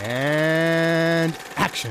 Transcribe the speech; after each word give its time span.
And 0.00 1.34
action. 1.56 1.90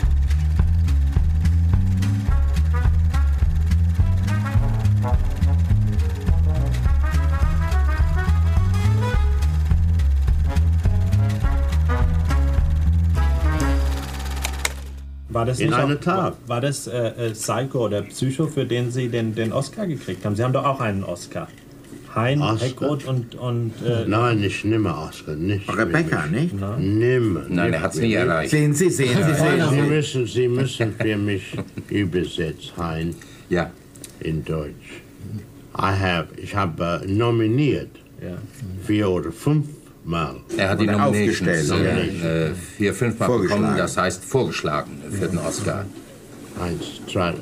War 15.29 15.45
das 15.45 15.59
In 15.59 15.71
auch, 15.71 15.93
Tat. 15.99 16.35
War 16.47 16.61
das 16.61 16.87
äh, 16.87 17.09
äh, 17.09 17.31
Psycho 17.31 17.85
oder 17.85 18.01
Psycho, 18.01 18.47
für 18.47 18.65
den 18.65 18.89
Sie 18.89 19.09
den, 19.09 19.35
den 19.35 19.53
Oscar 19.53 19.85
gekriegt 19.85 20.25
haben? 20.25 20.35
Sie 20.35 20.43
haben 20.43 20.53
doch 20.53 20.65
auch 20.65 20.79
einen 20.79 21.03
Oscar. 21.03 21.47
Hein, 22.17 22.41
Oscar? 22.41 22.67
Heckroth 22.67 23.05
und, 23.05 23.35
und 23.35 23.71
äh, 23.85 24.05
Nein, 24.07 24.43
ich 24.43 24.63
nehme 24.65 24.95
Oscar, 24.97 25.35
nicht. 25.35 25.69
Rebecca, 25.75 26.25
nicht? 26.27 26.55
Nimm. 26.79 27.39
Nein, 27.49 27.73
er 27.73 27.81
hat 27.81 27.93
es 27.93 27.99
nie 28.01 28.13
erreicht. 28.13 28.51
Sehen 28.51 28.73
Sie, 28.73 28.89
sehen 28.89 29.17
Sie, 29.23 29.33
sehen 29.33 29.61
Sie 29.69 29.75
Sie. 29.75 29.81
müssen, 29.81 30.25
Sie 30.27 30.47
müssen 30.47 30.93
für 30.99 31.17
mich 31.17 31.43
übersetzen, 31.89 32.71
Hein, 32.77 33.15
Ja. 33.49 33.69
in 34.19 34.43
Deutsch. 34.43 35.01
I 35.77 35.91
have, 35.91 36.27
ich 36.37 36.55
habe 36.55 37.01
äh, 37.03 37.07
nominiert 37.07 37.89
ja. 38.21 38.37
vier 38.85 39.09
oder 39.09 39.31
fünf 39.31 39.67
Mal. 40.03 40.35
Er 40.57 40.69
hat 40.69 40.79
die 40.81 40.89
aufgestellt, 40.89 41.69
äh, 41.69 42.53
vier, 42.77 42.93
fünfmal 42.93 43.27
Vorgeschlagen. 43.29 43.61
bekommen, 43.61 43.77
das 43.77 43.97
heißt 43.97 44.23
vorgeschlagen 44.23 44.91
für 45.11 45.27
den 45.27 45.37
Oscar. 45.37 45.85
Eins, 46.59 47.01
zwei. 47.11 47.33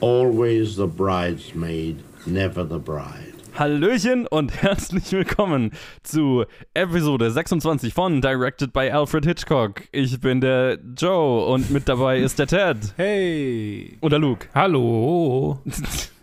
Always 0.00 0.76
the 0.76 0.86
bridesmaid, 0.86 1.96
never 2.26 2.64
the 2.68 2.78
bride. 2.78 3.31
Hallöchen 3.58 4.26
und 4.26 4.52
herzlich 4.62 5.12
willkommen 5.12 5.72
zu 6.02 6.44
Episode 6.74 7.30
26 7.30 7.92
von 7.92 8.20
Directed 8.20 8.72
by 8.72 8.90
Alfred 8.90 9.26
Hitchcock. 9.26 9.82
Ich 9.92 10.20
bin 10.20 10.40
der 10.40 10.78
Joe 10.96 11.46
und 11.46 11.70
mit 11.70 11.88
dabei 11.88 12.18
ist 12.18 12.38
der 12.38 12.46
Ted. 12.46 12.78
Hey. 12.96 13.98
Oder 14.00 14.18
Luke. 14.18 14.48
Hallo. 14.54 15.60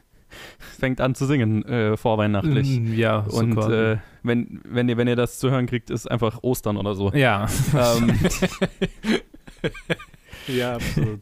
Fängt 0.80 1.02
an 1.02 1.14
zu 1.14 1.26
singen, 1.26 1.64
äh, 1.66 1.98
vorweihnachtlich. 1.98 2.80
Mm, 2.80 2.94
Ja, 2.94 3.26
so 3.28 3.38
Und 3.38 3.58
äh, 3.70 3.98
wenn, 4.24 4.62
wenn, 4.64 4.88
ihr, 4.90 4.98
wenn 4.98 5.08
ihr 5.08 5.16
das 5.18 5.38
zu 5.40 5.52
hören 5.52 5.66
kriegt, 5.68 5.90
ist 5.90 6.10
einfach 6.10 6.42
Ostern 6.42 6.78
oder 6.78 6.96
so. 6.96 7.12
ja. 7.14 7.48
ähm, 7.74 8.18
ja, 10.48 10.76
absolut. 10.76 11.20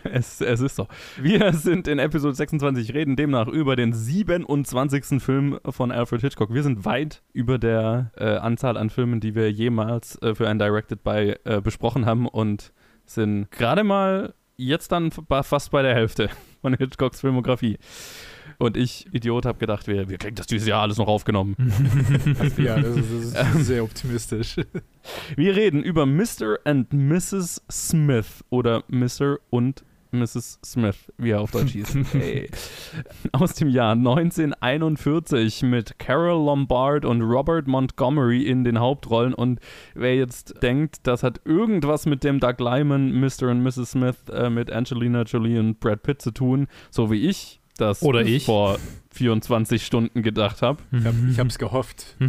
es, 0.04 0.40
es 0.40 0.60
ist 0.60 0.76
so. 0.76 0.86
Wir 1.20 1.52
sind 1.52 1.88
in 1.88 1.98
Episode 1.98 2.34
26, 2.34 2.94
reden 2.94 3.16
demnach 3.16 3.48
über 3.48 3.76
den 3.76 3.92
27. 3.92 5.22
Film 5.22 5.58
von 5.68 5.90
Alfred 5.90 6.20
Hitchcock. 6.20 6.52
Wir 6.52 6.62
sind 6.62 6.84
weit 6.84 7.22
über 7.32 7.58
der 7.58 8.12
äh, 8.16 8.36
Anzahl 8.36 8.76
an 8.76 8.90
Filmen, 8.90 9.20
die 9.20 9.34
wir 9.34 9.50
jemals 9.50 10.20
äh, 10.22 10.34
für 10.34 10.48
ein 10.48 10.58
Directed 10.58 11.02
by 11.02 11.34
äh, 11.44 11.60
besprochen 11.60 12.06
haben 12.06 12.26
und 12.26 12.72
sind 13.04 13.50
gerade 13.50 13.84
mal 13.84 14.34
jetzt 14.56 14.92
dann 14.92 15.10
fast 15.10 15.70
bei 15.70 15.82
der 15.82 15.94
Hälfte 15.94 16.30
von 16.62 16.74
Hitchcocks 16.74 17.20
Filmografie. 17.20 17.78
Und 18.58 18.76
ich, 18.76 19.06
Idiot, 19.10 19.46
habe 19.46 19.58
gedacht, 19.58 19.86
wir, 19.86 20.10
wir 20.10 20.18
kriegen 20.18 20.36
das 20.36 20.46
dieses 20.46 20.68
Jahr 20.68 20.82
alles 20.82 20.98
noch 20.98 21.08
aufgenommen. 21.08 21.56
ja, 22.58 22.78
das 22.78 22.94
ist, 22.94 23.34
das 23.34 23.54
ist 23.54 23.66
sehr 23.66 23.82
optimistisch. 23.82 24.56
Wir 25.34 25.56
reden 25.56 25.82
über 25.82 26.04
Mr. 26.04 26.58
and 26.64 26.92
Mrs. 26.92 27.62
Smith 27.70 28.44
oder 28.50 28.84
Mr. 28.88 29.38
und 29.48 29.82
Mrs. 30.12 30.58
Smith, 30.64 31.12
wie 31.18 31.30
er 31.30 31.40
auf 31.40 31.50
Deutsch 31.50 31.72
hieß. 31.72 31.96
Hey. 32.12 32.50
Aus 33.32 33.54
dem 33.54 33.68
Jahr 33.68 33.92
1941 33.92 35.62
mit 35.62 35.98
Carol 35.98 36.44
Lombard 36.44 37.04
und 37.04 37.22
Robert 37.22 37.66
Montgomery 37.66 38.42
in 38.42 38.64
den 38.64 38.78
Hauptrollen. 38.80 39.34
Und 39.34 39.60
wer 39.94 40.16
jetzt 40.16 40.62
denkt, 40.62 40.98
das 41.04 41.22
hat 41.22 41.40
irgendwas 41.44 42.06
mit 42.06 42.24
dem 42.24 42.40
Doug 42.40 42.56
Lyman, 42.58 43.12
Mr. 43.20 43.50
und 43.50 43.62
Mrs. 43.62 43.92
Smith, 43.92 44.16
äh, 44.32 44.50
mit 44.50 44.70
Angelina 44.70 45.22
Jolie 45.22 45.58
und 45.58 45.80
Brad 45.80 46.02
Pitt 46.02 46.20
zu 46.22 46.30
tun, 46.30 46.66
so 46.90 47.10
wie 47.10 47.28
ich 47.28 47.60
das 47.80 48.02
Oder 48.02 48.22
ich. 48.22 48.44
vor 48.44 48.78
24 49.12 49.84
Stunden 49.84 50.22
gedacht 50.22 50.62
habe. 50.62 50.78
Ich, 50.92 51.04
hab, 51.04 51.14
ich 51.30 51.38
hab's 51.38 51.58
gehofft. 51.58 52.16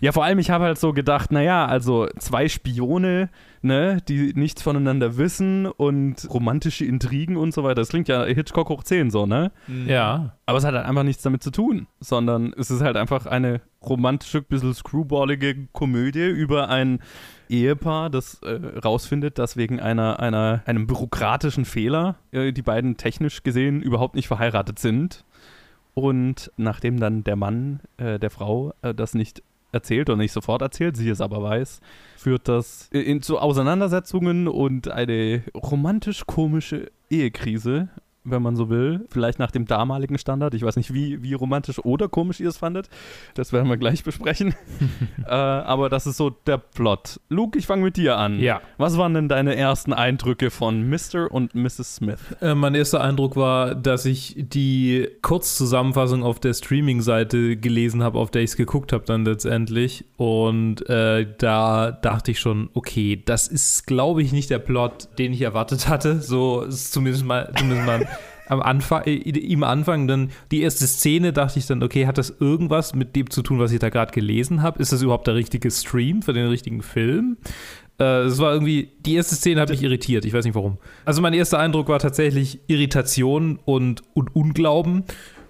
Ja, 0.00 0.12
vor 0.12 0.24
allem, 0.24 0.38
ich 0.38 0.50
habe 0.50 0.64
halt 0.64 0.78
so 0.78 0.92
gedacht, 0.92 1.32
naja, 1.32 1.66
also 1.66 2.08
zwei 2.18 2.48
Spione, 2.48 3.30
ne, 3.64 3.98
die 4.08 4.32
nichts 4.34 4.62
voneinander 4.62 5.16
wissen 5.16 5.66
und 5.66 6.28
romantische 6.32 6.84
Intrigen 6.84 7.36
und 7.36 7.54
so 7.54 7.64
weiter. 7.64 7.76
Das 7.76 7.88
klingt 7.88 8.08
ja 8.08 8.24
Hitchcock 8.24 8.68
hoch 8.68 8.84
10 8.84 9.10
so, 9.10 9.26
ne? 9.26 9.50
Ja. 9.86 10.36
Aber 10.46 10.58
es 10.58 10.64
hat 10.64 10.74
halt 10.74 10.86
einfach 10.86 11.02
nichts 11.02 11.22
damit 11.22 11.42
zu 11.42 11.50
tun, 11.50 11.86
sondern 11.98 12.52
es 12.56 12.70
ist 12.70 12.82
halt 12.82 12.96
einfach 12.96 13.26
eine 13.26 13.62
romantische, 13.82 14.42
bisschen 14.42 14.74
screwballige 14.74 15.66
Komödie 15.72 16.28
über 16.28 16.68
ein 16.68 17.00
Ehepaar, 17.48 18.10
das 18.10 18.40
äh, 18.42 18.60
rausfindet, 18.84 19.38
dass 19.38 19.56
wegen 19.56 19.80
einer, 19.80 20.20
einer, 20.20 20.62
einem 20.66 20.86
bürokratischen 20.86 21.64
Fehler 21.64 22.16
äh, 22.32 22.52
die 22.52 22.62
beiden 22.62 22.96
technisch 22.96 23.42
gesehen 23.42 23.82
überhaupt 23.82 24.14
nicht 24.14 24.28
verheiratet 24.28 24.78
sind. 24.78 25.24
Und 25.94 26.50
nachdem 26.56 26.98
dann 26.98 27.24
der 27.24 27.36
Mann 27.36 27.80
äh, 27.96 28.18
der 28.18 28.30
Frau 28.30 28.74
äh, 28.82 28.94
das 28.94 29.14
nicht 29.14 29.42
erzählt 29.74 30.08
oder 30.08 30.16
nicht 30.16 30.32
sofort 30.32 30.62
erzählt, 30.62 30.96
sie 30.96 31.10
es 31.10 31.20
aber 31.20 31.42
weiß, 31.42 31.80
führt 32.16 32.48
das 32.48 32.88
in, 32.90 33.20
zu 33.20 33.38
Auseinandersetzungen 33.38 34.48
und 34.48 34.88
eine 34.88 35.42
romantisch-komische 35.54 36.90
Ehekrise, 37.10 37.88
wenn 38.24 38.42
man 38.42 38.56
so 38.56 38.70
will. 38.70 39.06
Vielleicht 39.10 39.38
nach 39.38 39.50
dem 39.50 39.66
damaligen 39.66 40.18
Standard. 40.18 40.54
Ich 40.54 40.62
weiß 40.62 40.76
nicht, 40.76 40.92
wie, 40.92 41.22
wie 41.22 41.34
romantisch 41.34 41.78
oder 41.78 42.08
komisch 42.08 42.40
ihr 42.40 42.48
es 42.48 42.56
fandet. 42.56 42.88
Das 43.34 43.52
werden 43.52 43.68
wir 43.68 43.76
gleich 43.76 44.02
besprechen. 44.02 44.54
äh, 45.26 45.30
aber 45.30 45.90
das 45.90 46.06
ist 46.06 46.16
so 46.16 46.30
der 46.30 46.58
Plot. 46.58 47.20
Luke, 47.28 47.58
ich 47.58 47.66
fange 47.66 47.82
mit 47.82 47.96
dir 47.96 48.16
an. 48.16 48.40
Ja. 48.40 48.62
Was 48.78 48.96
waren 48.96 49.14
denn 49.14 49.28
deine 49.28 49.56
ersten 49.56 49.92
Eindrücke 49.92 50.50
von 50.50 50.88
Mr. 50.88 51.30
und 51.30 51.54
Mrs. 51.54 51.96
Smith? 51.96 52.20
Äh, 52.40 52.54
mein 52.54 52.74
erster 52.74 53.02
Eindruck 53.02 53.36
war, 53.36 53.74
dass 53.74 54.06
ich 54.06 54.34
die 54.36 55.06
Kurzzusammenfassung 55.22 56.22
auf 56.22 56.40
der 56.40 56.54
Streaming-Seite 56.54 57.56
gelesen 57.56 58.02
habe, 58.02 58.18
auf 58.18 58.30
der 58.30 58.42
ich 58.42 58.50
es 58.50 58.56
geguckt 58.56 58.92
habe 58.92 59.04
dann 59.04 59.24
letztendlich. 59.24 60.04
Und 60.16 60.88
äh, 60.88 61.26
da 61.38 61.92
dachte 61.92 62.30
ich 62.30 62.40
schon, 62.40 62.70
okay, 62.72 63.22
das 63.22 63.48
ist, 63.48 63.86
glaube 63.86 64.22
ich, 64.22 64.32
nicht 64.32 64.48
der 64.48 64.58
Plot, 64.58 65.08
den 65.18 65.32
ich 65.32 65.42
erwartet 65.42 65.88
hatte. 65.88 66.20
So 66.20 66.62
ist 66.62 66.92
zumindest 66.92 67.24
mal, 67.24 67.52
zumindest 67.56 67.86
mal 67.86 68.08
am 68.48 68.60
Anfang, 68.60 69.04
äh, 69.04 69.14
im 69.14 69.64
Anfang 69.64 70.06
dann 70.06 70.30
die 70.50 70.62
erste 70.62 70.86
Szene 70.86 71.32
dachte 71.32 71.58
ich 71.58 71.66
dann, 71.66 71.82
okay, 71.82 72.06
hat 72.06 72.18
das 72.18 72.34
irgendwas 72.40 72.94
mit 72.94 73.16
dem 73.16 73.30
zu 73.30 73.42
tun, 73.42 73.58
was 73.58 73.72
ich 73.72 73.78
da 73.78 73.88
gerade 73.88 74.12
gelesen 74.12 74.62
habe? 74.62 74.80
Ist 74.80 74.92
das 74.92 75.02
überhaupt 75.02 75.26
der 75.26 75.34
richtige 75.34 75.70
Stream 75.70 76.22
für 76.22 76.32
den 76.32 76.46
richtigen 76.48 76.82
Film? 76.82 77.36
Äh, 77.98 78.22
Es 78.24 78.38
war 78.38 78.52
irgendwie, 78.52 78.90
die 79.06 79.14
erste 79.14 79.34
Szene 79.34 79.60
hat 79.60 79.70
mich 79.70 79.82
irritiert, 79.82 80.24
ich 80.24 80.32
weiß 80.32 80.44
nicht 80.44 80.54
warum. 80.54 80.78
Also 81.04 81.22
mein 81.22 81.34
erster 81.34 81.58
Eindruck 81.58 81.88
war 81.88 81.98
tatsächlich 81.98 82.60
Irritation 82.66 83.58
und, 83.64 84.02
und 84.14 84.34
Unglauben. 84.34 85.04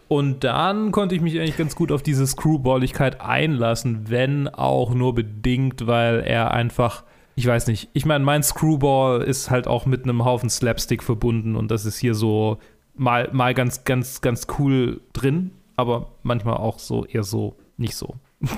Und 0.06 0.44
dann 0.44 0.92
konnte 0.92 1.14
ich 1.14 1.22
mich 1.22 1.38
eigentlich 1.40 1.56
ganz 1.56 1.74
gut 1.74 1.90
auf 1.90 2.02
diese 2.02 2.26
Screwballigkeit 2.26 3.20
einlassen, 3.22 4.04
wenn 4.10 4.48
auch 4.48 4.94
nur 4.94 5.14
bedingt, 5.14 5.86
weil 5.86 6.20
er 6.20 6.52
einfach, 6.52 7.04
ich 7.36 7.46
weiß 7.46 7.66
nicht, 7.68 7.88
ich 7.94 8.04
meine, 8.04 8.22
mein 8.22 8.42
Screwball 8.42 9.22
ist 9.22 9.50
halt 9.50 9.66
auch 9.66 9.86
mit 9.86 10.04
einem 10.04 10.24
Haufen 10.24 10.50
Slapstick 10.50 11.02
verbunden 11.02 11.56
und 11.56 11.70
das 11.70 11.86
ist 11.86 11.96
hier 11.98 12.14
so 12.14 12.58
mal, 12.96 13.30
mal 13.32 13.54
ganz, 13.54 13.84
ganz, 13.84 14.20
ganz 14.20 14.46
cool 14.58 15.00
drin, 15.12 15.52
aber 15.76 16.12
manchmal 16.22 16.56
auch 16.56 16.78
so 16.78 17.04
eher 17.04 17.24
so 17.24 17.56
nicht 17.76 17.96
so. 17.96 18.16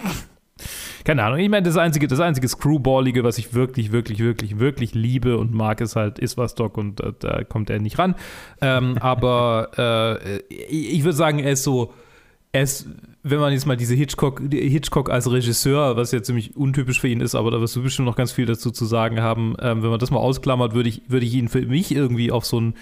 Keine 1.05 1.23
Ahnung. 1.23 1.39
Ich 1.39 1.49
meine, 1.49 1.63
das 1.63 1.77
einzige, 1.77 2.09
das 2.09 2.19
einzige 2.19 2.49
Screwballige, 2.49 3.23
was 3.23 3.39
ich 3.39 3.55
wirklich, 3.55 3.93
wirklich, 3.93 4.19
wirklich, 4.19 4.59
wirklich 4.59 4.95
liebe 4.95 5.39
und 5.39 5.55
mag, 5.55 5.81
ist 5.81 5.95
halt 5.95 6.19
Iswastock 6.19 6.77
und 6.77 7.01
äh, 7.01 7.13
da 7.19 7.45
kommt 7.45 7.71
er 7.71 7.79
nicht 7.79 7.99
ran. 7.99 8.17
Ähm, 8.61 8.99
aber 9.01 9.71
äh, 9.79 10.39
ich, 10.49 11.05
würde 11.05 11.17
sagen, 11.17 11.39
er 11.39 11.53
ist 11.53 11.63
so, 11.63 11.93
er 12.51 12.63
ist, 12.63 12.89
wenn 13.23 13.39
man 13.39 13.53
jetzt 13.53 13.67
mal 13.67 13.77
diese 13.77 13.95
Hitchcock, 13.95 14.43
Hitchcock 14.51 15.11
als 15.11 15.31
Regisseur, 15.31 15.97
was 15.97 16.11
ja 16.11 16.23
ziemlich 16.23 16.57
untypisch 16.57 17.01
für 17.01 17.09
ihn 17.09 17.21
ist, 17.21 17.35
aber 17.35 17.51
da 17.51 17.61
wirst 17.61 17.77
du 17.77 17.83
bestimmt 17.83 18.07
noch 18.07 18.17
ganz 18.17 18.33
viel 18.33 18.47
dazu 18.47 18.73
zu 18.73 18.85
sagen 18.85 19.21
haben, 19.21 19.55
ähm, 19.61 19.83
wenn 19.83 19.91
man 19.91 20.01
das 20.01 20.11
mal 20.11 20.19
ausklammert, 20.19 20.75
würde 20.75 20.89
ich, 20.89 21.03
würde 21.09 21.27
ich 21.27 21.35
ihn 21.35 21.49
für 21.49 21.61
mich 21.61 21.95
irgendwie 21.95 22.33
auf 22.33 22.45
so 22.45 22.61
ein 22.61 22.75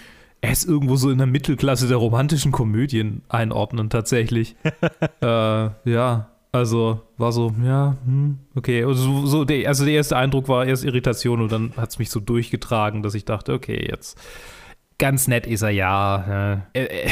er 0.44 0.52
ist 0.52 0.68
irgendwo 0.68 0.96
so 0.96 1.10
in 1.10 1.18
der 1.18 1.26
Mittelklasse 1.26 1.88
der 1.88 1.96
romantischen 1.96 2.52
Komödien 2.52 3.22
einordnen, 3.28 3.88
tatsächlich. 3.88 4.56
äh, 5.22 5.26
ja, 5.26 6.28
also 6.52 7.00
war 7.16 7.32
so, 7.32 7.54
ja, 7.64 7.96
hm, 8.04 8.38
okay. 8.54 8.84
Also, 8.84 9.26
so, 9.26 9.44
der, 9.44 9.66
also 9.68 9.84
der 9.84 9.94
erste 9.94 10.16
Eindruck 10.16 10.48
war 10.48 10.66
erst 10.66 10.84
Irritation 10.84 11.40
und 11.40 11.50
dann 11.50 11.72
hat 11.76 11.90
es 11.90 11.98
mich 11.98 12.10
so 12.10 12.20
durchgetragen, 12.20 13.02
dass 13.02 13.14
ich 13.14 13.24
dachte, 13.24 13.54
okay, 13.54 13.88
jetzt 13.90 14.20
ganz 14.98 15.28
nett 15.28 15.46
ist 15.46 15.62
er 15.62 15.70
ja. 15.70 16.62
Äh, 16.74 16.84
äh, 16.84 17.08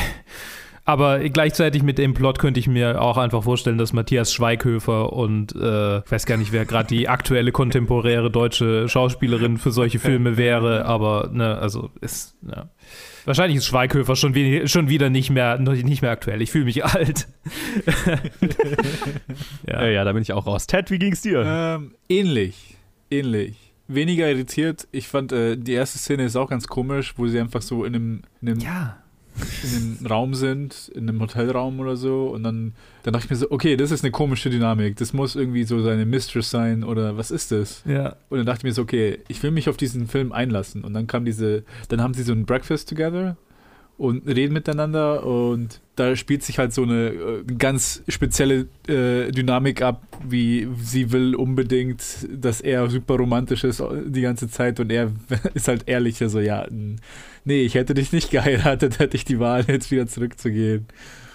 aber 0.84 1.20
gleichzeitig 1.20 1.82
mit 1.82 1.96
dem 1.96 2.12
Plot 2.12 2.38
könnte 2.38 2.60
ich 2.60 2.68
mir 2.68 3.00
auch 3.00 3.16
einfach 3.16 3.44
vorstellen, 3.44 3.78
dass 3.78 3.92
Matthias 3.92 4.32
Schweighöfer 4.32 5.12
und 5.12 5.54
äh, 5.54 5.98
ich 5.98 6.12
weiß 6.12 6.26
gar 6.26 6.36
nicht, 6.36 6.52
wer 6.52 6.66
gerade 6.66 6.88
die 6.88 7.08
aktuelle 7.08 7.50
kontemporäre 7.50 8.30
deutsche 8.30 8.88
Schauspielerin 8.88 9.56
für 9.56 9.70
solche 9.70 9.98
Filme 10.00 10.36
wäre, 10.36 10.84
aber 10.84 11.30
ne, 11.32 11.56
also 11.56 11.90
ist, 12.00 12.36
ja. 12.46 12.68
Wahrscheinlich 13.24 13.58
ist 13.58 13.66
Schweighöfer 13.66 14.16
schon, 14.16 14.34
wie, 14.34 14.66
schon 14.68 14.88
wieder 14.88 15.10
nicht 15.10 15.30
mehr, 15.30 15.58
nicht 15.58 16.02
mehr 16.02 16.10
aktuell. 16.10 16.42
Ich 16.42 16.50
fühle 16.50 16.64
mich 16.64 16.84
alt. 16.84 17.28
Ja. 19.66 19.86
ja, 19.86 20.04
da 20.04 20.12
bin 20.12 20.22
ich 20.22 20.32
auch 20.32 20.46
raus. 20.46 20.66
Ted, 20.66 20.90
wie 20.90 20.98
ging's 20.98 21.22
dir? 21.22 21.42
Ähm, 21.46 21.94
ähnlich. 22.08 22.76
Ähnlich. 23.10 23.56
weniger 23.88 24.28
irritiert. 24.28 24.88
Ich 24.90 25.08
fand, 25.08 25.32
äh, 25.32 25.56
die 25.56 25.72
erste 25.72 25.98
Szene 25.98 26.24
ist 26.24 26.36
auch 26.36 26.48
ganz 26.48 26.66
komisch, 26.66 27.14
wo 27.16 27.26
sie 27.26 27.38
einfach 27.40 27.62
so 27.62 27.84
in 27.84 27.94
einem, 27.94 28.22
in 28.40 28.48
einem, 28.48 28.60
Ja. 28.60 29.01
In 29.62 29.98
einem 29.98 30.06
Raum 30.06 30.34
sind, 30.34 30.90
in 30.94 31.08
einem 31.08 31.20
Hotelraum 31.20 31.80
oder 31.80 31.96
so. 31.96 32.26
Und 32.26 32.42
dann, 32.42 32.72
dann 33.02 33.12
dachte 33.12 33.26
ich 33.26 33.30
mir 33.30 33.36
so, 33.36 33.50
okay, 33.50 33.76
das 33.76 33.90
ist 33.90 34.04
eine 34.04 34.10
komische 34.10 34.50
Dynamik. 34.50 34.96
Das 34.96 35.12
muss 35.12 35.36
irgendwie 35.36 35.64
so 35.64 35.82
seine 35.82 36.04
Mistress 36.04 36.50
sein 36.50 36.84
oder 36.84 37.16
was 37.16 37.30
ist 37.30 37.52
das? 37.52 37.82
Ja. 37.86 38.16
Und 38.28 38.38
dann 38.38 38.46
dachte 38.46 38.60
ich 38.60 38.64
mir 38.64 38.72
so, 38.72 38.82
okay, 38.82 39.18
ich 39.28 39.42
will 39.42 39.50
mich 39.50 39.68
auf 39.68 39.76
diesen 39.76 40.06
Film 40.06 40.32
einlassen. 40.32 40.84
Und 40.84 40.94
dann 40.94 41.06
kam 41.06 41.24
diese, 41.24 41.64
dann 41.88 42.00
haben 42.00 42.14
sie 42.14 42.22
so 42.22 42.32
ein 42.32 42.46
Breakfast 42.46 42.88
together 42.88 43.36
und 43.98 44.26
reden 44.26 44.52
miteinander 44.52 45.24
und 45.24 45.80
da 45.96 46.16
spielt 46.16 46.42
sich 46.42 46.58
halt 46.58 46.72
so 46.72 46.82
eine 46.82 47.10
äh, 47.10 47.44
ganz 47.58 48.02
spezielle 48.08 48.66
äh, 48.88 49.30
Dynamik 49.30 49.82
ab, 49.82 50.02
wie 50.26 50.66
sie 50.82 51.12
will 51.12 51.34
unbedingt, 51.34 52.02
dass 52.28 52.60
er 52.60 52.88
super 52.88 53.16
romantisch 53.16 53.64
ist 53.64 53.82
die 54.06 54.22
ganze 54.22 54.48
Zeit 54.48 54.80
und 54.80 54.90
er 54.90 55.12
ist 55.54 55.68
halt 55.68 55.84
ehrlich, 55.86 56.16
so 56.18 56.40
ja, 56.40 56.66
nee, 57.44 57.62
ich 57.62 57.74
hätte 57.74 57.94
dich 57.94 58.12
nicht 58.12 58.30
geheiratet, 58.30 58.98
hätte 58.98 59.16
ich 59.16 59.24
die 59.24 59.38
Wahl, 59.38 59.64
jetzt 59.68 59.90
wieder 59.90 60.06
zurückzugehen. 60.06 60.86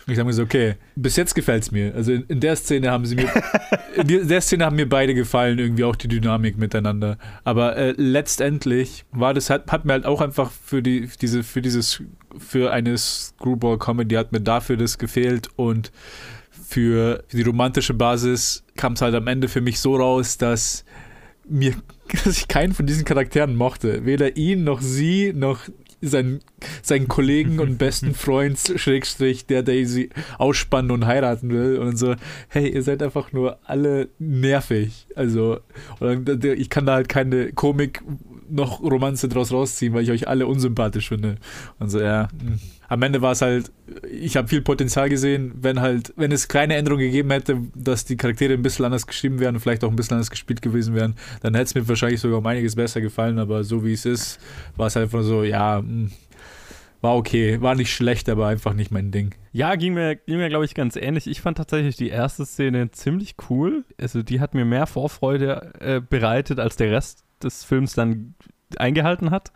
Und 0.06 0.12
ich 0.14 0.18
sage 0.18 0.28
mir 0.28 0.34
so, 0.34 0.44
okay, 0.44 0.76
bis 0.96 1.18
jetzt 1.18 1.36
gefällt 1.36 1.64
es 1.64 1.72
mir. 1.72 1.94
Also 1.94 2.14
in, 2.14 2.24
in 2.30 2.40
der 2.40 2.56
Szene 2.56 2.92
haben 2.92 3.06
sie 3.06 3.16
mir, 3.16 3.30
in 3.96 4.28
der 4.28 4.40
Szene 4.40 4.64
haben 4.64 4.78
mir 4.78 4.88
beide 4.88 5.14
gefallen, 5.14 5.60
irgendwie 5.60 5.84
auch 5.84 5.98
die 5.98 6.08
Dynamik 6.08 6.58
miteinander. 6.58 7.18
Aber 7.44 7.76
äh, 7.76 7.94
letztendlich 7.98 9.04
war 9.12 9.34
das, 9.34 9.50
hat, 9.50 9.70
hat 9.70 9.84
mir 9.84 9.92
halt 9.92 10.06
auch 10.06 10.22
einfach 10.22 10.50
für 10.50 10.82
die, 10.82 11.10
diese, 11.22 11.44
für 11.44 11.62
dieses, 11.62 12.02
für 12.38 12.72
eine 12.72 12.98
Screwball-Comedy 12.98 14.16
hat 14.16 14.32
mir 14.32 14.40
dafür 14.40 14.78
das 14.78 14.98
gefehlt 14.98 15.50
und 15.58 15.92
für 16.66 17.24
die 17.34 17.42
romantische 17.42 17.94
Basis 17.94 18.64
kam 18.78 18.94
es 18.94 19.02
halt 19.02 19.14
am 19.14 19.28
Ende 19.28 19.50
für 19.50 19.62
mich 19.62 19.82
so 19.82 19.98
raus, 19.98 20.38
dass 20.38 20.86
mir, 21.50 21.74
dass 22.24 22.38
ich 22.38 22.48
keinen 22.48 22.74
von 22.74 22.86
diesen 22.86 23.04
Charakteren 23.04 23.56
mochte. 23.56 24.06
Weder 24.06 24.38
ihn 24.38 24.64
noch 24.64 24.82
sie 24.82 25.34
noch 25.34 25.62
seinen, 26.02 26.40
seinen 26.82 27.08
Kollegen 27.08 27.60
und 27.60 27.78
besten 27.78 28.14
Freund, 28.14 28.60
Schrägstrich, 28.76 29.46
der 29.46 29.64
Daisy 29.64 30.10
ausspannen 30.38 30.92
und 30.92 31.06
heiraten 31.06 31.50
will. 31.50 31.78
Und 31.78 31.98
so, 31.98 32.16
hey, 32.50 32.70
ihr 32.70 32.84
seid 32.84 33.02
einfach 33.02 33.32
nur 33.32 33.60
alle 33.64 34.10
nervig. 34.20 35.08
Also, 35.16 35.60
ich 36.00 36.70
kann 36.70 36.86
da 36.86 36.94
halt 36.94 37.10
keine 37.10 37.52
Komik 37.54 38.04
noch 38.50 38.82
Romanze 38.82 39.28
draus 39.28 39.52
rausziehen, 39.52 39.94
weil 39.94 40.04
ich 40.04 40.12
euch 40.12 40.28
alle 40.28 40.48
unsympathisch 40.48 41.10
finde. 41.10 41.36
Und 41.80 41.90
so, 41.90 42.00
ja. 42.00 42.30
hm. 42.32 42.60
Am 42.88 43.02
Ende 43.02 43.22
war 43.22 43.34
es 43.34 43.42
halt, 43.42 43.72
ich 44.10 44.38
habe 44.38 44.48
viel 44.48 44.62
Potenzial 44.62 45.10
gesehen, 45.10 45.54
wenn 45.62 45.82
halt, 45.82 46.14
wenn 46.16 46.32
es 46.32 46.48
kleine 46.48 46.76
Änderungen 46.76 47.04
gegeben 47.04 47.32
hätte, 47.32 47.58
dass 47.76 48.06
die 48.06 48.18
Charaktere 48.18 48.54
ein 48.54 48.62
bisschen 48.62 48.86
anders 48.86 49.08
geschrieben 49.08 49.40
wären 49.40 49.56
und 49.56 49.62
vielleicht 49.62 49.84
auch 49.84 49.90
ein 49.90 49.96
bisschen 49.96 50.16
anders 50.16 50.32
gespielt 50.32 50.62
gewesen 50.62 50.96
wären, 50.96 51.16
dann 51.42 51.54
hätte 51.54 51.66
es 51.66 51.76
mir 51.76 51.88
wahrscheinlich 51.88 52.22
sogar 52.22 52.40
um 52.40 52.46
einiges 52.46 52.76
besser 52.76 53.02
gefallen, 53.02 53.40
aber 53.40 53.64
so 53.64 53.84
wie 53.84 53.94
es 53.94 54.06
ist, 54.06 54.40
war 54.76 54.88
es 54.88 54.96
halt 54.96 55.06
einfach 55.06 55.24
so, 55.24 55.44
ja, 55.44 55.80
hm, 55.80 56.12
war 57.02 57.16
okay, 57.16 57.62
war 57.62 57.76
nicht 57.76 57.94
schlecht, 57.94 58.28
aber 58.30 58.48
einfach 58.48 58.74
nicht 58.74 58.92
mein 58.92 59.12
Ding. 59.12 59.36
Ja, 59.52 59.76
ging 59.76 59.94
mir, 59.94 60.16
ging 60.16 60.38
mir 60.38 60.50
glaube 60.50 60.66
ich, 60.66 60.74
ganz 60.74 60.96
ähnlich. 60.96 61.28
Ich 61.28 61.42
fand 61.42 61.58
tatsächlich 61.58 61.96
die 61.96 62.10
erste 62.10 62.46
Szene 62.46 62.92
ziemlich 62.92 63.36
cool. 63.50 63.86
Also 64.00 64.24
die 64.24 64.40
hat 64.40 64.54
mir 64.54 64.66
mehr 64.66 64.88
Vorfreude 64.88 65.74
äh, 65.80 66.02
bereitet, 66.02 66.60
als 66.60 66.76
der 66.76 66.92
Rest 66.92 67.24
des 67.44 67.64
Films 67.64 67.94
dann 67.94 68.34
eingehalten 68.78 69.32
hat. 69.32 69.52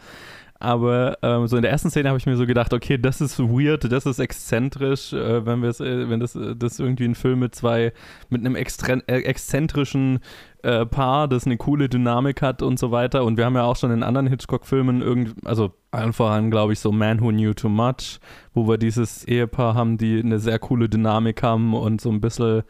Aber 0.61 1.17
ähm, 1.21 1.47
so 1.47 1.55
in 1.55 1.63
der 1.63 1.71
ersten 1.71 1.89
Szene 1.89 2.09
habe 2.09 2.17
ich 2.17 2.25
mir 2.25 2.37
so 2.37 2.45
gedacht, 2.45 2.73
okay, 2.73 2.97
das 2.97 3.19
ist 3.19 3.39
weird, 3.39 3.91
das 3.91 4.05
ist 4.05 4.19
exzentrisch, 4.19 5.11
äh, 5.11 5.45
wenn 5.45 5.61
wir 5.61 5.69
es, 5.69 5.79
äh, 5.79 6.09
wenn 6.09 6.19
das, 6.19 6.35
äh, 6.35 6.55
das 6.55 6.79
irgendwie 6.79 7.05
ein 7.05 7.15
Film 7.15 7.39
mit 7.39 7.55
zwei, 7.55 7.93
mit 8.29 8.41
einem 8.41 8.55
extren, 8.55 9.01
äh, 9.07 9.21
exzentrischen 9.21 10.19
äh, 10.63 10.85
Paar, 10.85 11.27
das 11.27 11.45
eine 11.45 11.57
coole 11.57 11.89
Dynamik 11.89 12.41
hat 12.41 12.61
und 12.61 12.77
so 12.77 12.91
weiter. 12.91 13.25
Und 13.25 13.37
wir 13.37 13.45
haben 13.45 13.55
ja 13.55 13.63
auch 13.63 13.75
schon 13.75 13.91
in 13.91 14.03
anderen 14.03 14.27
Hitchcock-Filmen 14.27 15.01
irgend, 15.01 15.33
also 15.45 15.73
allen 15.89 16.13
voran, 16.13 16.51
glaube 16.51 16.73
ich, 16.73 16.79
so 16.79 16.91
Man 16.91 17.21
Who 17.21 17.29
Knew 17.29 17.53
Too 17.53 17.69
Much, 17.69 18.19
wo 18.53 18.67
wir 18.67 18.77
dieses 18.77 19.25
Ehepaar 19.25 19.73
haben, 19.73 19.97
die 19.97 20.19
eine 20.19 20.39
sehr 20.39 20.59
coole 20.59 20.89
Dynamik 20.89 21.41
haben 21.43 21.73
und 21.73 21.99
so 22.01 22.11
ein 22.11 22.21
bisschen 22.21 22.63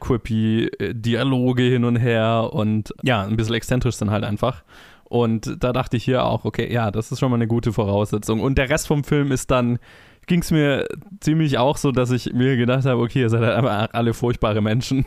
quippy 0.00 0.66
äh, 0.78 0.94
Dialoge 0.94 1.62
hin 1.62 1.84
und 1.84 1.96
her 1.96 2.50
und 2.52 2.92
ja, 3.02 3.22
ein 3.22 3.36
bisschen 3.36 3.54
exzentrisch 3.54 3.96
sind 3.96 4.10
halt 4.10 4.24
einfach. 4.24 4.62
Und 5.08 5.62
da 5.62 5.72
dachte 5.72 5.96
ich 5.96 6.04
hier 6.04 6.24
auch, 6.24 6.44
okay, 6.44 6.72
ja, 6.72 6.90
das 6.90 7.12
ist 7.12 7.20
schon 7.20 7.30
mal 7.30 7.36
eine 7.36 7.46
gute 7.46 7.72
Voraussetzung. 7.72 8.40
Und 8.40 8.58
der 8.58 8.68
Rest 8.68 8.86
vom 8.86 9.04
Film 9.04 9.30
ist 9.30 9.50
dann, 9.50 9.78
ging 10.26 10.40
es 10.40 10.50
mir 10.50 10.86
ziemlich 11.20 11.58
auch 11.58 11.76
so, 11.76 11.92
dass 11.92 12.10
ich 12.10 12.32
mir 12.32 12.56
gedacht 12.56 12.84
habe, 12.84 13.00
okay, 13.00 13.20
ihr 13.20 13.30
seid 13.30 13.42
halt 13.42 13.54
einfach 13.54 13.88
alle 13.92 14.14
furchtbare 14.14 14.60
Menschen. 14.60 15.06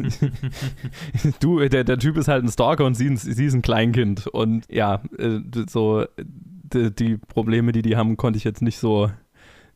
du, 1.40 1.68
der, 1.68 1.82
der 1.84 1.98
Typ 1.98 2.16
ist 2.16 2.28
halt 2.28 2.44
ein 2.44 2.48
Stalker 2.48 2.84
und 2.84 2.94
sie, 2.94 3.16
sie 3.16 3.44
ist 3.44 3.54
ein 3.54 3.62
Kleinkind. 3.62 4.28
Und 4.28 4.64
ja, 4.70 5.02
äh, 5.18 5.40
so 5.68 6.04
die, 6.16 6.94
die 6.94 7.16
Probleme, 7.16 7.72
die 7.72 7.82
die 7.82 7.96
haben, 7.96 8.16
konnte 8.16 8.36
ich 8.36 8.44
jetzt 8.44 8.62
nicht 8.62 8.78
so 8.78 9.10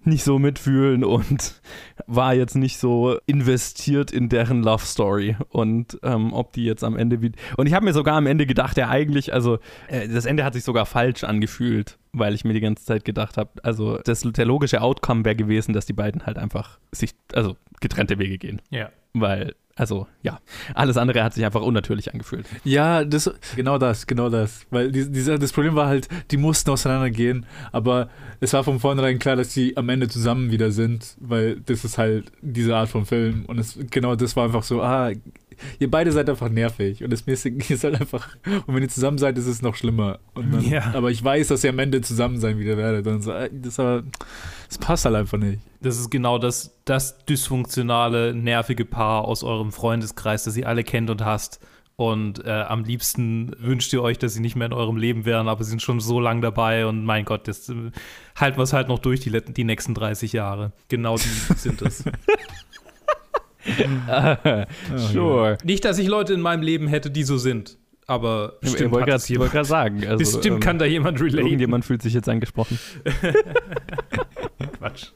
nicht 0.05 0.25
so 0.25 0.38
mitfühlen 0.38 1.05
und 1.05 1.61
war 2.06 2.35
jetzt 2.35 2.55
nicht 2.56 2.79
so 2.79 3.19
investiert 3.26 4.11
in 4.11 4.29
deren 4.29 4.62
Love 4.62 4.85
Story 4.85 5.37
und 5.50 5.99
ähm, 6.02 6.32
ob 6.32 6.52
die 6.52 6.64
jetzt 6.64 6.85
am 6.85 6.97
Ende 6.97 7.20
wie 7.23 7.32
und 7.56 7.67
ich 7.67 7.75
habe 7.75 7.85
mir 7.85 7.93
sogar 7.93 8.17
am 8.17 8.26
Ende 8.26 8.47
gedacht, 8.47 8.76
ja 8.76 8.88
eigentlich, 8.88 9.32
also 9.35 9.58
äh, 9.88 10.08
das 10.08 10.25
Ende 10.25 10.44
hat 10.44 10.55
sich 10.55 10.64
sogar 10.64 10.87
falsch 10.87 11.25
angefühlt, 11.25 11.99
weil 12.12 12.35
ich 12.35 12.44
mir 12.44 12.52
die 12.55 12.61
ganze 12.61 12.85
Zeit 12.85 13.05
gedacht 13.05 13.37
habe, 13.37 13.50
also 13.62 13.99
das, 13.99 14.23
der 14.23 14.47
logische 14.47 14.81
Outcome 14.81 15.25
wäre 15.25 15.37
gewesen, 15.37 15.73
dass 15.73 15.87
die 15.87 15.93
beiden 15.93 16.25
halt 16.26 16.38
einfach 16.38 16.79
sich, 16.93 17.11
also 17.35 17.56
getrennte 17.81 18.19
Wege 18.19 18.38
gehen, 18.38 18.61
Ja. 18.70 18.91
weil 19.12 19.55
also 19.81 20.06
ja, 20.23 20.41
alles 20.75 20.99
andere 20.99 21.25
hat 21.25 21.32
sich 21.32 21.43
einfach 21.43 21.62
unnatürlich 21.62 22.12
angefühlt. 22.12 22.47
Ja, 22.65 23.03
das, 23.03 23.32
genau 23.56 23.79
das, 23.79 24.06
genau 24.06 24.29
das. 24.29 24.67
Weil 24.71 24.93
die, 24.93 25.11
dieser, 25.11 25.38
das 25.38 25.55
Problem 25.55 25.75
war 25.75 25.87
halt, 25.87 26.06
die 26.31 26.37
mussten 26.37 26.71
auseinandergehen, 26.71 27.47
aber 27.73 28.11
es 28.41 28.53
war 28.53 28.62
von 28.62 28.79
vornherein 28.79 29.19
klar, 29.19 29.37
dass 29.37 29.55
die 29.55 29.79
am 29.79 29.88
Ende 29.88 30.09
zusammen 30.09 30.50
wieder 30.50 30.71
sind, 30.71 31.17
weil 31.19 31.61
das 31.61 31.87
ist 31.87 31.97
halt 31.97 32.31
diese 32.43 32.77
Art 32.77 32.91
von 32.91 33.06
Film. 33.06 33.47
Und 33.47 33.59
es, 33.59 33.79
genau 33.91 34.17
das 34.17 34.37
war 34.37 34.44
einfach 34.44 34.65
so, 34.65 34.82
ah, 34.82 35.12
ihr 35.79 35.91
beide 35.91 36.12
seid 36.12 36.29
einfach 36.29 36.49
nervig 36.49 37.03
und 37.03 37.12
das 37.12 37.27
mäßig 37.27 37.71
ist 37.71 37.85
halt 37.85 38.01
einfach, 38.01 38.29
und 38.67 38.75
wenn 38.75 38.83
ihr 38.83 38.89
zusammen 38.89 39.19
seid, 39.19 39.39
ist 39.39 39.47
es 39.47 39.62
noch 39.62 39.75
schlimmer. 39.75 40.19
Dann, 40.35 40.62
Ja. 40.62 40.93
Aber 40.95 41.11
ich 41.11 41.23
weiß, 41.23 41.49
dass 41.49 41.65
ihr 41.65 41.71
am 41.71 41.79
Ende 41.79 42.01
zusammen 42.01 42.39
sein 42.39 42.59
wieder 42.59 42.77
werdet. 42.77 43.07
Und 43.07 43.23
so, 43.23 43.33
äh, 43.33 43.51
das, 43.53 43.79
aber, 43.79 44.03
das 44.69 44.79
passt 44.79 45.05
halt 45.05 45.17
einfach 45.17 45.39
nicht. 45.39 45.61
Das 45.81 45.99
ist 45.99 46.11
genau 46.11 46.39
das, 46.39 46.79
das 46.85 47.25
dysfunktionale, 47.25 48.35
nervige 48.35 48.85
Paar 48.85 49.25
aus 49.25 49.43
eurem 49.43 49.73
Freundeskreis, 49.73 50.45
das 50.45 50.57
ihr 50.57 50.69
alle 50.69 50.85
kennt 50.85 51.11
und 51.11 51.25
hasst. 51.25 51.61
Und 52.01 52.47
äh, 52.47 52.51
am 52.51 52.85
liebsten 52.85 53.55
wünscht 53.59 53.93
ihr 53.93 54.03
euch, 54.03 54.17
dass 54.17 54.33
sie 54.33 54.41
nicht 54.41 54.57
mehr 54.57 54.67
in 54.67 54.73
eurem 54.73 54.97
Leben 54.97 55.27
wären, 55.27 55.49
aber 55.49 55.64
sie 55.64 55.69
sind 55.69 55.83
schon 55.83 56.00
so 56.00 56.19
lang 56.19 56.40
dabei 56.40 56.87
und 56.87 57.05
mein 57.05 57.26
Gott, 57.26 57.47
das 57.47 57.69
äh, 57.69 57.90
halten 58.35 58.59
wir 58.59 58.62
es 58.62 58.73
halt 58.73 58.88
noch 58.88 59.00
durch 59.00 59.21
die, 59.21 59.31
die 59.31 59.64
nächsten 59.64 59.93
30 59.93 60.33
Jahre. 60.33 60.73
Genau 60.88 61.19
die 61.19 61.29
sind 61.57 61.83
es. 61.83 62.05
sure. 64.97 65.59
Nicht, 65.64 65.85
dass 65.85 65.99
ich 65.99 66.09
Leute 66.09 66.35
in 66.35 66.40
meinem 66.40 66.62
Leben 66.62 66.88
hätte, 66.88 67.11
die 67.11 67.25
so 67.25 67.37
sind, 67.37 67.79
aber 68.07 68.55
Ich 68.61 68.71
bestimmt, 68.71 68.93
wollte 68.93 69.12
wollt 69.12 69.29
jemand, 69.29 69.52
grad 69.52 69.67
sagen. 69.67 70.07
Also, 70.07 70.19
bestimmt 70.19 70.57
ähm, 70.57 70.61
kann 70.61 70.79
da 70.79 70.85
jemand 70.85 71.21
relaten. 71.21 71.47
Irgendjemand 71.47 71.85
fühlt 71.85 72.02
sich 72.02 72.14
jetzt 72.14 72.29
angesprochen. 72.29 72.79
Quatsch. 74.79 75.09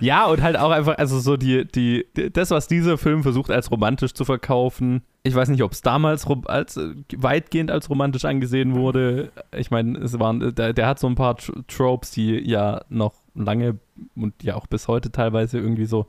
Ja, 0.00 0.26
und 0.26 0.42
halt 0.42 0.56
auch 0.56 0.70
einfach, 0.70 0.98
also 0.98 1.20
so 1.20 1.36
die, 1.36 1.66
die, 1.66 2.06
das, 2.32 2.50
was 2.50 2.66
dieser 2.68 2.98
Film 2.98 3.22
versucht 3.22 3.50
als 3.50 3.70
romantisch 3.70 4.14
zu 4.14 4.24
verkaufen. 4.24 5.02
Ich 5.24 5.36
weiß 5.36 5.50
nicht, 5.50 5.62
ob 5.62 5.70
es 5.70 5.82
damals 5.82 6.26
als 6.46 6.76
äh, 6.76 6.94
weitgehend 7.16 7.70
als 7.70 7.88
romantisch 7.88 8.24
angesehen 8.24 8.74
wurde. 8.74 9.30
Ich 9.56 9.70
meine, 9.70 9.98
es 9.98 10.18
waren, 10.18 10.54
der, 10.54 10.72
der 10.72 10.86
hat 10.86 10.98
so 10.98 11.06
ein 11.06 11.14
paar 11.14 11.36
Tr- 11.36 11.64
Tropes, 11.68 12.10
die 12.10 12.38
ja 12.38 12.82
noch 12.88 13.14
lange 13.34 13.78
und 14.16 14.42
ja 14.42 14.56
auch 14.56 14.66
bis 14.66 14.88
heute 14.88 15.12
teilweise 15.12 15.58
irgendwie 15.58 15.84
so 15.84 16.06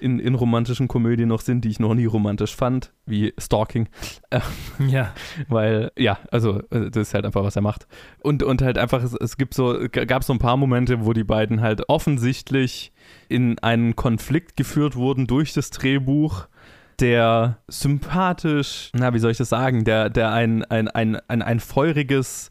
in, 0.00 0.20
in 0.20 0.36
romantischen 0.36 0.86
Komödien 0.86 1.28
noch 1.28 1.40
sind, 1.40 1.64
die 1.64 1.70
ich 1.70 1.80
noch 1.80 1.94
nie 1.94 2.06
romantisch 2.06 2.54
fand, 2.54 2.92
wie 3.04 3.34
Stalking. 3.36 3.88
Ja. 4.78 5.12
Weil, 5.48 5.90
ja, 5.98 6.18
also 6.30 6.60
äh, 6.70 6.88
das 6.90 7.08
ist 7.08 7.14
halt 7.14 7.26
einfach, 7.26 7.42
was 7.42 7.56
er 7.56 7.62
macht. 7.62 7.88
Und, 8.20 8.44
und 8.44 8.62
halt 8.62 8.78
einfach, 8.78 9.02
es, 9.02 9.12
es 9.12 9.36
gibt 9.36 9.54
so, 9.54 9.76
gab 9.90 10.22
so 10.22 10.32
ein 10.32 10.38
paar 10.38 10.56
Momente, 10.56 11.04
wo 11.04 11.12
die 11.12 11.24
beiden 11.24 11.62
halt 11.62 11.88
offensichtlich 11.88 12.92
in 13.28 13.58
einen 13.58 13.96
Konflikt 13.96 14.56
geführt 14.56 14.94
wurden 14.94 15.26
durch 15.26 15.52
das 15.52 15.70
Drehbuch, 15.70 16.46
der 17.02 17.58
sympathisch, 17.68 18.90
na, 18.94 19.12
wie 19.12 19.18
soll 19.18 19.32
ich 19.32 19.36
das 19.38 19.50
sagen, 19.50 19.84
der, 19.84 20.08
der 20.08 20.32
ein, 20.32 20.64
ein, 20.64 20.88
ein, 20.88 21.16
ein, 21.28 21.42
ein 21.42 21.60
feuriges, 21.60 22.50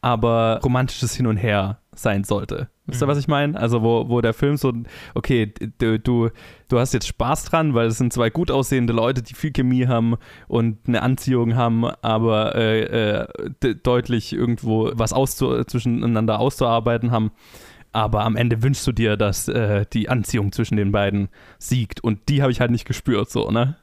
aber 0.00 0.60
romantisches 0.64 1.14
Hin 1.14 1.26
und 1.26 1.36
Her 1.36 1.78
sein 1.94 2.24
sollte. 2.24 2.68
Wisst 2.86 3.02
ihr, 3.02 3.08
was 3.08 3.18
ich 3.18 3.28
meine? 3.28 3.56
Also, 3.56 3.82
wo, 3.82 4.08
wo 4.08 4.20
der 4.20 4.32
Film 4.32 4.56
so, 4.56 4.72
okay, 5.14 5.52
du, 5.78 6.00
du, 6.00 6.30
du 6.68 6.78
hast 6.78 6.92
jetzt 6.94 7.06
Spaß 7.06 7.44
dran, 7.44 7.74
weil 7.74 7.86
es 7.86 7.98
sind 7.98 8.12
zwei 8.12 8.30
gut 8.30 8.50
aussehende 8.50 8.92
Leute, 8.92 9.22
die 9.22 9.34
viel 9.34 9.52
Chemie 9.52 9.86
haben 9.86 10.16
und 10.48 10.78
eine 10.88 11.02
Anziehung 11.02 11.54
haben, 11.54 11.84
aber 11.84 12.56
äh, 12.56 12.80
äh, 12.80 13.26
de- 13.62 13.74
deutlich 13.74 14.32
irgendwo 14.32 14.90
was 14.94 15.12
auszu 15.12 15.62
zwischeneinander 15.62 16.40
auszuarbeiten 16.40 17.12
haben. 17.12 17.30
Aber 17.92 18.24
am 18.24 18.36
Ende 18.36 18.62
wünschst 18.62 18.86
du 18.86 18.92
dir, 18.92 19.16
dass 19.16 19.48
äh, 19.48 19.84
die 19.92 20.08
Anziehung 20.08 20.52
zwischen 20.52 20.76
den 20.76 20.92
beiden 20.92 21.28
siegt. 21.58 22.02
Und 22.02 22.28
die 22.28 22.40
habe 22.40 22.50
ich 22.50 22.60
halt 22.60 22.70
nicht 22.70 22.86
gespürt, 22.86 23.30
so, 23.30 23.50
ne? 23.50 23.76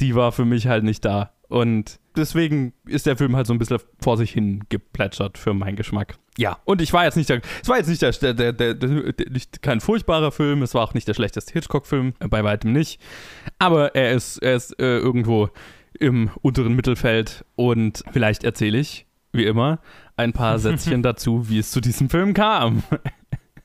Die 0.00 0.14
war 0.14 0.32
für 0.32 0.44
mich 0.44 0.66
halt 0.66 0.84
nicht 0.84 1.04
da. 1.04 1.32
Und 1.48 1.98
deswegen 2.16 2.72
ist 2.86 3.06
der 3.06 3.16
Film 3.16 3.34
halt 3.34 3.46
so 3.46 3.52
ein 3.52 3.58
bisschen 3.58 3.78
vor 4.00 4.16
sich 4.16 4.30
hin 4.30 4.64
geplätschert 4.68 5.36
für 5.36 5.52
meinen 5.52 5.76
Geschmack. 5.76 6.16
Ja, 6.38 6.58
und 6.64 6.80
ich 6.80 6.92
war 6.92 7.04
jetzt 7.04 7.16
nicht 7.16 7.28
der, 7.28 7.40
es 7.60 7.68
war 7.68 7.76
jetzt 7.76 7.88
nicht 7.88 8.00
der, 8.00 8.34
der, 8.34 8.52
der, 8.52 8.74
der, 8.74 8.88
nicht, 9.30 9.60
kein 9.60 9.80
furchtbarer 9.80 10.30
Film, 10.30 10.62
es 10.62 10.74
war 10.74 10.84
auch 10.84 10.94
nicht 10.94 11.08
der 11.08 11.14
schlechteste 11.14 11.52
Hitchcock-Film, 11.52 12.14
äh, 12.20 12.28
bei 12.28 12.44
weitem 12.44 12.72
nicht. 12.72 13.00
Aber 13.58 13.96
er 13.96 14.12
ist, 14.12 14.38
er 14.38 14.54
ist 14.54 14.78
äh, 14.78 14.98
irgendwo 14.98 15.50
im 15.98 16.30
unteren 16.40 16.74
Mittelfeld 16.74 17.44
und 17.56 18.04
vielleicht 18.12 18.44
erzähle 18.44 18.78
ich, 18.78 19.06
wie 19.32 19.44
immer, 19.44 19.80
ein 20.16 20.32
paar 20.32 20.58
Sätzchen 20.60 21.02
dazu, 21.02 21.48
wie 21.48 21.58
es 21.58 21.72
zu 21.72 21.80
diesem 21.80 22.08
Film 22.10 22.32
kam. 22.32 22.84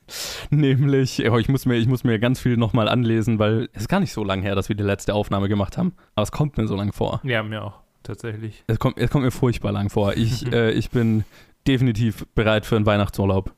Nämlich, 0.50 1.28
oh, 1.30 1.38
ich, 1.38 1.48
muss 1.48 1.66
mir, 1.66 1.76
ich 1.76 1.86
muss 1.86 2.04
mir 2.04 2.18
ganz 2.18 2.40
viel 2.40 2.56
nochmal 2.56 2.88
anlesen, 2.88 3.38
weil 3.38 3.68
es 3.72 3.82
ist 3.82 3.88
gar 3.88 4.00
nicht 4.00 4.12
so 4.12 4.24
lange 4.24 4.42
her, 4.42 4.54
dass 4.54 4.68
wir 4.68 4.76
die 4.76 4.82
letzte 4.82 5.14
Aufnahme 5.14 5.48
gemacht 5.48 5.76
haben. 5.78 5.94
Aber 6.14 6.22
es 6.22 6.32
kommt 6.32 6.56
mir 6.56 6.66
so 6.66 6.76
lang 6.76 6.92
vor. 6.92 7.20
Ja, 7.24 7.42
mir 7.42 7.62
auch, 7.62 7.80
tatsächlich. 8.02 8.64
Es 8.66 8.78
kommt, 8.78 8.98
es 8.98 9.10
kommt 9.10 9.24
mir 9.24 9.30
furchtbar 9.30 9.72
lang 9.72 9.90
vor. 9.90 10.16
Ich, 10.16 10.46
äh, 10.52 10.72
ich 10.72 10.90
bin 10.90 11.24
definitiv 11.66 12.26
bereit 12.34 12.66
für 12.66 12.76
einen 12.76 12.86
Weihnachtsurlaub. 12.86 13.52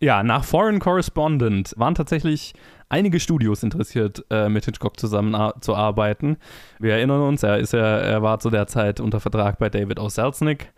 Ja, 0.00 0.24
nach 0.24 0.42
Foreign 0.42 0.80
Correspondent 0.80 1.74
waren 1.76 1.94
tatsächlich 1.94 2.54
einige 2.88 3.20
Studios 3.20 3.62
interessiert, 3.62 4.24
äh, 4.30 4.48
mit 4.48 4.64
Hitchcock 4.64 4.98
zusammenzuarbeiten. 4.98 6.38
Wir 6.80 6.94
erinnern 6.94 7.22
uns, 7.22 7.44
er, 7.44 7.58
ist 7.58 7.72
ja, 7.72 7.98
er 7.98 8.20
war 8.20 8.40
zu 8.40 8.50
der 8.50 8.66
Zeit 8.66 8.98
unter 8.98 9.20
Vertrag 9.20 9.58
bei 9.58 9.70
David 9.70 10.00
O. 10.00 10.08
Selznick 10.08 10.72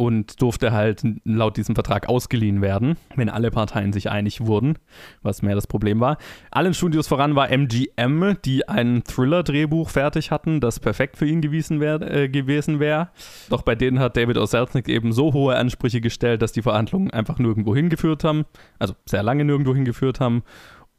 und 0.00 0.40
durfte 0.40 0.72
halt 0.72 1.02
laut 1.24 1.58
diesem 1.58 1.74
Vertrag 1.74 2.08
ausgeliehen 2.08 2.62
werden, 2.62 2.96
wenn 3.16 3.28
alle 3.28 3.50
Parteien 3.50 3.92
sich 3.92 4.10
einig 4.10 4.46
wurden, 4.46 4.78
was 5.20 5.42
mehr 5.42 5.54
das 5.54 5.66
Problem 5.66 6.00
war. 6.00 6.16
Allen 6.50 6.72
Studios 6.72 7.06
voran 7.06 7.36
war 7.36 7.50
MGM, 7.50 8.38
die 8.42 8.66
ein 8.66 9.04
Thriller-Drehbuch 9.04 9.90
fertig 9.90 10.30
hatten, 10.30 10.60
das 10.60 10.80
perfekt 10.80 11.18
für 11.18 11.26
ihn 11.26 11.42
gewesen 11.42 11.80
wäre. 11.80 12.10
Äh, 12.10 12.28
gewesen 12.30 12.80
wär. 12.80 13.10
Doch 13.50 13.60
bei 13.60 13.74
denen 13.74 13.98
hat 13.98 14.16
David 14.16 14.38
O. 14.38 14.46
Eben 14.86 15.12
so 15.12 15.34
hohe 15.34 15.56
Ansprüche 15.56 16.00
gestellt, 16.00 16.40
dass 16.40 16.52
die 16.52 16.62
Verhandlungen 16.62 17.10
einfach 17.10 17.38
nirgendwo 17.38 17.76
hingeführt 17.76 18.24
haben, 18.24 18.46
also 18.78 18.94
sehr 19.04 19.22
lange 19.22 19.44
nirgendwo 19.44 19.74
hingeführt 19.74 20.18
haben 20.18 20.44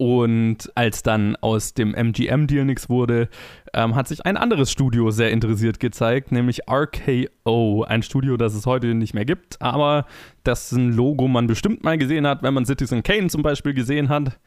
und 0.01 0.71
als 0.73 1.03
dann 1.03 1.35
aus 1.41 1.75
dem 1.75 1.93
MGM-Deal 1.93 2.65
nichts 2.65 2.89
wurde, 2.89 3.29
ähm, 3.73 3.95
hat 3.95 4.07
sich 4.07 4.25
ein 4.25 4.37
anderes 4.37 4.71
Studio 4.71 5.11
sehr 5.11 5.31
interessiert 5.31 5.79
gezeigt, 5.79 6.31
nämlich 6.31 6.61
RKO. 6.69 7.83
Ein 7.83 8.03
Studio, 8.03 8.37
das 8.37 8.53
es 8.53 8.65
heute 8.65 8.93
nicht 8.93 9.13
mehr 9.13 9.25
gibt, 9.25 9.61
aber 9.61 10.05
dessen 10.45 10.91
Logo 10.93 11.27
man 11.27 11.47
bestimmt 11.47 11.83
mal 11.83 11.97
gesehen 11.97 12.25
hat, 12.25 12.41
wenn 12.43 12.53
man 12.53 12.65
Citizen 12.65 13.03
Kane 13.03 13.27
zum 13.27 13.43
Beispiel 13.43 13.73
gesehen 13.73 14.09
hat. 14.09 14.39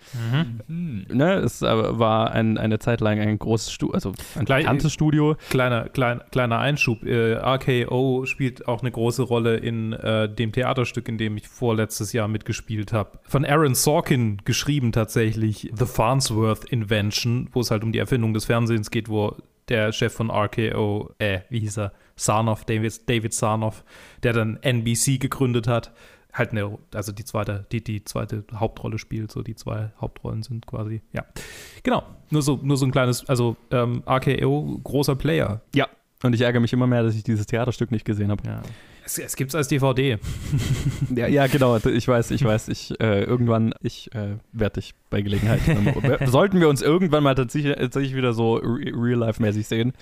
Mhm. 0.68 1.06
Ne, 1.08 1.34
es 1.36 1.62
äh, 1.62 1.66
war 1.98 2.32
ein, 2.32 2.58
eine 2.58 2.78
Zeit 2.78 3.00
lang 3.00 3.20
ein 3.20 3.38
großes 3.38 3.72
Studio, 3.72 3.94
also 3.94 4.12
ein 4.36 4.44
Klein- 4.44 4.62
bekanntes 4.62 4.92
Studio. 4.92 5.36
Kleiner, 5.50 5.88
klein, 5.88 6.20
kleiner 6.30 6.58
Einschub. 6.58 7.04
Äh, 7.04 7.34
RKO 7.34 8.24
spielt 8.26 8.66
auch 8.66 8.80
eine 8.80 8.90
große 8.90 9.22
Rolle 9.22 9.56
in 9.56 9.92
äh, 9.92 10.28
dem 10.28 10.52
Theaterstück, 10.52 11.08
in 11.08 11.18
dem 11.18 11.36
ich 11.36 11.48
vorletztes 11.48 12.12
Jahr 12.12 12.28
mitgespielt 12.28 12.92
habe. 12.92 13.18
Von 13.22 13.44
Aaron 13.44 13.74
Sorkin 13.74 14.38
geschrieben 14.44 14.92
tatsächlich, 14.92 15.70
The 15.74 15.86
Farnsworth 15.86 16.64
Invention, 16.64 17.48
wo 17.52 17.60
es 17.60 17.70
halt 17.70 17.84
um 17.84 17.92
die 17.92 17.98
Erfindung 17.98 18.34
des 18.34 18.46
Fernsehens 18.46 18.90
geht, 18.90 19.08
wo 19.08 19.13
der 19.68 19.92
Chef 19.92 20.12
von 20.12 20.30
RKO, 20.30 21.14
äh, 21.18 21.40
wie 21.48 21.60
hieß 21.60 21.78
er? 21.78 21.92
Sarnoff, 22.16 22.64
David, 22.64 23.08
David 23.08 23.32
Sarnoff, 23.32 23.84
der 24.22 24.32
dann 24.32 24.58
NBC 24.62 25.18
gegründet 25.18 25.66
hat, 25.66 25.92
halt 26.32 26.50
eine, 26.50 26.78
also 26.92 27.12
die 27.12 27.24
zweite, 27.24 27.66
die, 27.72 27.82
die 27.82 28.04
zweite 28.04 28.44
Hauptrolle 28.54 28.98
spielt, 28.98 29.30
so 29.32 29.42
die 29.42 29.54
zwei 29.54 29.90
Hauptrollen 30.00 30.42
sind 30.42 30.66
quasi, 30.66 31.00
ja. 31.12 31.24
Genau, 31.82 32.02
nur 32.30 32.42
so, 32.42 32.58
nur 32.62 32.76
so 32.76 32.86
ein 32.86 32.92
kleines, 32.92 33.28
also 33.28 33.56
ähm, 33.70 34.02
RKO, 34.06 34.80
großer 34.82 35.16
Player. 35.16 35.62
Ja. 35.74 35.88
Und 36.22 36.34
ich 36.34 36.40
ärgere 36.40 36.60
mich 36.60 36.72
immer 36.72 36.86
mehr, 36.86 37.02
dass 37.02 37.14
ich 37.14 37.22
dieses 37.22 37.46
Theaterstück 37.46 37.90
nicht 37.90 38.04
gesehen 38.04 38.30
habe. 38.30 38.42
Ja. 38.46 38.62
Es, 39.04 39.18
es 39.18 39.36
gibt's 39.36 39.54
als 39.54 39.68
DVD. 39.68 40.18
Ja, 41.14 41.26
ja, 41.28 41.46
genau. 41.46 41.76
Ich 41.76 42.08
weiß, 42.08 42.30
ich 42.30 42.42
weiß. 42.44 42.68
Ich 42.68 42.98
äh, 43.00 43.22
irgendwann, 43.24 43.74
ich 43.82 44.12
äh, 44.14 44.36
werde 44.52 44.80
dich 44.80 44.94
bei 45.10 45.20
Gelegenheit. 45.22 45.60
sollten 46.26 46.60
wir 46.60 46.68
uns 46.68 46.82
irgendwann 46.82 47.22
mal 47.22 47.34
tatsächlich, 47.34 47.76
tatsächlich 47.76 48.14
wieder 48.16 48.32
so 48.32 48.54
re- 48.56 48.92
real-life-mäßig 48.94 49.66
sehen, 49.66 49.92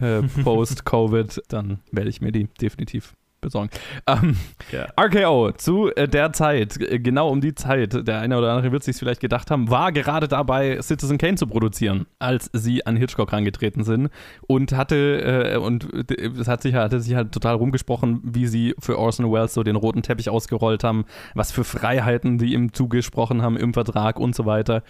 äh, 0.00 0.22
post-Covid, 0.42 1.42
dann 1.48 1.78
werde 1.92 2.10
ich 2.10 2.20
mir 2.20 2.32
die 2.32 2.48
definitiv 2.60 3.14
besorgen. 3.40 3.70
Ähm, 4.06 4.36
Ja. 4.72 4.86
RKO 5.00 5.52
zu 5.52 5.90
äh, 5.96 6.06
der 6.06 6.32
Zeit, 6.32 6.80
äh, 6.80 6.98
genau 6.98 7.30
um 7.30 7.40
die 7.40 7.54
Zeit, 7.54 8.06
der 8.06 8.20
eine 8.20 8.38
oder 8.38 8.52
andere 8.52 8.72
wird 8.72 8.82
sich 8.82 8.96
vielleicht 8.96 9.20
gedacht 9.20 9.50
haben, 9.50 9.70
war 9.70 9.92
gerade 9.92 10.28
dabei, 10.28 10.80
Citizen 10.80 11.18
Kane 11.18 11.36
zu 11.36 11.46
produzieren, 11.46 12.06
als 12.18 12.50
sie 12.52 12.86
an 12.86 12.96
Hitchcock 12.96 13.32
rangetreten 13.32 13.82
sind 13.82 14.10
und 14.46 14.72
hatte 14.72 15.54
äh, 15.54 15.56
und 15.56 16.10
äh, 16.10 16.30
es 16.38 16.46
hat 16.48 16.62
sich 16.62 16.74
hatte 16.74 17.00
sich 17.00 17.14
halt 17.14 17.32
total 17.32 17.56
rumgesprochen, 17.56 18.20
wie 18.22 18.46
sie 18.46 18.74
für 18.78 18.98
Orson 18.98 19.32
Welles 19.32 19.54
so 19.54 19.62
den 19.62 19.76
roten 19.76 20.02
Teppich 20.02 20.30
ausgerollt 20.30 20.84
haben, 20.84 21.04
was 21.34 21.50
für 21.52 21.64
Freiheiten 21.64 22.38
die 22.38 22.54
ihm 22.54 22.72
zugesprochen 22.72 23.42
haben 23.42 23.56
im 23.56 23.74
Vertrag 23.74 24.20
und 24.20 24.34
so 24.34 24.46
weiter. 24.46 24.82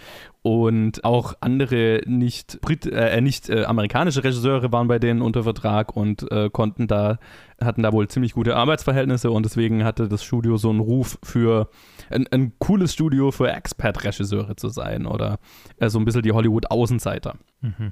Und 0.42 1.04
auch 1.04 1.35
andere 1.40 2.00
nicht, 2.07 2.61
Brit 2.61 2.87
äh, 2.87 3.21
nicht 3.21 3.49
äh, 3.49 3.64
amerikanische 3.64 4.25
Regisseure 4.25 4.73
waren 4.73 4.88
bei 4.88 4.99
denen 4.99 5.23
unter 5.23 5.42
Vertrag 5.45 5.97
und 5.97 6.26
konnten 6.52 6.87
da, 6.87 7.19
hatten 7.62 7.83
da 7.83 7.93
wohl 7.93 8.09
ziemlich 8.09 8.33
gute 8.33 8.57
Arbeitsverhältnisse 8.57 9.31
und 9.31 9.45
deswegen 9.45 9.85
hatte 9.85 10.09
das 10.09 10.25
Studio 10.25 10.57
so 10.57 10.71
einen 10.71 10.81
Ruf 10.81 11.19
für 11.23 11.69
ein, 12.11 12.26
ein 12.29 12.52
cooles 12.59 12.93
Studio 12.93 13.31
für 13.31 13.50
Expat-Regisseure 13.50 14.57
zu 14.57 14.69
sein 14.69 15.07
oder 15.07 15.38
äh, 15.79 15.88
so 15.88 15.99
ein 15.99 16.05
bisschen 16.05 16.23
die 16.23 16.33
Hollywood-Außenseiter. 16.33 17.37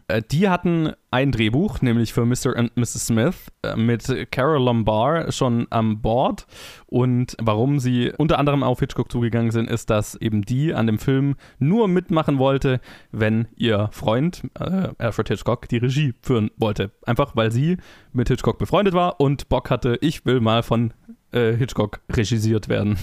Äh, 0.09 0.23
die 0.31 0.49
hatten 0.49 0.93
ein 1.11 1.33
Drehbuch, 1.33 1.83
nämlich 1.83 2.13
für 2.13 2.25
Mr. 2.25 2.57
and 2.57 2.77
Mrs. 2.77 3.07
Smith, 3.07 3.47
äh, 3.63 3.77
mit 3.77 4.31
Carol 4.31 4.63
Lombard 4.63 5.35
schon 5.35 5.67
an 5.71 6.01
Bord. 6.01 6.47
Und 6.87 7.37
warum 7.41 7.79
sie 7.79 8.13
unter 8.17 8.39
anderem 8.39 8.63
auf 8.63 8.81
Hitchcock 8.81 9.13
zugegangen 9.13 9.51
sind, 9.51 9.71
ist, 9.71 9.91
dass 9.91 10.15
eben 10.15 10.43
die 10.43 10.75
an 10.75 10.87
dem 10.87 10.99
Film 10.99 11.37
nur 11.59 11.89
mitmachen 11.89 12.39
wollte, 12.39 12.81
wenn 13.13 13.49
ihr 13.57 13.89
Freund 13.93 14.43
äh, 14.59 14.89
Alfred 14.99 15.29
Hitchcock 15.29 15.69
die 15.69 15.79
Regie 15.79 16.15
führen 16.23 16.51
wollte. 16.57 16.91
Einfach 17.05 17.37
weil 17.37 17.53
sie 17.53 17.77
mit 18.13 18.29
Hitchcock 18.29 18.59
befreundet 18.59 18.95
war 18.95 19.21
und 19.21 19.49
Bock 19.49 19.71
hatte, 19.71 19.99
ich 20.01 20.25
will 20.25 20.41
mal 20.41 20.63
von 20.63 20.95
äh, 21.33 21.53
Hitchcock 21.53 22.01
regisiert 22.11 22.69
werden. 22.69 22.99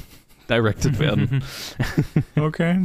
Directed 0.50 1.00
werden. 1.00 1.44
Okay. 2.36 2.84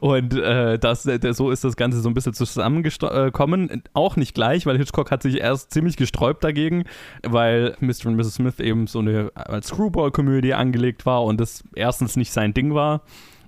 Und 0.00 0.34
äh, 0.34 0.78
das, 0.78 1.06
äh, 1.06 1.32
so 1.32 1.50
ist 1.50 1.64
das 1.64 1.76
Ganze 1.76 2.00
so 2.00 2.08
ein 2.08 2.14
bisschen 2.14 2.32
zusammengekommen. 2.34 3.82
Auch 3.94 4.16
nicht 4.16 4.34
gleich, 4.34 4.64
weil 4.64 4.78
Hitchcock 4.78 5.10
hat 5.10 5.22
sich 5.22 5.38
erst 5.38 5.72
ziemlich 5.72 5.96
gesträubt 5.96 6.44
dagegen, 6.44 6.84
weil 7.22 7.76
Mr. 7.80 8.06
und 8.06 8.16
Mrs. 8.16 8.34
Smith 8.34 8.60
eben 8.60 8.86
so 8.86 9.00
eine 9.00 9.30
als 9.34 9.68
Screwball-Komödie 9.68 10.54
angelegt 10.54 11.04
war 11.04 11.24
und 11.24 11.40
das 11.40 11.64
erstens 11.74 12.16
nicht 12.16 12.32
sein 12.32 12.54
Ding 12.54 12.74
war 12.74 13.02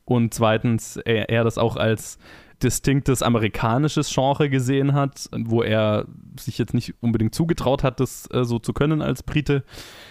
und 0.04 0.34
zweitens 0.34 0.96
er, 0.96 1.28
er 1.30 1.44
das 1.44 1.58
auch 1.58 1.76
als 1.76 2.18
distinktes 2.62 3.22
amerikanisches 3.22 4.12
Genre 4.12 4.48
gesehen 4.48 4.94
hat, 4.94 5.28
wo 5.36 5.62
er 5.62 6.06
sich 6.38 6.56
jetzt 6.58 6.72
nicht 6.72 6.94
unbedingt 7.00 7.34
zugetraut 7.34 7.82
hat, 7.82 8.00
das 8.00 8.28
äh, 8.32 8.44
so 8.44 8.58
zu 8.58 8.72
können 8.72 9.02
als 9.02 9.22
Brite. 9.22 9.64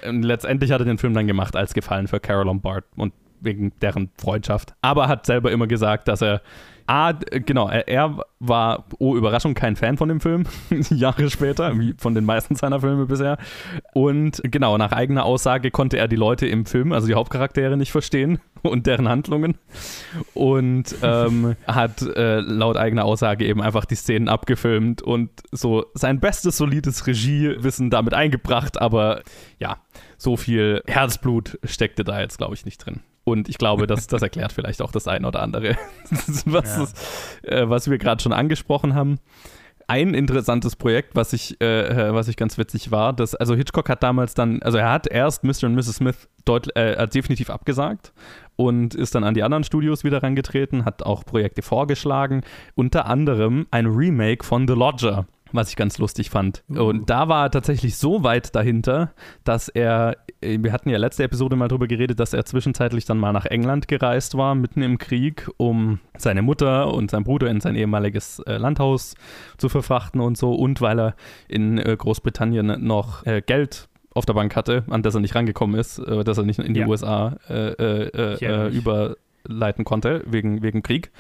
Und 0.08 0.24
letztendlich 0.24 0.72
hat 0.72 0.82
er 0.82 0.86
den 0.86 0.98
Film 0.98 1.14
dann 1.14 1.28
gemacht 1.28 1.56
als 1.56 1.74
Gefallen 1.74 2.08
für 2.08 2.20
Carol 2.20 2.46
Lombard 2.46 2.86
und 2.96 3.14
wegen 3.44 3.72
deren 3.82 4.10
Freundschaft. 4.18 4.74
Aber 4.82 5.08
hat 5.08 5.26
selber 5.26 5.52
immer 5.52 5.68
gesagt, 5.68 6.08
dass 6.08 6.22
er 6.22 6.42
A, 6.86 7.14
genau, 7.14 7.70
er, 7.70 7.88
er 7.88 8.26
war, 8.40 8.86
oh 9.00 9.16
Überraschung, 9.16 9.54
kein 9.54 9.78
Fan 9.78 9.98
von 9.98 10.10
dem 10.10 10.20
Film, 10.20 10.44
Jahre 10.90 11.30
später, 11.30 11.78
wie 11.80 11.94
von 11.98 12.14
den 12.14 12.26
meisten 12.26 12.56
seiner 12.56 12.82
Filme 12.82 13.06
bisher. 13.06 13.38
Und 13.94 14.42
genau, 14.44 14.78
nach 14.78 14.92
eigener 14.92 15.24
Aussage 15.24 15.72
konnte 15.72 15.98
er 15.98 16.10
die 16.10 16.18
Leute 16.18 16.46
im 16.46 16.66
Film, 16.66 16.92
also 16.92 17.08
die 17.08 17.14
Hauptcharaktere, 17.14 17.78
nicht 17.78 17.92
verstehen 17.92 18.40
und 18.64 18.86
deren 18.86 19.08
Handlungen. 19.08 19.58
Und 20.34 20.94
ähm, 21.02 21.56
hat 21.68 22.02
äh, 22.02 22.42
laut 22.42 22.76
eigener 22.76 23.06
Aussage 23.06 23.46
eben 23.46 23.62
einfach 23.62 23.86
die 23.86 23.96
Szenen 23.96 24.28
abgefilmt 24.28 25.02
und 25.02 25.30
so 25.52 25.86
sein 25.94 26.20
bestes, 26.20 26.58
solides 26.58 27.08
Regiewissen 27.08 27.92
damit 27.92 28.14
eingebracht, 28.14 28.82
aber 28.82 29.22
ja, 29.58 29.78
so 30.18 30.36
viel 30.36 30.82
Herzblut 30.86 31.60
steckte 31.64 32.04
da 32.04 32.20
jetzt, 32.20 32.38
glaube 32.38 32.56
ich, 32.56 32.66
nicht 32.66 32.86
drin. 32.86 33.00
Und 33.26 33.48
ich 33.50 33.58
glaube, 33.58 33.88
das, 33.88 34.08
das 34.08 34.22
erklärt 34.22 34.52
vielleicht 34.52 34.82
auch 34.82 34.92
das 34.92 35.08
eine 35.08 35.28
oder 35.28 35.42
andere, 35.42 35.78
was, 36.46 36.76
Ja. 36.76 36.84
es, 36.84 36.94
äh, 37.44 37.70
was 37.70 37.90
wir 37.90 37.98
gerade 37.98 38.22
schon 38.22 38.34
angesprochen 38.34 38.96
haben. 38.96 39.18
Ein 39.88 40.14
interessantes 40.14 40.78
Projekt, 40.78 41.16
was 41.16 41.34
ich, 41.34 41.60
äh, 41.62 42.10
äh, 42.10 42.14
was 42.14 42.28
ich 42.30 42.38
ganz 42.38 42.58
witzig 42.58 42.92
war, 42.92 43.12
dass, 43.14 43.36
also 43.36 43.54
Hitchcock 43.54 43.90
hat 43.90 44.02
damals 44.02 44.34
dann, 44.34 44.62
also 44.62 44.78
er 44.78 44.92
hat 44.92 45.08
erst 45.08 45.44
Mr. 45.44 45.66
und 45.66 45.76
Mrs. 45.76 45.96
Smith 45.98 46.30
deut, 46.46 46.74
äh, 46.78 46.98
hat 46.98 47.14
definitiv 47.14 47.50
abgesagt 47.50 48.14
und 48.56 48.96
ist 48.96 49.14
dann 49.14 49.24
an 49.26 49.34
die 49.34 49.44
anderen 49.44 49.66
Studios 49.66 50.04
wieder 50.06 50.24
rangetreten, 50.24 50.86
hat 50.86 51.04
auch 51.04 51.26
Projekte 51.26 51.62
vorgeschlagen, 51.62 52.44
unter 52.76 53.08
anderem 53.08 53.68
ein 53.72 53.86
Remake 53.88 54.46
von 54.46 54.68
The 54.70 54.74
Lodger, 54.74 55.26
was 55.54 55.70
ich 55.70 55.76
ganz 55.76 55.98
lustig 55.98 56.30
fand. 56.30 56.64
Und 56.68 57.10
da 57.10 57.30
war 57.30 57.46
er 57.46 57.52
tatsächlich 57.52 57.96
so 57.98 58.24
weit 58.24 58.56
dahinter, 58.56 59.14
dass 59.44 59.70
er, 59.70 60.18
äh, 60.42 60.58
wir 60.62 60.74
hatten 60.74 60.90
ja 60.90 60.98
letzte 60.98 61.24
Episode 61.24 61.56
mal 61.56 61.68
drüber 61.68 61.88
geredet, 61.88 62.20
dass 62.20 62.34
er 62.34 62.44
zwischenzeitlich 62.46 63.06
dann 63.06 63.18
mal 63.20 63.32
nach 63.32 63.46
England 63.46 63.88
gereist 63.88 64.36
war, 64.38 64.56
mitten 64.56 64.82
im 64.82 64.98
Krieg, 64.98 65.50
um 65.58 66.00
seine 66.18 66.42
Mutter 66.42 66.94
und 66.94 67.12
seinen 67.12 67.24
Bruder 67.24 67.50
in 67.50 67.62
sein 67.62 67.76
ehemaliges 67.76 68.40
äh, 68.40 68.58
Landhaus 68.58 69.16
zu 69.58 69.70
verfrachten 69.70 70.20
und 70.20 70.38
so 70.38 70.54
und 70.54 70.82
weil 70.82 71.00
er 71.00 71.16
in 71.48 71.78
äh, 71.78 71.96
Großbritannien 71.98 72.86
noch 72.86 73.26
äh, 73.26 73.42
Geld 73.42 73.88
auf 74.16 74.26
der 74.26 74.34
Bank 74.34 74.56
hatte, 74.56 74.84
an 74.90 75.02
das 75.04 75.16
er 75.16 75.22
nicht 75.22 75.36
rangekommen 75.36 75.80
ist, 75.80 76.00
äh, 76.00 76.24
dass 76.24 76.38
er 76.38 76.44
nicht 76.44 76.60
in 76.60 76.74
die 76.74 76.82
Ja. 76.82 76.88
USA 76.88 77.38
äh, 77.50 77.74
äh, 77.74 78.70
überleiten 78.70 79.86
konnte, 79.86 80.24
wegen, 80.28 80.62
wegen 80.62 80.84
Krieg. 80.84 81.12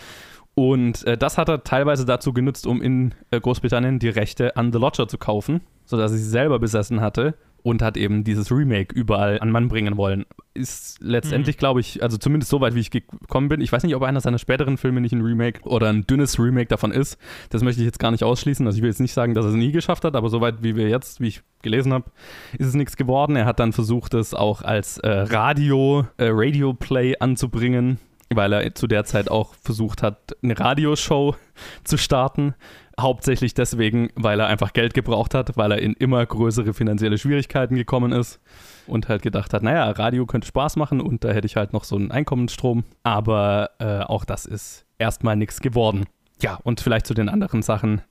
Und 0.55 1.05
äh, 1.05 1.17
das 1.17 1.37
hat 1.37 1.49
er 1.49 1.63
teilweise 1.63 2.05
dazu 2.05 2.33
genutzt, 2.33 2.67
um 2.67 2.81
in 2.81 3.15
äh, 3.31 3.39
Großbritannien 3.39 3.99
die 3.99 4.09
Rechte 4.09 4.55
an 4.55 4.71
The 4.71 4.79
Lodger 4.79 5.07
zu 5.07 5.17
kaufen, 5.17 5.61
sodass 5.85 6.11
er 6.11 6.17
sie 6.17 6.23
selber 6.23 6.59
besessen 6.59 7.01
hatte 7.01 7.35
und 7.63 7.81
hat 7.81 7.97
eben 7.97 8.23
dieses 8.23 8.51
Remake 8.51 8.93
überall 8.93 9.39
an 9.39 9.49
Mann 9.49 9.69
bringen 9.69 9.97
wollen. 9.97 10.25
Ist 10.53 10.99
letztendlich, 11.01 11.57
glaube 11.57 11.79
ich, 11.79 12.03
also 12.03 12.17
zumindest 12.17 12.51
so 12.51 12.61
weit, 12.61 12.75
wie 12.75 12.81
ich 12.81 12.91
gekommen 12.91 13.47
bin. 13.47 13.61
Ich 13.61 13.71
weiß 13.71 13.83
nicht, 13.83 13.95
ob 13.95 14.03
einer 14.03 14.21
seiner 14.21 14.37
späteren 14.37 14.77
Filme 14.77 15.01
nicht 15.01 15.13
ein 15.13 15.21
Remake 15.21 15.61
oder 15.63 15.89
ein 15.89 16.05
dünnes 16.05 16.37
Remake 16.37 16.67
davon 16.67 16.91
ist. 16.91 17.17
Das 17.49 17.63
möchte 17.63 17.81
ich 17.81 17.85
jetzt 17.85 17.99
gar 17.99 18.11
nicht 18.11 18.23
ausschließen. 18.23 18.67
Also 18.67 18.75
ich 18.75 18.81
will 18.83 18.89
jetzt 18.89 18.99
nicht 18.99 19.13
sagen, 19.13 19.33
dass 19.33 19.45
er 19.45 19.51
es 19.51 19.55
nie 19.55 19.71
geschafft 19.71 20.03
hat, 20.03 20.15
aber 20.15 20.29
soweit 20.29 20.61
wie 20.61 20.75
wir 20.75 20.89
jetzt, 20.89 21.21
wie 21.21 21.29
ich 21.29 21.41
gelesen 21.63 21.93
habe, 21.93 22.11
ist 22.59 22.67
es 22.67 22.75
nichts 22.75 22.97
geworden. 22.97 23.35
Er 23.35 23.45
hat 23.45 23.59
dann 23.59 23.71
versucht, 23.71 24.13
es 24.13 24.33
auch 24.33 24.61
als 24.61 24.97
äh, 24.99 25.09
Radio, 25.09 26.05
äh, 26.17 26.27
Radio 26.29 26.73
Play 26.73 27.15
anzubringen, 27.17 27.97
weil 28.29 28.53
er 28.53 28.75
zu 28.75 28.87
der 28.87 29.05
Zeit 29.05 29.29
auch 29.29 29.53
versucht 29.55 30.03
hat, 30.03 30.35
eine 30.43 30.59
Radioshow 30.59 31.35
zu 31.83 31.97
starten. 31.97 32.55
Hauptsächlich 32.99 33.53
deswegen, 33.53 34.09
weil 34.15 34.39
er 34.39 34.47
einfach 34.47 34.73
Geld 34.73 34.93
gebraucht 34.93 35.33
hat, 35.33 35.57
weil 35.57 35.71
er 35.71 35.79
in 35.79 35.93
immer 35.93 36.23
größere 36.25 36.73
finanzielle 36.73 37.17
Schwierigkeiten 37.17 37.75
gekommen 37.75 38.11
ist 38.11 38.39
und 38.85 39.09
halt 39.09 39.23
gedacht 39.23 39.53
hat, 39.53 39.63
naja, 39.63 39.89
Radio 39.89 40.25
könnte 40.25 40.47
Spaß 40.47 40.75
machen 40.75 41.01
und 41.01 41.23
da 41.23 41.31
hätte 41.31 41.47
ich 41.47 41.55
halt 41.55 41.73
noch 41.73 41.83
so 41.83 41.95
einen 41.95 42.11
Einkommensstrom. 42.11 42.83
Aber 43.01 43.71
äh, 43.79 44.01
auch 44.01 44.25
das 44.25 44.45
ist 44.45 44.85
erstmal 44.99 45.35
nichts 45.35 45.59
geworden. 45.59 46.05
Ja, 46.41 46.59
und 46.63 46.81
vielleicht 46.81 47.07
zu 47.07 47.13
den 47.13 47.29
anderen 47.29 47.61
Sachen 47.61 48.01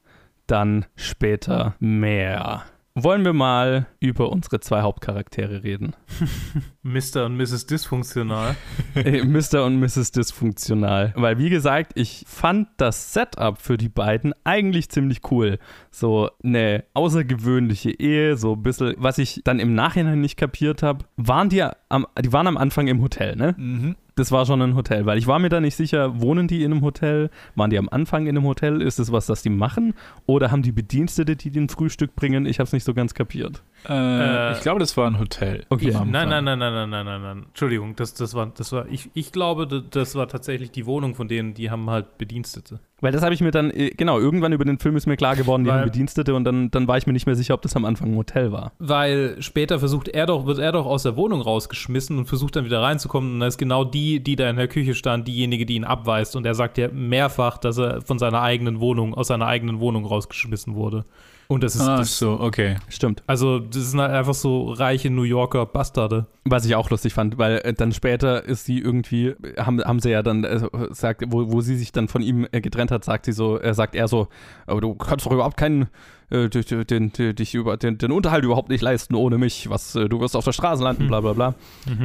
dann 0.47 0.87
später 0.97 1.75
mehr. 1.79 2.65
Wollen 2.95 3.25
wir 3.25 3.33
mal 3.33 3.87
über 4.01 4.31
unsere 4.31 4.61
zwei 4.61 4.83
Hauptcharaktere 4.83 5.63
reden? 5.65 5.95
Mr. 6.83 7.25
und 7.25 7.37
Mrs. 7.37 7.67
Dysfunktional. 7.67 8.57
Äh, 8.95 9.25
Mr. 9.25 9.65
und 9.65 9.81
Mrs. 9.81 10.13
Dysfunktional. 10.13 11.15
Weil, 11.17 11.39
wie 11.39 11.49
gesagt, 11.49 11.93
ich 11.95 12.25
fand 12.29 12.69
das 12.77 13.15
Setup 13.15 13.59
für 13.59 13.79
die 13.79 13.89
beiden 13.89 14.35
eigentlich 14.45 14.91
ziemlich 14.91 15.21
cool. 15.31 15.59
So 15.91 16.31
eine 16.45 16.85
außergewöhnliche 16.93 17.91
Ehe, 17.93 18.37
so 18.37 18.53
ein 18.53 18.63
bisschen, 18.63 18.95
was 18.99 19.17
ich 19.17 19.41
dann 19.45 19.61
im 19.61 19.75
Nachhinein 19.75 20.21
nicht 20.21 20.37
kapiert 20.37 20.83
habe, 20.83 21.07
waren 21.17 21.49
die 21.49 21.63
am, 21.63 22.07
die 22.21 22.33
waren 22.35 22.47
am 22.47 22.59
Anfang 22.59 22.87
im 22.89 23.01
Hotel, 23.01 23.35
ne? 23.37 23.55
Mhm. 23.57 23.97
Das 24.15 24.31
war 24.31 24.45
schon 24.45 24.61
ein 24.61 24.75
Hotel, 24.75 25.07
weil 25.07 25.17
ich 25.17 25.27
war 25.27 25.39
mir 25.39 25.49
da 25.49 25.61
nicht 25.61 25.75
sicher, 25.75 26.21
wohnen 26.21 26.47
die 26.47 26.65
in 26.65 26.73
einem 26.73 26.83
Hotel? 26.83 27.31
Waren 27.55 27.71
die 27.71 27.79
am 27.79 27.89
Anfang 27.89 28.27
in 28.27 28.37
einem 28.37 28.47
Hotel? 28.47 28.83
Ist 28.83 28.99
es 28.99 29.11
was, 29.11 29.27
das 29.27 29.43
die 29.43 29.49
machen? 29.49 29.95
Oder 30.27 30.51
haben 30.51 30.63
die 30.63 30.73
Bedienstete, 30.73 31.35
die 31.35 31.51
den 31.51 31.71
Frühstück 31.71 32.15
bringen? 32.15 32.45
Ich 32.45 32.59
habe 32.59 32.67
es 32.67 32.73
nicht 32.75 32.85
so 32.85 32.93
ganz 32.93 33.15
kapiert. 33.15 33.63
Äh, 33.89 34.53
ich 34.53 34.61
glaube, 34.61 34.81
das 34.81 34.97
war 34.97 35.07
ein 35.07 35.19
Hotel. 35.19 35.65
Okay. 35.69 35.95
am 35.95 36.11
Nein, 36.11 36.29
nein, 36.29 36.45
nein, 36.45 36.59
nein, 36.59 36.73
nein, 36.73 36.91
nein, 36.91 37.05
nein, 37.07 37.23
nein. 37.23 37.45
Entschuldigung, 37.49 37.97
das, 37.97 38.15
das 38.15 38.35
war, 38.35 38.53
das 38.55 38.73
war, 38.73 38.87
ich, 38.89 39.11
ich 39.15 39.33
glaube, 39.33 39.67
das 39.67 40.15
war 40.15 40.29
tatsächlich 40.29 40.71
die 40.71 40.87
Wohnung 40.87 41.15
von 41.15 41.29
denen, 41.29 41.55
die 41.55 41.71
haben 41.71 41.89
halt 41.91 42.19
Bedienstete. 42.19 42.81
Weil 43.01 43.11
das 43.11 43.23
habe 43.23 43.35
ich 43.35 43.41
mir 43.41 43.51
dann, 43.51 43.71
äh, 43.73 43.91
genau, 43.91 44.21
irgendwann 44.21 44.53
über 44.53 44.65
den 44.65 44.79
Film 44.79 44.95
ist 44.97 45.07
mir 45.07 45.17
klar 45.17 45.35
geworden, 45.35 45.65
die 45.65 45.71
Weil- 45.71 45.81
haben 45.81 45.85
Bedienstete 45.85 46.35
und 46.35 46.45
dann, 46.45 46.71
dann 46.71 46.87
war 46.87 46.97
ich 46.99 47.07
mir 47.07 47.13
nicht 47.13 47.27
mehr 47.27 47.35
sicher, 47.35 47.55
ob 47.55 47.63
das 47.63 47.75
am 47.75 47.85
Anfang 47.85 48.13
ein 48.13 48.17
Hotel 48.17 48.53
war. 48.53 48.73
Weil 48.79 49.37
später 49.41 49.81
versucht 49.81 50.07
er 50.09 50.27
doch, 50.27 50.47
wird 50.47 50.61
er 50.61 50.71
doch 50.71 50.87
aus 50.87 51.03
der 51.03 51.17
Wohnung 51.17 51.41
rausgeschmissen 51.41 52.17
und 52.19 52.27
versucht 52.27 52.55
dann 52.55 52.65
wieder 52.65 52.81
reinzukommen. 52.81 53.35
Und 53.35 53.41
da 53.41 53.49
ist 53.49 53.59
genau 53.59 53.85
die, 53.85 54.23
die 54.23 54.37
da 54.37 54.49
in 54.49 54.57
der 54.57 54.69
Küche 54.69 54.95
stand, 54.95 55.27
diejenige, 55.27 55.67
die 55.67 55.75
ihn 55.75 55.85
abweist. 55.85 56.37
Und 56.37 56.47
er 56.47 56.55
sagt 56.55 56.79
ja 56.79 56.89
mehrfach, 56.93 57.59
dass 57.59 57.79
er 57.79 58.03
von 58.03 58.21
seiner 58.21 58.41
eigenen 58.41 58.79
Wohnung, 58.79 59.15
aus 59.15 59.27
seiner 59.27 59.47
eigenen 59.49 59.81
Wohnung 59.81 60.05
rausgeschmissen 60.05 60.77
wurde. 60.77 61.05
Und 61.53 61.63
das 61.63 61.75
ist, 61.77 61.83
Ah, 61.83 61.99
das, 61.99 62.19
so, 62.19 62.41
okay. 62.41 62.77
Stimmt. 62.89 63.23
also 63.27 63.59
das 63.59 63.91
sind 63.91 64.01
halt 64.01 64.13
einfach 64.13 64.35
so 64.35 64.71
reiche 64.73 65.11
New 65.11 65.23
Yorker 65.25 65.67
Bastarde. 65.67 66.27
Was 66.45 66.65
ich 66.65 66.75
auch 66.75 66.89
lustig 66.91 67.13
fand, 67.13 67.37
weil 67.39 67.59
äh, 67.59 67.75
dann 67.75 67.93
später 67.93 68.45
ist 68.45 68.65
sie 68.65 68.79
irgendwie, 68.79 69.35
haben, 69.59 69.83
haben 69.85 70.01
sie 70.01 70.11
ja 70.11 70.23
dann, 70.23 70.45
äh, 70.45 70.61
sagt, 70.91 71.23
wo, 71.29 71.53
wo 71.53 71.61
sie 71.61 71.77
sich 71.77 71.93
dann 71.93 72.09
von 72.09 72.23
ihm 72.23 72.47
äh, 72.53 72.61
getrennt 72.61 72.91
hat, 72.91 73.05
sagt 73.05 73.27
sie 73.27 73.33
so, 73.33 73.61
äh, 73.61 73.75
sagt 73.75 73.95
er 73.95 74.09
so, 74.09 74.29
aber 74.67 74.81
du 74.81 74.95
kannst 74.95 75.27
doch 75.27 75.33
überhaupt 75.33 75.57
keinen, 75.57 75.89
äh, 76.31 76.49
den, 76.49 77.13
den, 77.13 77.37
dich 77.37 77.55
über, 77.55 77.77
den, 77.77 77.99
den 77.99 78.11
Unterhalt 78.13 78.45
überhaupt 78.45 78.71
nicht 78.71 78.81
leisten 78.83 79.15
ohne 79.15 79.37
mich, 79.39 79.69
was, 79.69 79.95
äh, 79.95 80.09
du 80.09 80.21
wirst 80.21 80.35
auf 80.37 80.45
der 80.45 80.53
Straße 80.53 80.83
landen, 80.83 81.07
bla 81.07 81.21
bla 81.21 81.33
bla. 81.35 81.55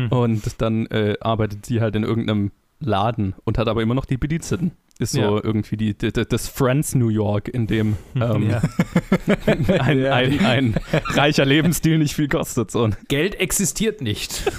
Und 0.09 0.61
dann 0.61 0.85
äh, 0.87 1.15
arbeitet 1.21 1.65
sie 1.65 1.79
halt 1.81 1.95
in 1.95 2.03
irgendeinem 2.03 2.51
Laden 2.79 3.33
und 3.43 3.57
hat 3.57 3.67
aber 3.67 3.81
immer 3.81 3.93
noch 3.95 4.05
die 4.05 4.17
Bediensteten. 4.17 4.71
Ist 4.99 5.11
so 5.13 5.21
Ja. 5.21 5.43
irgendwie 5.43 5.77
die, 5.77 5.95
die, 5.95 6.11
das 6.11 6.47
Friends 6.47 6.95
New 6.95 7.09
York, 7.09 7.47
in 7.49 7.67
dem 7.67 7.97
ähm, 8.15 8.49
Ja. 8.49 8.61
ein, 9.45 10.05
ein, 10.05 10.39
ein 10.45 10.75
reicher 11.05 11.45
Lebensstil 11.45 11.99
nicht 11.99 12.15
viel 12.15 12.27
kostet. 12.27 12.71
So. 12.71 12.89
Geld 13.07 13.35
existiert 13.39 14.01
nicht. 14.01 14.43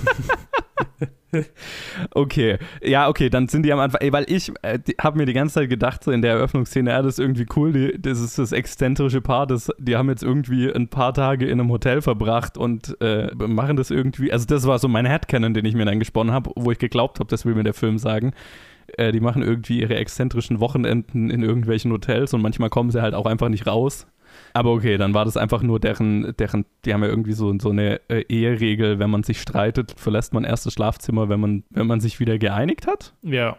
Okay, 2.15 2.59
ja, 2.83 3.09
okay, 3.09 3.29
dann 3.29 3.49
sind 3.49 3.63
die 3.63 3.73
am 3.73 3.79
Anfang, 3.81 4.01
ey, 4.01 4.13
weil 4.13 4.25
ich 4.29 4.51
äh, 4.63 4.79
habe 5.01 5.19
mir 5.19 5.27
die 5.27 5.35
ganze 5.35 5.57
Zeit 5.57 5.69
gedacht, 5.69 6.03
so 6.03 6.11
in 6.11 6.23
der 6.23 6.33
Eröffnungsszene, 6.33 6.91
ja, 6.91 7.03
das 7.03 7.15
ist 7.15 7.19
irgendwie 7.19 7.47
cool, 7.55 7.73
die, 7.73 8.01
das 8.01 8.21
ist 8.21 8.39
das 8.39 8.53
exzentrische 8.53 9.21
Paar, 9.21 9.47
das, 9.47 9.71
die 9.79 9.97
haben 9.97 10.09
jetzt 10.09 10.23
irgendwie 10.23 10.73
ein 10.73 10.89
paar 10.89 11.13
Tage 11.13 11.47
in 11.47 11.61
einem 11.61 11.71
Hotel 11.71 12.01
verbracht 12.01 12.57
und 12.57 12.97
äh, 13.03 13.35
machen 13.35 13.77
das 13.77 13.91
irgendwie, 13.91 14.33
also 14.33 14.47
das 14.47 14.67
war 14.67 14.79
so 14.79 14.89
mein 14.89 15.05
Headcanon, 15.05 15.53
den 15.53 15.67
ich 15.67 15.75
mir 15.75 15.85
dann 15.85 15.99
gesponnen 15.99 16.33
habe, 16.33 16.51
wo 16.57 16.71
ich 16.71 16.79
geglaubt 16.79 17.21
habe, 17.21 17.29
das 17.29 17.45
will 17.45 17.55
mir 17.55 17.65
der 17.65 17.75
Film 17.75 17.99
sagen. 17.99 18.33
Äh, 18.97 19.13
die 19.13 19.21
machen 19.21 19.43
irgendwie 19.43 19.81
ihre 19.81 19.97
exzentrischen 19.97 20.61
Wochenenden 20.61 21.29
in 21.31 21.43
irgendwelchen 21.43 21.93
Hotels 21.93 22.33
und 22.33 22.41
manchmal 22.41 22.71
kommen 22.71 22.91
sie 22.91 23.03
halt 23.03 23.15
auch 23.15 23.27
einfach 23.27 23.51
nicht 23.51 23.67
raus. 23.67 24.07
Aber 24.53 24.73
okay, 24.73 24.97
dann 24.97 25.15
war 25.15 25.25
das 25.25 25.37
einfach 25.37 25.63
nur 25.63 25.81
deren, 25.81 26.35
deren, 26.39 26.65
die 26.85 26.95
haben 26.95 27.03
ja 27.03 27.09
irgendwie 27.09 27.33
so, 27.33 27.57
so 27.59 27.71
eine 27.71 28.01
äh, 28.09 28.25
Eheregel, 28.29 28.99
wenn 28.99 29.11
man 29.11 29.23
sich 29.23 29.41
streitet, 29.41 29.95
verlässt 29.97 30.35
man 30.35 30.45
erst 30.45 30.67
das 30.67 30.73
Schlafzimmer, 30.75 31.29
wenn 31.29 31.41
man, 31.41 31.65
wenn 31.71 31.87
man 31.87 32.01
sich 32.01 32.21
wieder 32.21 32.39
geeinigt 32.39 32.87
hat. 32.87 33.15
ja, 33.23 33.57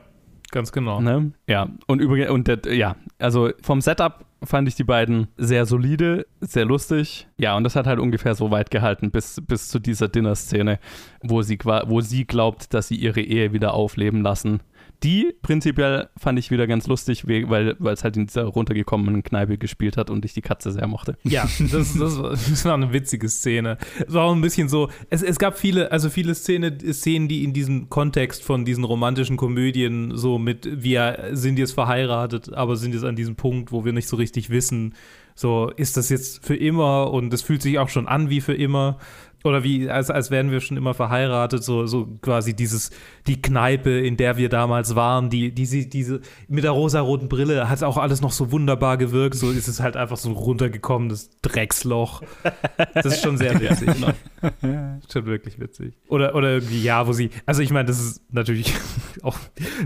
ganz 0.52 0.72
genau. 0.72 1.00
Ne? 1.02 1.32
Ja, 1.48 1.70
und 1.88 2.02
übrigens, 2.02 2.32
und 2.32 2.48
der, 2.48 2.60
ja, 2.74 2.96
also 3.20 3.50
vom 3.62 3.82
Setup 3.82 4.26
fand 4.44 4.68
ich 4.68 4.76
die 4.76 4.84
beiden 4.84 5.28
sehr 5.38 5.66
solide, 5.66 6.26
sehr 6.40 6.66
lustig. 6.66 7.28
Ja, 7.38 7.56
und 7.58 7.64
das 7.64 7.76
hat 7.76 7.88
halt 7.88 8.00
ungefähr 8.00 8.36
so 8.36 8.52
weit 8.52 8.72
gehalten, 8.72 9.12
bis, 9.12 9.42
bis 9.46 9.68
zu 9.68 9.80
dieser 9.80 10.08
Dinner-Szene, 10.08 10.80
wo 11.22 11.42
sie, 11.42 11.58
wo 11.60 12.02
sie 12.02 12.26
glaubt, 12.26 12.74
dass 12.74 12.88
sie 12.88 12.96
ihre 12.96 13.22
Ehe 13.22 13.54
wieder 13.54 13.74
aufleben 13.74 14.22
lassen. 14.22 14.62
Die 15.04 15.34
prinzipiell 15.42 16.10
fand 16.18 16.38
ich 16.40 16.52
wieder 16.52 16.68
ganz 16.68 16.86
lustig, 16.88 17.26
we- 17.26 17.46
weil 17.50 17.78
es 17.94 18.04
halt 18.04 18.18
in 18.18 18.28
dieser 18.28 18.44
runtergekommenen 18.44 19.24
Kneipe 19.24 19.58
gespielt 19.58 19.96
hat 19.96 20.10
und 20.10 20.26
ich 20.26 20.34
die 20.34 20.42
Katze 20.42 20.72
sehr 20.74 20.88
mochte. 20.88 21.16
Ja, 21.24 21.48
das, 21.72 21.98
das, 21.98 22.18
war, 22.22 22.30
das 22.32 22.66
war 22.66 22.74
eine 22.74 22.92
witzige 22.92 23.30
Szene. 23.30 23.78
Es 24.06 24.14
war 24.14 24.26
auch 24.26 24.36
ein 24.36 24.42
bisschen 24.42 24.68
so, 24.68 24.90
es, 25.10 25.24
es 25.24 25.40
gab 25.40 25.58
viele, 25.58 25.92
also 25.94 26.10
viele 26.10 26.36
Szene, 26.36 26.78
Szenen, 26.92 27.30
die 27.30 27.46
in 27.46 27.54
diesem 27.54 27.90
Kontext 27.90 28.44
von 28.44 28.66
diesen 28.66 28.84
romantischen 28.84 29.38
Komödien 29.38 30.18
so 30.18 30.38
mit, 30.38 30.68
wir 30.84 31.30
sind 31.32 31.58
jetzt 31.60 31.72
verheiratet, 31.72 32.52
aber 32.54 32.76
sind 32.76 32.94
jetzt 32.94 33.06
an 33.06 33.16
diesem 33.16 33.36
Punkt, 33.38 33.72
wo 33.72 33.86
wir 33.86 33.94
nicht 33.94 34.08
so 34.10 34.18
richtig 34.18 34.50
wissen, 34.50 34.96
so 35.34 35.72
ist 35.78 35.96
das 35.96 36.10
jetzt 36.10 36.46
für 36.46 36.56
immer 36.58 37.12
und 37.14 37.34
es 37.34 37.42
fühlt 37.42 37.62
sich 37.62 37.80
auch 37.80 37.88
schon 37.88 38.08
an 38.10 38.30
wie 38.30 38.42
für 38.42 38.54
immer. 38.54 38.98
Oder 39.44 39.64
wie, 39.64 39.90
als, 39.90 40.10
als 40.10 40.32
wären 40.32 40.52
wir 40.52 40.60
schon 40.60 40.76
immer 40.76 40.94
verheiratet, 40.94 41.64
so, 41.64 41.86
so 41.86 42.08
quasi 42.22 42.54
dieses, 42.54 42.92
die 43.26 43.42
Kneipe, 43.42 43.90
in 43.90 44.18
der 44.18 44.36
wir 44.38 44.50
damals 44.50 44.96
waren, 44.96 45.30
die, 45.30 45.54
diese, 45.54 45.86
diese, 45.86 46.20
mit 46.48 46.66
der 46.66 46.72
rosaroten 46.72 47.30
Brille 47.30 47.70
hat 47.70 47.82
auch 47.84 47.98
alles 47.98 48.22
noch 48.22 48.32
so 48.32 48.52
wunderbar 48.52 48.98
gewirkt, 48.98 49.36
so 49.36 49.52
ist 49.52 49.68
es 49.68 49.80
halt 49.80 49.96
einfach 49.96 50.18
so 50.18 50.30
ein 50.30 50.36
runtergekommenes 50.36 51.30
Drecksloch. 51.42 52.22
Das 52.94 53.06
ist 53.06 53.24
schon 53.24 53.38
sehr 53.38 53.60
witzig. 53.62 53.90
schon 55.12 55.26
wirklich 55.26 55.60
witzig. 55.60 55.94
Oder, 56.10 56.36
oder 56.36 56.54
irgendwie, 56.56 56.82
ja, 56.84 57.08
wo 57.08 57.14
sie, 57.14 57.30
also 57.46 57.62
ich 57.62 57.72
meine, 57.72 57.86
das 57.86 58.00
ist 58.00 58.34
natürlich 58.34 58.74
auch, 59.24 59.38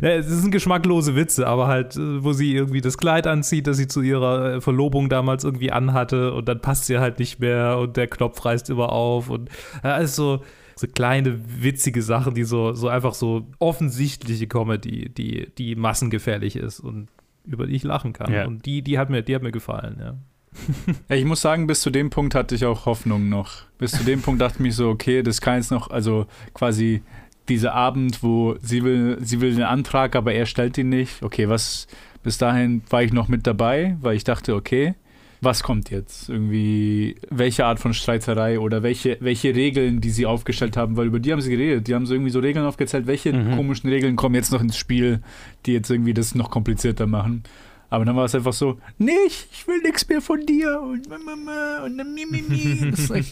ne, 0.01 0.13
es 0.13 0.27
sind 0.27 0.51
geschmacklose 0.51 1.15
Witze, 1.15 1.45
aber 1.47 1.67
halt, 1.67 1.95
äh, 1.95 2.23
wo 2.23 2.33
sie 2.33 2.55
irgendwie 2.55 2.81
das 2.81 2.97
Kleid 2.97 3.27
anzieht, 3.27 3.67
das 3.67 3.77
sie 3.77 3.87
zu 3.87 4.01
ihrer 4.01 4.55
äh, 4.55 4.61
Verlobung 4.61 5.09
damals 5.09 5.43
irgendwie 5.43 5.71
anhatte 5.71 6.33
und 6.33 6.47
dann 6.47 6.59
passt 6.59 6.85
sie 6.85 6.97
halt 6.97 7.19
nicht 7.19 7.39
mehr 7.39 7.77
und 7.77 7.97
der 7.97 8.07
Knopf 8.07 8.43
reißt 8.43 8.69
immer 8.69 8.91
auf 8.91 9.29
und 9.29 9.42
ja, 9.83 9.93
also 9.93 10.43
so 10.75 10.87
kleine 10.87 11.39
witzige 11.61 12.01
Sachen, 12.01 12.33
die 12.33 12.43
so, 12.43 12.73
so 12.73 12.87
einfach 12.87 13.13
so 13.13 13.47
offensichtliche 13.59 14.47
Comedy, 14.47 15.09
die, 15.09 15.51
die 15.57 15.75
massengefährlich 15.75 16.55
ist 16.55 16.79
und 16.79 17.09
über 17.45 17.67
die 17.67 17.75
ich 17.75 17.83
lachen 17.83 18.13
kann. 18.13 18.31
Ja. 18.31 18.45
Und 18.45 18.65
die, 18.65 18.81
die 18.81 18.97
hat 18.97 19.09
mir, 19.09 19.21
die 19.21 19.35
hat 19.35 19.43
mir 19.43 19.51
gefallen, 19.51 19.97
ja. 19.99 20.15
Ja, 21.09 21.15
ich 21.15 21.25
muss 21.25 21.41
sagen, 21.41 21.67
bis 21.67 21.81
zu 21.81 21.89
dem 21.89 22.09
Punkt 22.09 22.35
hatte 22.35 22.55
ich 22.55 22.65
auch 22.65 22.85
Hoffnung 22.85 23.29
noch. 23.29 23.63
Bis 23.77 23.91
zu 23.91 24.03
dem 24.03 24.21
Punkt 24.21 24.41
dachte 24.41 24.55
ich 24.57 24.61
mir 24.61 24.71
so, 24.71 24.89
okay, 24.89 25.23
das 25.23 25.41
kann 25.41 25.57
jetzt 25.57 25.71
noch, 25.71 25.89
also 25.89 26.27
quasi 26.53 27.01
dieser 27.49 27.73
Abend, 27.73 28.23
wo 28.23 28.55
sie 28.61 28.83
will, 28.83 29.17
sie 29.21 29.41
will 29.41 29.53
den 29.53 29.63
Antrag, 29.63 30.15
aber 30.15 30.33
er 30.33 30.45
stellt 30.45 30.77
ihn 30.77 30.89
nicht. 30.89 31.21
Okay, 31.23 31.49
was, 31.49 31.87
bis 32.23 32.37
dahin 32.37 32.83
war 32.89 33.03
ich 33.03 33.11
noch 33.11 33.27
mit 33.27 33.45
dabei, 33.47 33.97
weil 33.99 34.15
ich 34.15 34.23
dachte, 34.23 34.55
okay, 34.55 34.95
was 35.43 35.63
kommt 35.63 35.89
jetzt? 35.89 36.29
Irgendwie, 36.29 37.15
welche 37.29 37.65
Art 37.65 37.79
von 37.79 37.93
Streiterei 37.93 38.59
oder 38.59 38.83
welche, 38.83 39.17
welche 39.19 39.55
Regeln, 39.55 40.01
die 40.01 40.09
sie 40.09 40.25
aufgestellt 40.25 40.77
haben, 40.77 40.95
weil 40.97 41.07
über 41.07 41.19
die 41.19 41.31
haben 41.31 41.41
sie 41.41 41.51
geredet. 41.51 41.87
Die 41.87 41.95
haben 41.95 42.05
so 42.05 42.13
irgendwie 42.13 42.31
so 42.31 42.39
Regeln 42.39 42.65
aufgezählt, 42.65 43.07
welche 43.07 43.33
Mhm. 43.33 43.55
komischen 43.55 43.89
Regeln 43.89 44.15
kommen 44.15 44.35
jetzt 44.35 44.51
noch 44.51 44.61
ins 44.61 44.77
Spiel, 44.77 45.21
die 45.65 45.73
jetzt 45.73 45.89
irgendwie 45.89 46.13
das 46.13 46.35
noch 46.35 46.49
komplizierter 46.51 47.07
machen. 47.07 47.43
Aber 47.89 48.05
dann 48.05 48.15
war 48.15 48.25
es 48.25 48.33
einfach 48.33 48.53
so, 48.53 48.79
nicht, 48.97 49.47
ich 49.51 49.67
will 49.67 49.79
nichts 49.83 50.07
mehr 50.09 50.21
von 50.21 50.45
dir 50.45 50.81
und 50.81 51.07
Mama 51.09 51.83
und 51.85 51.97
dann 51.97 52.13
mi, 52.13 52.25
mi, 52.25 52.41
mi. 52.47 52.89
Das 52.91 52.99
ist 53.01 53.09
like, 53.09 53.25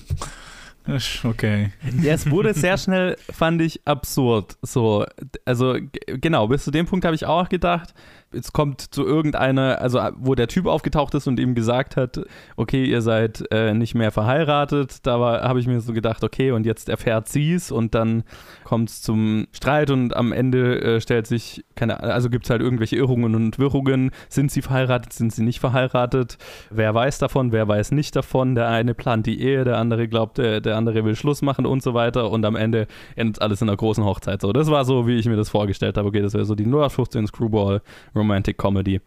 Okay. 1.24 1.72
Ja, 2.02 2.14
es 2.14 2.30
wurde 2.30 2.54
sehr 2.56 2.78
schnell, 2.78 3.16
fand 3.32 3.62
ich, 3.62 3.82
absurd. 3.86 4.58
So, 4.64 5.06
also 5.46 5.78
genau, 6.06 6.48
bis 6.48 6.64
zu 6.64 6.72
dem 6.72 6.88
Punkt 6.88 7.06
habe 7.06 7.16
ich 7.16 7.26
auch 7.26 7.50
gedacht, 7.50 7.94
es 8.34 8.54
kommt 8.54 8.82
zu 8.82 9.06
irgendeiner, 9.06 9.80
also 9.82 10.00
wo 10.16 10.36
der 10.36 10.48
Typ 10.48 10.66
aufgetaucht 10.66 11.14
ist 11.16 11.28
und 11.28 11.40
ihm 11.40 11.56
gesagt 11.56 11.96
hat, 11.98 12.22
okay, 12.56 12.86
ihr 12.86 13.02
seid 13.02 13.44
äh, 13.52 13.74
nicht 13.74 13.96
mehr 13.96 14.12
verheiratet. 14.12 15.06
Da 15.06 15.20
habe 15.20 15.60
ich 15.60 15.68
mir 15.68 15.82
so 15.82 15.94
gedacht, 15.94 16.24
okay, 16.24 16.52
und 16.52 16.66
jetzt 16.66 16.90
erfährt 16.90 17.28
sie 17.28 17.54
es 17.54 17.72
und 17.72 17.96
dann 17.96 18.24
kommt 18.64 18.90
es 18.90 19.02
zum 19.02 19.48
Streit 19.52 19.90
und 19.90 20.16
am 20.16 20.32
Ende 20.32 20.82
äh, 20.82 21.02
stellt 21.02 21.28
sich, 21.28 21.66
keine, 21.76 22.02
also 22.02 22.30
gibt 22.30 22.46
es 22.46 22.50
halt 22.50 22.62
irgendwelche 22.62 22.96
Irrungen 22.96 23.36
und 23.36 23.60
Wirrungen. 23.60 24.12
Sind 24.30 24.52
sie 24.52 24.62
verheiratet, 24.62 25.14
sind 25.14 25.34
sie 25.34 25.44
nicht 25.44 25.60
verheiratet? 25.60 26.38
Wer 26.70 26.94
weiß 26.94 27.18
davon, 27.18 27.52
wer 27.52 27.68
weiß 27.68 27.92
nicht 27.92 28.16
davon? 28.16 28.56
Der 28.56 28.68
eine 28.68 28.94
plant 28.94 29.26
die 29.26 29.42
Ehe, 29.42 29.64
der 29.64 29.78
andere 29.78 30.08
glaubt, 30.08 30.38
der, 30.38 30.62
der 30.62 30.78
andere 30.78 31.04
will 31.04 31.16
Schluss 31.16 31.42
machen 31.42 31.66
und 31.66 31.84
so 31.84 31.94
weiter 31.94 32.30
und 32.32 32.46
am 32.46 32.56
Ende 32.56 32.88
endet 33.16 33.42
alles 33.42 33.62
in 33.62 33.70
einer 33.70 33.78
großen 33.78 34.04
Hochzeit. 34.04 34.42
So, 34.42 34.54
das 34.54 34.70
war 34.70 34.86
so, 34.86 35.08
wie 35.08 35.18
ich 35.18 35.28
mir 35.28 35.36
das 35.36 35.50
vorgestellt 35.50 35.98
habe. 35.98 36.08
Okay, 36.08 36.22
das 36.22 36.34
wäre 36.34 36.46
so 36.46 36.56
die 36.56 36.66
0815 36.66 37.28
Screwball 37.28 37.82
Romantic 38.22 38.58
Comedy. 38.58 39.02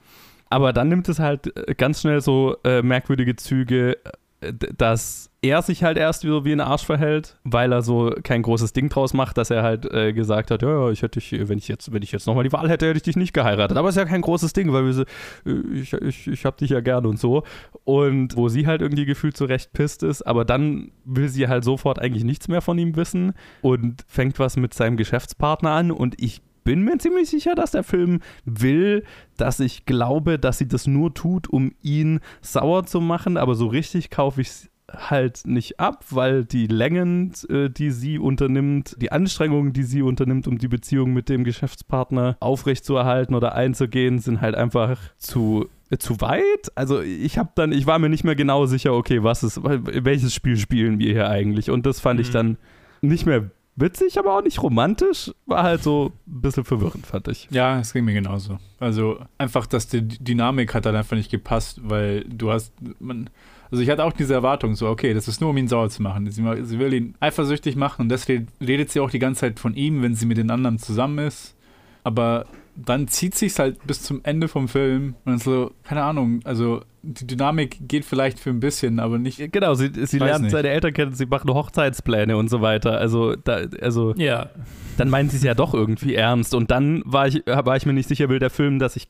Aber 0.50 0.72
dann 0.72 0.88
nimmt 0.88 1.08
es 1.08 1.18
halt 1.18 1.56
äh, 1.56 1.74
ganz 1.74 2.00
schnell 2.00 2.20
so 2.20 2.56
äh, 2.64 2.82
merkwürdige 2.82 3.34
Züge, 3.36 3.96
äh, 4.40 4.52
dass 4.76 5.30
er 5.42 5.62
sich 5.62 5.82
halt 5.82 5.98
erst 5.98 6.22
so 6.22 6.44
wie 6.44 6.52
ein 6.52 6.60
Arsch 6.60 6.84
verhält, 6.84 7.38
weil 7.44 7.72
er 7.72 7.82
so 7.82 8.14
kein 8.22 8.42
großes 8.42 8.72
Ding 8.72 8.88
draus 8.88 9.14
macht, 9.14 9.36
dass 9.36 9.50
er 9.50 9.62
halt 9.62 9.84
äh, 9.92 10.12
gesagt 10.12 10.50
hat, 10.50 10.62
ja, 10.62 10.90
ich 10.90 11.02
hätte 11.02 11.18
dich, 11.18 11.48
wenn 11.48 11.58
ich 11.58 11.68
jetzt, 11.68 11.92
wenn 11.92 12.02
ich 12.02 12.12
jetzt 12.12 12.26
nochmal 12.26 12.44
die 12.44 12.52
Wahl 12.52 12.70
hätte, 12.70 12.86
hätte 12.86 12.96
ich 12.96 13.02
dich 13.02 13.16
nicht 13.16 13.34
geheiratet. 13.34 13.76
Aber 13.76 13.88
ist 13.88 13.96
ja 13.96 14.04
kein 14.04 14.22
großes 14.22 14.52
Ding, 14.52 14.72
weil 14.72 14.84
wir 14.84 14.92
so, 14.92 15.02
äh, 15.44 15.52
ich, 15.74 15.92
ich, 15.92 16.28
ich 16.28 16.44
hab 16.44 16.56
dich 16.56 16.70
ja 16.70 16.80
gern 16.80 17.04
und 17.04 17.18
so. 17.18 17.42
Und 17.84 18.36
wo 18.36 18.48
sie 18.48 18.66
halt 18.66 18.80
irgendwie 18.80 19.06
gefühlt 19.06 19.36
so 19.36 19.44
recht 19.44 19.72
pisst 19.72 20.02
ist, 20.02 20.22
aber 20.22 20.44
dann 20.44 20.92
will 21.04 21.28
sie 21.28 21.48
halt 21.48 21.64
sofort 21.64 21.98
eigentlich 21.98 22.24
nichts 22.24 22.48
mehr 22.48 22.60
von 22.60 22.78
ihm 22.78 22.96
wissen 22.96 23.34
und 23.60 24.04
fängt 24.06 24.38
was 24.38 24.56
mit 24.56 24.72
seinem 24.72 24.96
Geschäftspartner 24.96 25.70
an 25.70 25.90
und 25.90 26.14
ich 26.22 26.42
bin 26.64 26.82
mir 26.82 26.98
ziemlich 26.98 27.28
sicher, 27.30 27.54
dass 27.54 27.70
der 27.72 27.82
Film 27.84 28.20
will, 28.44 29.04
dass 29.36 29.60
ich 29.60 29.86
glaube, 29.86 30.38
dass 30.38 30.58
sie 30.58 30.68
das 30.68 30.86
nur 30.86 31.14
tut, 31.14 31.48
um 31.48 31.72
ihn 31.82 32.20
sauer 32.40 32.84
zu 32.86 33.00
machen, 33.00 33.36
aber 33.36 33.54
so 33.54 33.66
richtig 33.66 34.10
kaufe 34.10 34.40
ich 34.40 34.48
es 34.48 34.70
halt 34.92 35.42
nicht 35.46 35.80
ab, 35.80 36.04
weil 36.10 36.44
die 36.44 36.66
Längen, 36.66 37.32
äh, 37.48 37.68
die 37.70 37.90
sie 37.90 38.18
unternimmt, 38.18 38.94
die 39.00 39.10
Anstrengungen, 39.10 39.72
die 39.72 39.82
sie 39.82 40.02
unternimmt, 40.02 40.46
um 40.46 40.58
die 40.58 40.68
Beziehung 40.68 41.12
mit 41.14 41.28
dem 41.30 41.42
Geschäftspartner 41.42 42.36
aufrechtzuerhalten 42.40 43.34
oder 43.34 43.54
einzugehen, 43.54 44.18
sind 44.18 44.40
halt 44.40 44.54
einfach 44.54 44.98
zu 45.16 45.68
äh, 45.90 45.96
zu 45.96 46.20
weit. 46.20 46.70
Also 46.74 47.00
ich 47.00 47.38
habe 47.38 47.50
dann, 47.54 47.72
ich 47.72 47.86
war 47.86 47.98
mir 47.98 48.08
nicht 48.10 48.24
mehr 48.24 48.36
genau 48.36 48.66
sicher, 48.66 48.92
okay, 48.92 49.22
was 49.22 49.42
ist, 49.42 49.60
welches 49.64 50.34
Spiel 50.34 50.56
spielen 50.58 50.98
wir 50.98 51.12
hier 51.12 51.28
eigentlich? 51.28 51.70
Und 51.70 51.86
das 51.86 51.98
fand 52.00 52.20
ich 52.20 52.28
Mhm. 52.28 52.32
dann 52.32 52.56
nicht 53.00 53.26
mehr 53.26 53.50
witzig, 53.76 54.18
aber 54.18 54.36
auch 54.36 54.42
nicht 54.42 54.62
romantisch. 54.62 55.32
War 55.46 55.62
halt 55.62 55.82
so 55.82 56.12
ein 56.26 56.40
bisschen 56.40 56.64
verwirrend, 56.64 57.06
fand 57.06 57.28
ich. 57.28 57.48
Ja, 57.50 57.78
es 57.80 57.92
ging 57.92 58.04
mir 58.04 58.14
genauso. 58.14 58.58
Also 58.80 59.18
einfach, 59.38 59.66
dass 59.66 59.88
die 59.88 60.06
Dynamik 60.06 60.74
hat 60.74 60.86
dann 60.86 60.96
einfach 60.96 61.16
nicht 61.16 61.30
gepasst, 61.30 61.80
weil 61.82 62.24
du 62.24 62.50
hast, 62.50 62.72
man, 63.00 63.30
also 63.70 63.82
ich 63.82 63.90
hatte 63.90 64.04
auch 64.04 64.12
diese 64.12 64.34
Erwartung, 64.34 64.74
so, 64.74 64.88
okay, 64.88 65.14
das 65.14 65.28
ist 65.28 65.40
nur, 65.40 65.50
um 65.50 65.56
ihn 65.56 65.68
sauer 65.68 65.90
zu 65.90 66.02
machen. 66.02 66.30
Sie, 66.30 66.42
sie 66.62 66.78
will 66.78 66.92
ihn 66.92 67.14
eifersüchtig 67.20 67.76
machen 67.76 68.02
und 68.02 68.08
deswegen 68.08 68.48
redet 68.60 68.90
sie 68.90 69.00
auch 69.00 69.10
die 69.10 69.18
ganze 69.18 69.40
Zeit 69.40 69.58
von 69.58 69.74
ihm, 69.74 70.02
wenn 70.02 70.14
sie 70.14 70.26
mit 70.26 70.38
den 70.38 70.50
anderen 70.50 70.78
zusammen 70.78 71.18
ist. 71.18 71.56
Aber 72.04 72.46
dann 72.76 73.08
zieht 73.08 73.34
sich's 73.34 73.58
halt 73.58 73.84
bis 73.86 74.02
zum 74.02 74.20
Ende 74.24 74.48
vom 74.48 74.68
Film 74.68 75.14
und 75.24 75.42
so, 75.42 75.72
keine 75.84 76.02
Ahnung, 76.02 76.40
also 76.44 76.82
die 77.06 77.26
Dynamik 77.26 77.86
geht 77.86 78.04
vielleicht 78.06 78.40
für 78.40 78.48
ein 78.48 78.60
bisschen, 78.60 78.98
aber 78.98 79.18
nicht. 79.18 79.52
Genau, 79.52 79.74
sie, 79.74 79.90
sie 80.06 80.18
lernt 80.18 80.44
nicht. 80.44 80.52
seine 80.52 80.68
Eltern 80.70 80.94
kennen, 80.94 81.12
sie 81.12 81.26
machen 81.26 81.52
Hochzeitspläne 81.52 82.34
und 82.38 82.48
so 82.48 82.62
weiter. 82.62 82.96
Also, 82.96 83.36
da, 83.36 83.60
also 83.82 84.14
Ja. 84.16 84.48
dann 84.96 85.10
meint 85.10 85.30
sie 85.30 85.36
es 85.36 85.42
ja 85.42 85.52
doch 85.54 85.74
irgendwie 85.74 86.14
ernst. 86.14 86.54
Und 86.54 86.70
dann 86.70 87.02
war 87.04 87.28
ich, 87.28 87.42
war 87.46 87.76
ich 87.76 87.84
mir 87.84 87.92
nicht 87.92 88.08
sicher, 88.08 88.30
will 88.30 88.38
der 88.38 88.48
Film, 88.48 88.78
dass 88.78 88.96
ich 88.96 89.08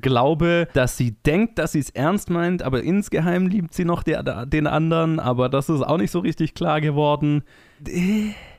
glaube, 0.00 0.68
dass 0.74 0.96
sie 0.96 1.10
denkt, 1.26 1.58
dass 1.58 1.72
sie 1.72 1.80
es 1.80 1.90
ernst 1.90 2.30
meint, 2.30 2.62
aber 2.62 2.84
insgeheim 2.84 3.48
liebt 3.48 3.74
sie 3.74 3.84
noch 3.84 4.04
der, 4.04 4.22
der, 4.22 4.46
den 4.46 4.68
anderen. 4.68 5.18
Aber 5.18 5.48
das 5.48 5.68
ist 5.68 5.82
auch 5.82 5.98
nicht 5.98 6.12
so 6.12 6.20
richtig 6.20 6.54
klar 6.54 6.80
geworden. 6.80 7.42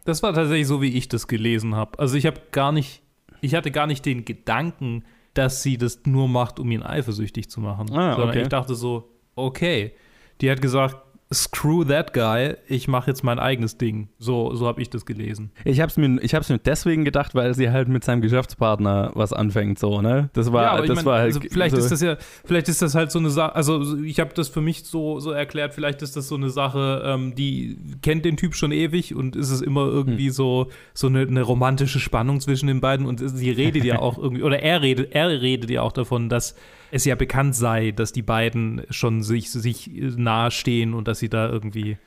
Das 0.04 0.22
war 0.22 0.34
tatsächlich 0.34 0.68
so, 0.68 0.82
wie 0.82 0.98
ich 0.98 1.08
das 1.08 1.28
gelesen 1.28 1.76
habe. 1.76 1.98
Also 1.98 2.18
ich 2.18 2.26
habe 2.26 2.42
gar 2.52 2.74
nicht, 2.74 3.04
ich 3.42 3.56
hatte 3.56 3.72
gar 3.72 3.88
nicht 3.88 4.06
den 4.06 4.26
Gedanken, 4.26 5.04
dass 5.34 5.64
sie 5.64 5.78
das 5.78 6.02
nur 6.06 6.28
macht, 6.28 6.60
um 6.60 6.72
ihn 6.72 6.84
eifersüchtig 6.84 7.50
zu 7.50 7.60
machen. 7.60 7.92
Ah, 7.92 8.14
Sondern 8.14 8.30
okay. 8.30 8.42
ich 8.42 8.48
dachte 8.48 8.76
so, 8.76 9.10
okay. 9.36 9.94
Die 10.42 10.50
hat 10.50 10.62
gesagt, 10.62 10.98
screw 11.34 11.84
that 11.84 12.14
guy, 12.14 12.56
ich 12.68 12.88
mache 12.88 13.10
jetzt 13.10 13.24
mein 13.24 13.40
eigenes 13.40 13.78
Ding. 13.78 14.10
So, 14.20 14.54
so 14.54 14.68
habe 14.68 14.82
ich 14.82 14.90
das 14.92 15.06
gelesen. 15.06 15.52
Ich 15.64 15.82
habe 15.82 15.90
es 15.90 15.98
mir, 15.98 16.22
ich 16.22 16.36
hab's 16.36 16.50
mir 16.50 16.60
deswegen 16.60 17.04
gedacht, 17.04 17.34
weil 17.34 17.56
sie 17.56 17.72
halt 17.72 17.88
mit 17.88 18.04
seinem 18.04 18.22
Geschäftspartner 18.22 19.12
was 19.16 19.34
anfängt, 19.34 19.80
so, 19.80 20.02
ne? 20.02 20.30
Das 20.34 20.52
war, 20.52 20.64
ja, 20.64 20.72
aber 20.72 20.84
ich 20.84 20.90
das 20.90 20.98
mein, 20.98 21.06
war 21.06 21.20
halt. 21.20 21.34
also 21.34 21.40
vielleicht 21.50 21.76
so, 21.76 21.82
ist 21.82 21.92
das 21.92 22.02
ja, 22.02 22.18
vielleicht 22.46 22.70
ist 22.70 22.82
das 22.82 22.94
halt 22.94 23.12
so 23.12 23.20
eine 23.20 23.32
Sache, 23.32 23.56
also 23.56 23.98
ich 24.04 24.20
habe 24.20 24.34
das 24.36 24.50
für 24.50 24.62
mich 24.62 24.86
so, 24.86 25.20
so 25.20 25.32
erklärt, 25.32 25.74
vielleicht 25.74 26.04
ist 26.04 26.16
das 26.16 26.28
so 26.28 26.36
eine 26.36 26.52
Sache, 26.52 27.02
ähm, 27.04 27.34
die 27.34 27.78
kennt 28.04 28.24
den 28.24 28.38
Typ 28.38 28.54
schon 28.54 28.72
ewig 28.72 29.16
und 29.16 29.36
ist 29.36 29.50
es 29.50 29.62
immer 29.62 29.88
irgendwie 29.88 30.30
so, 30.30 30.68
so 30.94 31.08
eine, 31.08 31.22
eine 31.22 31.42
romantische 31.42 32.00
Spannung 32.00 32.40
zwischen 32.40 32.68
den 32.68 32.82
beiden 32.82 33.08
und 33.08 33.18
sie 33.18 33.50
redet 33.50 33.84
ja 33.84 34.00
auch 34.00 34.18
irgendwie, 34.22 34.44
oder 34.44 34.60
er 34.60 34.84
redet, 34.84 35.14
er 35.14 35.42
redet 35.42 35.72
ja 35.72 35.82
auch 35.82 35.92
davon, 35.92 36.30
dass 36.30 36.56
es 36.92 37.06
ja 37.06 37.16
bekannt 37.16 37.56
sei, 37.56 37.92
dass 37.92 38.12
die 38.12 38.22
beiden 38.22 38.82
schon 38.90 39.24
sich, 39.24 39.50
sich 39.52 39.90
nahestehen 40.18 40.94
und 40.94 41.08
dass 41.08 41.20
sie 41.20 41.30
da 41.30 41.50
irgendwie 41.50 41.98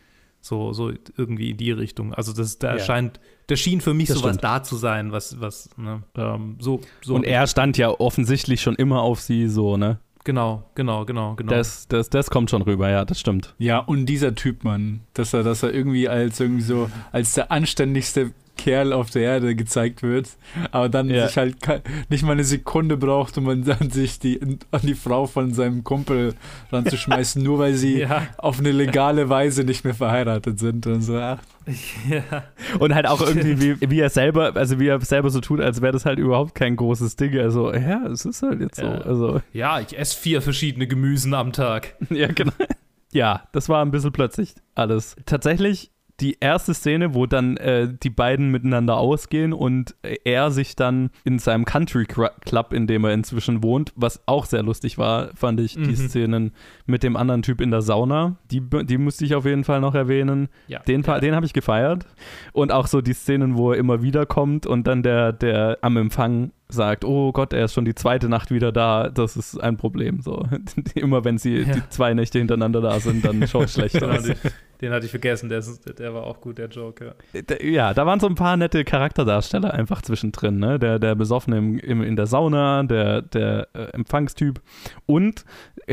so, 0.41 0.73
so 0.73 0.93
irgendwie 1.17 1.51
in 1.51 1.57
die 1.57 1.73
Richtung. 1.73 2.15
Also 2.15 2.33
das, 2.33 2.59
da 2.59 2.77
Ja. 2.77 2.79
scheint, 2.85 3.21
da 3.49 3.57
schien 3.57 3.81
für 3.81 3.93
mich 3.95 4.09
Das 4.09 4.19
sowas 4.19 4.37
stimmt. 4.37 4.45
da 4.45 4.63
zu 4.63 4.77
sein, 4.77 5.11
was, 5.13 5.41
was, 5.41 5.69
ne, 5.77 6.03
ähm, 6.17 6.57
so, 6.61 6.81
so. 7.03 7.15
und 7.15 7.25
er 7.25 7.47
stand 7.47 7.77
ja 7.77 7.91
offensichtlich 7.91 8.61
schon 8.63 8.77
immer 8.77 9.03
auf 9.03 9.21
sie, 9.21 9.49
so, 9.49 9.77
ne? 9.77 9.99
Genau, 10.25 10.65
genau, 10.75 11.05
genau, 11.07 11.35
genau. 11.37 11.51
Das, 11.51 11.89
das, 11.89 12.11
das 12.11 12.29
kommt 12.29 12.51
schon 12.51 12.61
rüber, 12.63 12.91
ja, 12.91 13.05
das 13.07 13.19
stimmt. 13.19 13.55
Ja, 13.59 13.79
und 13.79 14.07
dieser 14.07 14.35
Typ, 14.35 14.63
Mann, 14.63 15.01
dass 15.15 15.33
er, 15.33 15.43
dass 15.43 15.63
er 15.63 15.73
irgendwie 15.73 16.09
als 16.09 16.39
irgendwie 16.39 16.63
so, 16.63 16.91
als 17.13 17.35
der 17.35 17.51
anständigste 17.51 18.33
Kerl 18.59 18.93
auf 18.93 19.09
der 19.09 19.23
Erde 19.23 19.55
gezeigt 19.55 20.03
wird, 20.03 20.29
aber 20.73 20.91
dann 20.91 21.09
Ja. 21.09 21.27
sich 21.29 21.39
halt 21.39 21.57
nicht 22.11 22.25
mal 22.25 22.33
eine 22.33 22.45
Sekunde 22.45 22.99
braucht, 22.99 23.39
um 23.39 23.49
an 23.49 23.65
an 23.81 23.91
sich 23.91 24.19
die, 24.19 24.41
an 24.43 24.81
die 24.83 24.95
Frau 24.95 25.27
von 25.27 25.55
seinem 25.55 25.85
Kumpel 25.85 26.35
ranzuschmeißen, 26.73 27.43
nur 27.43 27.59
weil 27.59 27.75
sie 27.75 28.01
ja, 28.01 28.27
auf 28.37 28.59
eine 28.59 28.73
legale 28.73 29.29
Weise 29.31 29.65
nicht 29.65 29.85
mehr 29.85 29.95
verheiratet 29.95 30.59
sind 30.59 30.87
und 30.87 31.03
so. 31.03 31.19
Ach, 31.19 31.39
ja. 32.09 32.45
Und 32.79 32.95
halt 32.95 33.07
auch 33.07 33.21
irgendwie, 33.21 33.61
wie, 33.81 33.91
wie 33.91 34.01
er 34.01 34.11
selber, 34.11 34.57
also 34.57 34.81
wie 34.81 34.89
er 34.89 35.01
selber 35.01 35.31
so 35.31 35.41
tut, 35.41 35.61
als 35.61 35.81
wäre 35.81 35.93
das 35.93 36.05
halt 36.05 36.19
überhaupt 36.19 36.55
kein 36.55 36.77
großes 36.77 37.17
Ding. 37.17 37.39
Also, 37.39 37.73
ja, 37.73 38.07
es 38.07 38.25
ist 38.25 38.43
halt 38.43 38.61
jetzt 38.61 38.77
so. 38.77 38.83
Ja. 38.85 38.99
Also, 39.03 39.41
ja, 39.53 39.81
ich 39.81 39.97
esse 39.99 40.19
vier 40.19 40.43
verschiedene 40.43 40.87
Gemüsen 40.87 41.35
am 41.35 41.53
Tag. 41.53 41.95
ja, 42.11 42.29
genau. 42.29 42.53
Ja, 43.13 43.43
das 43.53 43.69
war 43.69 43.85
ein 43.85 43.91
bisschen 43.91 44.13
plötzlich 44.13 44.55
alles. 44.75 45.17
Tatsächlich 45.27 45.91
die 46.21 46.37
erste 46.41 46.75
Szene, 46.75 47.15
wo 47.15 47.27
dann 47.27 47.57
äh, 47.59 47.89
die 48.03 48.11
beiden 48.11 48.51
miteinander 48.51 48.97
ausgehen 48.97 49.53
und 49.53 49.95
äh, 50.03 50.17
er 50.25 50.51
sich 50.51 50.75
dann 50.75 51.11
in 51.25 51.39
seinem 51.39 51.65
Country 51.65 52.07
Club, 52.07 52.73
in 52.73 52.87
dem 52.89 53.05
er 53.05 53.13
inzwischen 53.13 53.63
wohnt, 53.63 53.93
was 53.95 54.21
auch 54.27 54.45
sehr 54.45 54.63
lustig 54.65 54.99
war, 54.99 55.31
fand 55.37 55.61
ich, 55.61 55.75
die 55.75 55.81
Mhm. 55.81 55.95
Szenen 55.97 56.53
mit 56.87 57.03
dem 57.05 57.17
anderen 57.17 57.43
Typ 57.43 57.61
in 57.61 57.71
der 57.71 57.83
Sauna. 57.83 58.37
Die, 58.51 58.61
die 58.61 58.99
musste 58.99 59.25
ich 59.25 59.35
auf 59.37 59.45
jeden 59.45 59.63
Fall 59.65 59.81
noch 59.81 59.95
erwähnen. 59.95 60.49
Ja. 60.67 60.81
Den, 60.81 61.03
ja. 61.03 61.21
den 61.21 61.37
habe 61.37 61.47
ich 61.47 61.53
gefeiert. 61.53 62.05
Und 62.53 62.73
auch 62.73 62.89
so 62.89 63.01
die 63.01 63.13
Szenen, 63.15 63.57
wo 63.57 63.73
er 63.73 63.79
immer 63.79 64.03
wieder 64.03 64.27
kommt 64.27 64.67
und 64.67 64.87
dann 64.89 65.03
der, 65.05 65.33
der 65.33 65.79
am 65.83 65.97
Empfang 65.97 66.51
sagt, 66.69 67.05
oh 67.05 67.33
Gott, 67.33 67.53
er 67.53 67.65
ist 67.65 67.73
schon 67.75 67.85
die 67.87 67.95
zweite 67.95 68.29
Nacht 68.29 68.51
wieder 68.51 68.73
da, 68.73 69.09
das 69.09 69.37
ist 69.37 69.59
ein 69.59 69.77
Problem. 69.77 70.21
So. 70.21 70.47
immer 70.95 71.25
wenn 71.25 71.39
sie 71.39 71.59
Ja. 71.59 71.73
die 71.75 71.83
zwei 71.91 72.13
Nächte 72.13 72.39
hintereinander 72.39 72.81
da 72.81 72.99
sind, 73.01 73.25
dann 73.25 73.47
schaut 73.47 73.67
es 73.67 73.75
schlecht 73.75 74.03
aus. 74.03 74.29
Den 74.81 74.93
hatte 74.93 75.07
ich 75.07 75.11
vergessen, 75.11 75.49
der, 75.49 75.59
ist, 75.59 75.99
der 75.99 76.15
war 76.15 76.25
auch 76.25 76.41
gut, 76.41 76.59
der 76.59 76.69
Joke. 76.69 77.15
Ja. 77.33 77.57
Ja, 77.61 77.95
da 77.95 78.07
waren 78.07 78.21
so 78.21 78.27
ein 78.27 78.35
paar 78.35 78.57
nette 78.57 78.85
Charakterdarsteller 78.85 79.73
einfach 79.75 80.03
zwischendrin, 80.03 80.59
ne? 80.59 80.79
Der, 80.79 80.99
der 80.99 81.15
Besoffene 81.15 81.59
im, 81.59 81.79
im, 81.79 82.03
in 82.03 82.17
der 82.17 82.27
Sauna, 82.27 82.83
der, 82.83 83.23
der 83.23 83.69
äh, 83.75 83.85
Empfangstyp 83.93 84.61
und 85.07 85.45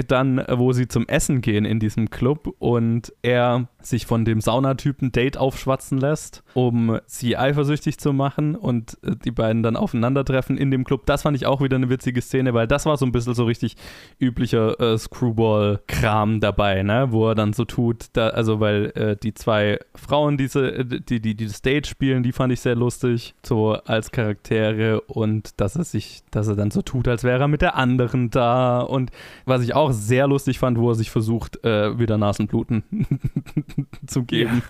dann, 0.08 0.40
äh, 0.40 0.58
wo 0.58 0.74
sie 0.74 0.88
zum 0.88 1.08
Essen 1.08 1.42
gehen 1.42 1.66
in 1.66 1.80
diesem 1.80 2.10
Club 2.10 2.54
und 2.60 3.14
er 3.22 3.68
sich 3.82 4.06
von 4.06 4.26
dem 4.26 4.42
Saunatypen 4.42 5.12
Date 5.12 5.38
aufschwatzen 5.38 6.00
lässt, 6.00 6.44
um 6.54 7.00
sie 7.06 7.38
eifersüchtig 7.38 8.00
zu 8.00 8.14
machen 8.14 8.56
und 8.56 8.98
äh, 9.04 9.16
die 9.24 9.32
beiden 9.32 9.64
dann 9.64 9.76
aufeinandertreffen 9.76 10.58
in 10.58 10.72
dem 10.72 10.84
Club. 10.84 11.06
Das 11.06 11.22
fand 11.22 11.38
ich 11.38 11.46
auch 11.46 11.62
wieder 11.62 11.76
eine 11.76 11.90
witzige 11.90 12.22
Szene, 12.22 12.54
weil 12.54 12.68
das 12.68 12.86
war 12.86 12.98
so 12.98 13.06
ein 13.06 13.12
bisschen 13.12 13.34
so 13.34 13.46
richtig 13.46 13.76
üblicher 14.20 14.80
äh, 14.80 14.98
Screwball-Kram 14.98 16.40
dabei, 16.40 16.84
ne? 16.84 17.08
Wo 17.12 17.30
er 17.30 17.36
dann 17.36 17.54
so 17.54 17.66
tut, 17.66 18.08
da, 18.14 18.30
also 18.30 18.60
weil 18.60 18.75
weil 18.76 18.92
äh, 18.96 19.16
die 19.16 19.34
zwei 19.34 19.80
Frauen, 19.96 20.38
diese, 20.38 20.72
äh, 20.72 20.86
die, 20.86 21.20
die, 21.20 21.36
die 21.36 21.50
Stage 21.50 21.88
spielen, 21.88 22.24
die 22.24 22.32
fand 22.32 22.54
ich 22.54 22.60
sehr 22.60 22.76
lustig, 22.76 23.36
so 23.46 23.74
als 23.74 24.12
Charaktere 24.12 25.02
und 25.02 25.60
dass 25.60 25.76
er 25.76 25.84
sich, 25.84 26.24
dass 26.32 26.48
er 26.48 26.56
dann 26.56 26.72
so 26.72 26.82
tut, 26.82 27.08
als 27.08 27.24
wäre 27.24 27.42
er 27.42 27.48
mit 27.48 27.62
der 27.62 27.76
anderen 27.76 28.30
da 28.30 28.82
und 28.82 29.12
was 29.46 29.64
ich 29.64 29.74
auch 29.74 29.92
sehr 29.92 30.28
lustig 30.28 30.60
fand, 30.60 30.78
wo 30.78 30.90
er 30.90 30.96
sich 30.96 31.12
versucht, 31.12 31.64
äh, 31.64 31.98
wieder 31.98 32.18
Nasenbluten 32.18 32.84
zu 34.08 34.24
geben. 34.24 34.64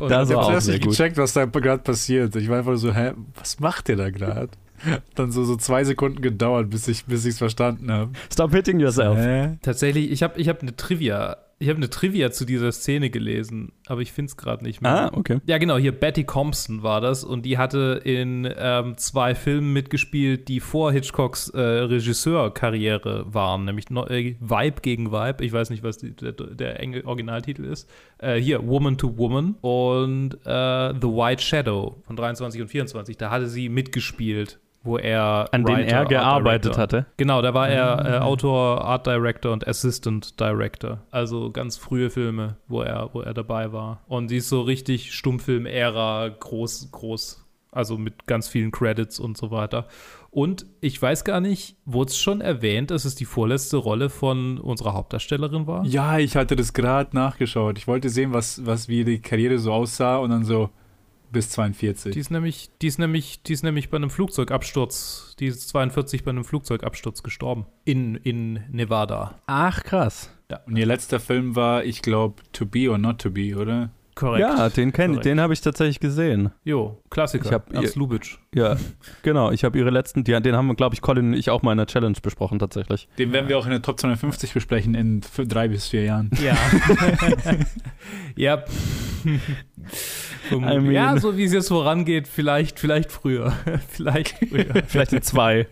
Und 0.00 0.10
Das 0.10 0.28
Ich 0.28 0.34
war 0.34 0.44
habe 0.44 0.46
auch 0.46 0.52
erst 0.52 0.68
nicht 0.68 0.84
gecheckt, 0.84 1.16
was 1.16 1.32
da 1.32 1.44
gerade 1.44 1.82
passiert. 1.82 2.34
Ich 2.36 2.48
war 2.48 2.58
einfach 2.58 2.76
so, 2.76 2.92
hä, 2.92 3.12
was 3.34 3.60
macht 3.60 3.88
der 3.88 3.96
da 3.96 4.10
gerade? 4.10 4.50
Dann 5.14 5.32
so, 5.32 5.44
so 5.44 5.56
zwei 5.56 5.84
Sekunden 5.84 6.20
gedauert, 6.20 6.70
bis 6.70 6.86
ich 6.88 6.98
es 7.08 7.24
bis 7.24 7.38
verstanden 7.38 7.90
habe. 7.90 8.12
Stop 8.30 8.52
hitting 8.52 8.78
yourself. 8.78 9.16
Hä? 9.16 9.56
Tatsächlich, 9.62 10.10
ich 10.10 10.22
habe 10.22 10.38
ich 10.38 10.48
hab 10.48 10.62
eine 10.62 10.76
Trivia. 10.76 11.36
Ich 11.58 11.70
habe 11.70 11.78
eine 11.78 11.88
Trivia 11.88 12.30
zu 12.30 12.44
dieser 12.44 12.70
Szene 12.70 13.08
gelesen, 13.08 13.72
aber 13.86 14.02
ich 14.02 14.12
finde 14.12 14.28
es 14.28 14.36
gerade 14.36 14.62
nicht 14.62 14.82
mehr. 14.82 15.10
Ah, 15.10 15.10
okay. 15.14 15.40
Ja, 15.46 15.56
genau, 15.56 15.78
hier 15.78 15.92
Betty 15.92 16.24
Compson 16.24 16.82
war 16.82 17.00
das 17.00 17.24
und 17.24 17.46
die 17.46 17.56
hatte 17.56 18.02
in 18.04 18.46
ähm, 18.58 18.98
zwei 18.98 19.34
Filmen 19.34 19.72
mitgespielt, 19.72 20.48
die 20.48 20.60
vor 20.60 20.92
Hitchcocks 20.92 21.48
äh, 21.48 21.60
Regisseurkarriere 21.60 23.32
waren, 23.32 23.64
nämlich 23.64 23.86
äh, 23.90 24.36
Vibe 24.38 24.80
gegen 24.82 25.12
Vibe. 25.12 25.42
Ich 25.44 25.52
weiß 25.52 25.70
nicht, 25.70 25.82
was 25.82 25.96
die, 25.96 26.14
der, 26.14 26.32
der 26.32 26.78
Engl 26.78 27.06
Originaltitel 27.06 27.64
ist. 27.64 27.88
Äh, 28.18 28.34
hier, 28.34 28.66
Woman 28.66 28.98
to 28.98 29.16
Woman 29.16 29.54
und 29.62 30.34
äh, 30.44 30.92
The 31.00 31.08
White 31.08 31.42
Shadow 31.42 32.02
von 32.02 32.16
23 32.16 32.60
und 32.60 32.68
24. 32.68 33.16
Da 33.16 33.30
hatte 33.30 33.48
sie 33.48 33.70
mitgespielt, 33.70 34.60
wo 34.86 34.96
er 34.98 35.48
An 35.52 35.64
denen 35.64 35.78
Writer, 35.78 35.90
er 35.90 36.00
Art 36.00 36.08
gearbeitet 36.08 36.78
hatte. 36.78 37.06
Genau, 37.16 37.42
da 37.42 37.52
war 37.52 37.68
er 37.68 38.04
äh, 38.04 38.18
Autor, 38.18 38.84
Art 38.84 39.06
Director 39.06 39.52
und 39.52 39.66
Assistant 39.66 40.38
Director. 40.40 41.02
Also 41.10 41.50
ganz 41.50 41.76
frühe 41.76 42.10
Filme, 42.10 42.56
wo 42.68 42.82
er, 42.82 43.10
wo 43.12 43.20
er 43.20 43.34
dabei 43.34 43.72
war. 43.72 44.02
Und 44.06 44.30
die 44.30 44.36
ist 44.36 44.48
so 44.48 44.62
richtig 44.62 45.12
Stummfilm-Ära, 45.12 46.28
groß, 46.28 46.90
groß, 46.92 47.44
also 47.72 47.98
mit 47.98 48.26
ganz 48.26 48.48
vielen 48.48 48.70
Credits 48.70 49.18
und 49.18 49.36
so 49.36 49.50
weiter. 49.50 49.86
Und 50.30 50.66
ich 50.82 51.00
weiß 51.00 51.24
gar 51.24 51.40
nicht, 51.40 51.76
wurde 51.86 52.10
es 52.10 52.18
schon 52.18 52.42
erwähnt, 52.42 52.90
dass 52.90 53.06
es 53.06 53.14
die 53.14 53.24
vorletzte 53.24 53.78
Rolle 53.78 54.10
von 54.10 54.58
unserer 54.58 54.92
Hauptdarstellerin 54.92 55.66
war? 55.66 55.84
Ja, 55.86 56.18
ich 56.18 56.36
hatte 56.36 56.56
das 56.56 56.74
gerade 56.74 57.16
nachgeschaut. 57.16 57.78
Ich 57.78 57.88
wollte 57.88 58.10
sehen, 58.10 58.34
was, 58.34 58.66
was 58.66 58.88
wie 58.88 59.04
die 59.04 59.20
Karriere 59.20 59.58
so 59.58 59.72
aussah 59.72 60.18
und 60.18 60.30
dann 60.30 60.44
so 60.44 60.70
bis 61.30 61.50
42. 61.50 62.12
Die 62.12 62.20
ist 62.20 62.30
nämlich, 62.30 62.70
die 62.80 62.86
ist 62.86 62.98
nämlich, 62.98 63.42
die 63.42 63.52
ist 63.52 63.62
nämlich 63.62 63.90
bei 63.90 63.96
einem 63.96 64.10
Flugzeugabsturz, 64.10 65.34
die 65.38 65.46
ist 65.46 65.68
42 65.68 66.24
bei 66.24 66.30
einem 66.30 66.44
Flugzeugabsturz 66.44 67.22
gestorben. 67.22 67.66
In, 67.84 68.16
in 68.16 68.64
Nevada. 68.70 69.38
Ach, 69.46 69.82
krass. 69.82 70.30
und 70.66 70.76
ihr 70.76 70.86
letzter 70.86 71.20
Film 71.20 71.56
war, 71.56 71.84
ich 71.84 72.02
glaube, 72.02 72.42
To 72.52 72.66
Be 72.66 72.90
or 72.90 72.98
Not 72.98 73.20
To 73.22 73.30
Be, 73.30 73.56
oder? 73.56 73.90
Korrekt. 74.16 74.40
Ja, 74.40 74.70
den, 74.70 74.92
kenn, 74.94 75.10
Korrekt. 75.10 75.26
den 75.26 75.40
habe 75.42 75.52
ich 75.52 75.60
tatsächlich 75.60 76.00
gesehen. 76.00 76.50
Jo, 76.64 77.02
Klassiker. 77.10 77.44
Ich 77.44 77.52
hab- 77.52 77.70
Ernst 77.72 77.96
Lubitsch. 77.96 78.38
Ja, 78.54 78.78
genau. 79.22 79.50
Ich 79.50 79.62
habe 79.62 79.78
ihre 79.78 79.90
letzten, 79.90 80.24
die, 80.24 80.32
den 80.40 80.56
haben 80.56 80.66
wir, 80.68 80.74
glaube 80.74 80.94
ich, 80.94 81.02
Colin 81.02 81.28
und 81.28 81.34
ich 81.34 81.50
auch 81.50 81.60
mal 81.60 81.72
in 81.72 81.76
der 81.78 81.86
Challenge 81.86 82.16
besprochen, 82.22 82.58
tatsächlich. 82.58 83.08
Den 83.18 83.32
werden 83.32 83.48
wir 83.50 83.58
auch 83.58 83.66
in 83.66 83.72
der 83.72 83.82
Top 83.82 84.00
250 84.00 84.54
besprechen 84.54 84.94
in 84.94 85.20
drei 85.46 85.68
bis 85.68 85.88
vier 85.88 86.04
Jahren. 86.04 86.30
Ja. 86.42 86.56
ja. 88.36 88.64
I 90.50 90.56
mean- 90.56 90.90
ja, 90.92 91.18
so 91.18 91.36
wie 91.36 91.44
es 91.44 91.52
jetzt 91.52 91.68
vorangeht, 91.68 92.26
vielleicht, 92.26 92.80
vielleicht 92.80 93.12
früher. 93.12 93.52
vielleicht 93.90 94.36
früher. 94.48 94.82
Vielleicht 94.86 95.12
in 95.12 95.20
zwei. 95.20 95.66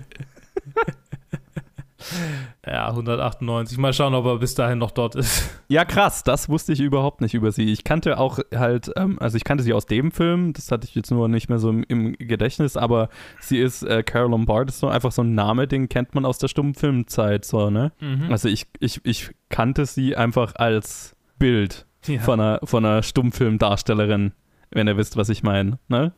Ja, 2.67 2.89
198. 2.89 3.79
Mal 3.79 3.93
schauen, 3.93 4.15
ob 4.15 4.25
er 4.27 4.39
bis 4.39 4.55
dahin 4.55 4.79
noch 4.79 4.91
dort 4.91 5.15
ist. 5.15 5.49
Ja, 5.69 5.85
krass, 5.85 6.23
das 6.25 6.49
wusste 6.49 6.73
ich 6.73 6.81
überhaupt 6.81 7.21
nicht 7.21 7.35
über 7.35 7.51
sie. 7.53 7.73
Ich 7.73 7.85
kannte 7.85 8.19
auch 8.19 8.39
halt, 8.55 8.91
ähm, 8.97 9.19
also 9.21 9.37
ich 9.37 9.45
kannte 9.45 9.65
sie 9.65 9.73
aus 9.73 9.87
dem 9.87 10.13
Film, 10.13 10.53
das 10.53 10.71
hatte 10.71 10.87
ich 10.87 10.95
jetzt 10.95 11.11
nur 11.11 11.29
nicht 11.29 11.49
mehr 11.49 11.59
so 11.59 11.71
im, 11.71 11.85
im 11.89 12.13
Gedächtnis, 12.19 12.77
aber 12.77 13.09
sie 13.41 13.59
ist 13.59 13.83
äh, 13.83 14.03
Carol 14.03 14.31
Lombard, 14.31 14.69
ist 14.69 14.81
so 14.81 14.89
einfach 14.89 15.13
so 15.13 15.23
ein 15.23 15.35
Name, 15.35 15.67
den 15.67 15.89
kennt 15.89 16.15
man 16.15 16.25
aus 16.25 16.39
der 16.39 16.49
Stummfilmzeit, 16.49 17.45
so, 17.45 17.71
ne? 17.71 17.93
Also 18.31 18.49
ich, 18.49 18.67
ich, 18.81 19.01
ich 19.05 19.31
kannte 19.49 19.87
sie 19.87 20.17
einfach 20.17 20.55
als 20.57 21.17
Bild 21.39 21.87
Ja. 22.07 22.21
von 22.21 22.41
einer, 22.41 22.61
von 22.65 22.85
einer 22.85 23.03
Stummfilmdarstellerin, 23.03 24.33
wenn 24.75 24.87
ihr 24.89 24.97
wisst, 24.97 25.17
was 25.17 25.29
ich 25.31 25.43
meine, 25.43 25.79
ne? 25.89 26.13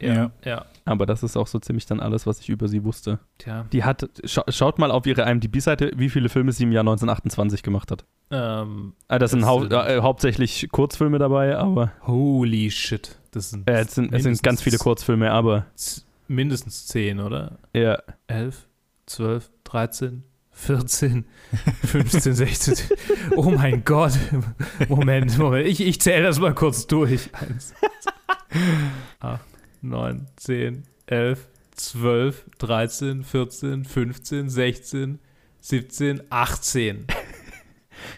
ja. 0.00 0.30
ja. 0.44 0.64
Aber 0.84 1.04
das 1.04 1.22
ist 1.22 1.36
auch 1.36 1.46
so 1.48 1.58
ziemlich 1.58 1.84
dann 1.86 1.98
alles, 2.00 2.26
was 2.26 2.40
ich 2.40 2.48
über 2.48 2.68
sie 2.68 2.84
wusste. 2.84 3.18
Tja. 3.38 3.66
Die 3.72 3.82
hat, 3.84 4.08
scha 4.24 4.44
schaut 4.48 4.78
mal 4.78 4.90
auf 4.92 5.04
ihre 5.06 5.22
IMDb-Seite, 5.28 5.90
wie 5.96 6.08
viele 6.08 6.28
Filme 6.28 6.52
sie 6.52 6.62
im 6.62 6.72
Jahr 6.72 6.82
1928 6.82 7.62
gemacht 7.64 7.90
hat. 7.90 8.04
Ähm, 8.30 8.92
Ah, 9.08 9.18
das 9.18 9.32
sind 9.32 9.40
Das 9.40 9.48
hau 9.50 9.60
sind- 9.60 9.72
äh, 9.72 10.00
hauptsächlich 10.00 10.68
Kurzfilme 10.70 11.18
dabei, 11.18 11.56
aber 11.58 11.92
holy 12.06 12.70
shit. 12.70 13.18
Das 13.32 13.50
sind, 13.50 13.68
äh, 13.68 13.80
es, 13.80 13.94
sind, 13.96 14.14
es 14.14 14.22
sind 14.22 14.42
ganz 14.42 14.62
viele 14.62 14.78
Kurzfilme, 14.78 15.30
aber 15.32 15.66
mindestens 16.28 16.86
10, 16.86 17.20
oder? 17.20 17.58
ja, 17.74 17.98
11, 18.28 18.66
12, 19.06 19.50
13, 19.64 20.22
14, 20.58 21.26
15, 21.84 22.34
16. 22.34 22.74
Oh 23.36 23.50
mein 23.50 23.84
Gott. 23.84 24.14
Moment, 24.88 25.36
Moment. 25.38 25.66
Ich, 25.68 25.80
ich 25.80 26.00
zähle 26.00 26.24
das 26.24 26.40
mal 26.40 26.54
kurz 26.54 26.86
durch. 26.86 27.28
1, 27.34 27.74
8, 29.20 29.40
9, 29.82 30.26
10, 30.36 30.82
11, 31.06 31.46
12, 31.72 32.44
13, 32.58 33.22
14, 33.22 33.84
15, 33.84 34.48
16, 34.48 35.18
17, 35.60 36.22
18. 36.30 37.06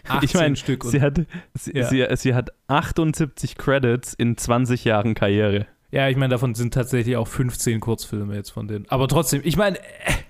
18 0.07 0.23
ich 0.23 0.33
meine, 0.33 0.55
Stück. 0.55 0.85
und- 0.85 0.91
sie 0.91 1.01
hat, 1.01 1.19
sie, 1.55 1.71
Ja. 1.75 1.87
sie, 1.87 2.05
sie 2.15 2.33
hat 2.33 2.51
78 2.67 3.57
Credits 3.57 4.13
in 4.13 4.37
20 4.37 4.85
Jahren 4.85 5.13
Karriere. 5.13 5.67
Ja, 5.91 6.07
ich 6.09 6.17
meine, 6.17 6.31
davon 6.31 6.55
sind 6.55 6.73
tatsächlich 6.73 7.15
auch 7.17 7.27
15 7.27 7.79
Kurzfilme 7.79 8.35
jetzt 8.35 8.49
von 8.51 8.67
denen. 8.67 8.85
Aber 8.89 9.07
trotzdem, 9.07 9.41
ich 9.43 9.57
meine, 9.57 9.77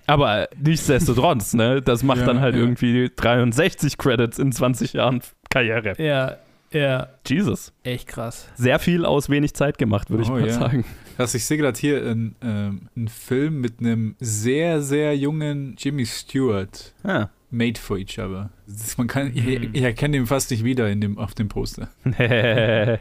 Aber 0.07 0.47
nichtsdestotrotz, 0.59 1.53
ne, 1.53 1.81
das 1.81 2.01
macht 2.03 2.19
Ja, 2.21 2.25
dann 2.25 2.39
halt 2.39 2.55
ja. 2.55 2.61
irgendwie 2.61 3.11
63 3.15 3.97
Credits 3.97 4.39
in 4.39 4.51
20 4.51 4.93
Jahren 4.93 5.21
Karriere. 5.49 5.93
ja, 6.01 6.37
ja, 6.71 7.07
Jesus. 7.27 7.73
echt 7.83 8.07
krass. 8.07 8.47
Sehr 8.55 8.77
viel 8.79 9.03
aus 9.05 9.29
wenig 9.29 9.53
Zeit 9.55 9.77
gemacht, 9.79 10.09
würde 10.11 10.23
ich 10.23 10.29
Oh, 10.29 10.33
mal 10.33 10.45
ja. 10.47 10.53
sagen. 10.53 10.85
Also 11.17 11.35
ich 11.37 11.45
sehe 11.45 11.57
gerade 11.57 11.77
hier 11.79 11.97
einen, 12.01 12.35
ähm, 12.43 12.89
einen 12.95 13.07
Film 13.07 13.59
mit 13.59 13.79
einem 13.79 14.15
sehr, 14.19 14.81
sehr 14.81 15.17
jungen 15.17 15.75
Jimmy 15.77 16.05
Stewart. 16.05 16.93
Ah. 17.03 17.29
Made 17.51 17.79
for 17.79 17.97
each 17.97 18.19
other. 18.19 18.51
Man 18.97 19.07
kann, 19.07 19.31
ich, 19.35 19.43
Mhm. 19.43 19.69
ich 19.73 19.81
erkenne 19.81 20.17
ihn 20.17 20.25
fast 20.27 20.51
nicht 20.51 20.63
wieder 20.63 20.89
in 20.89 21.01
dem, 21.01 21.17
auf 21.17 21.33
dem 21.33 21.47
Poster. 21.47 21.89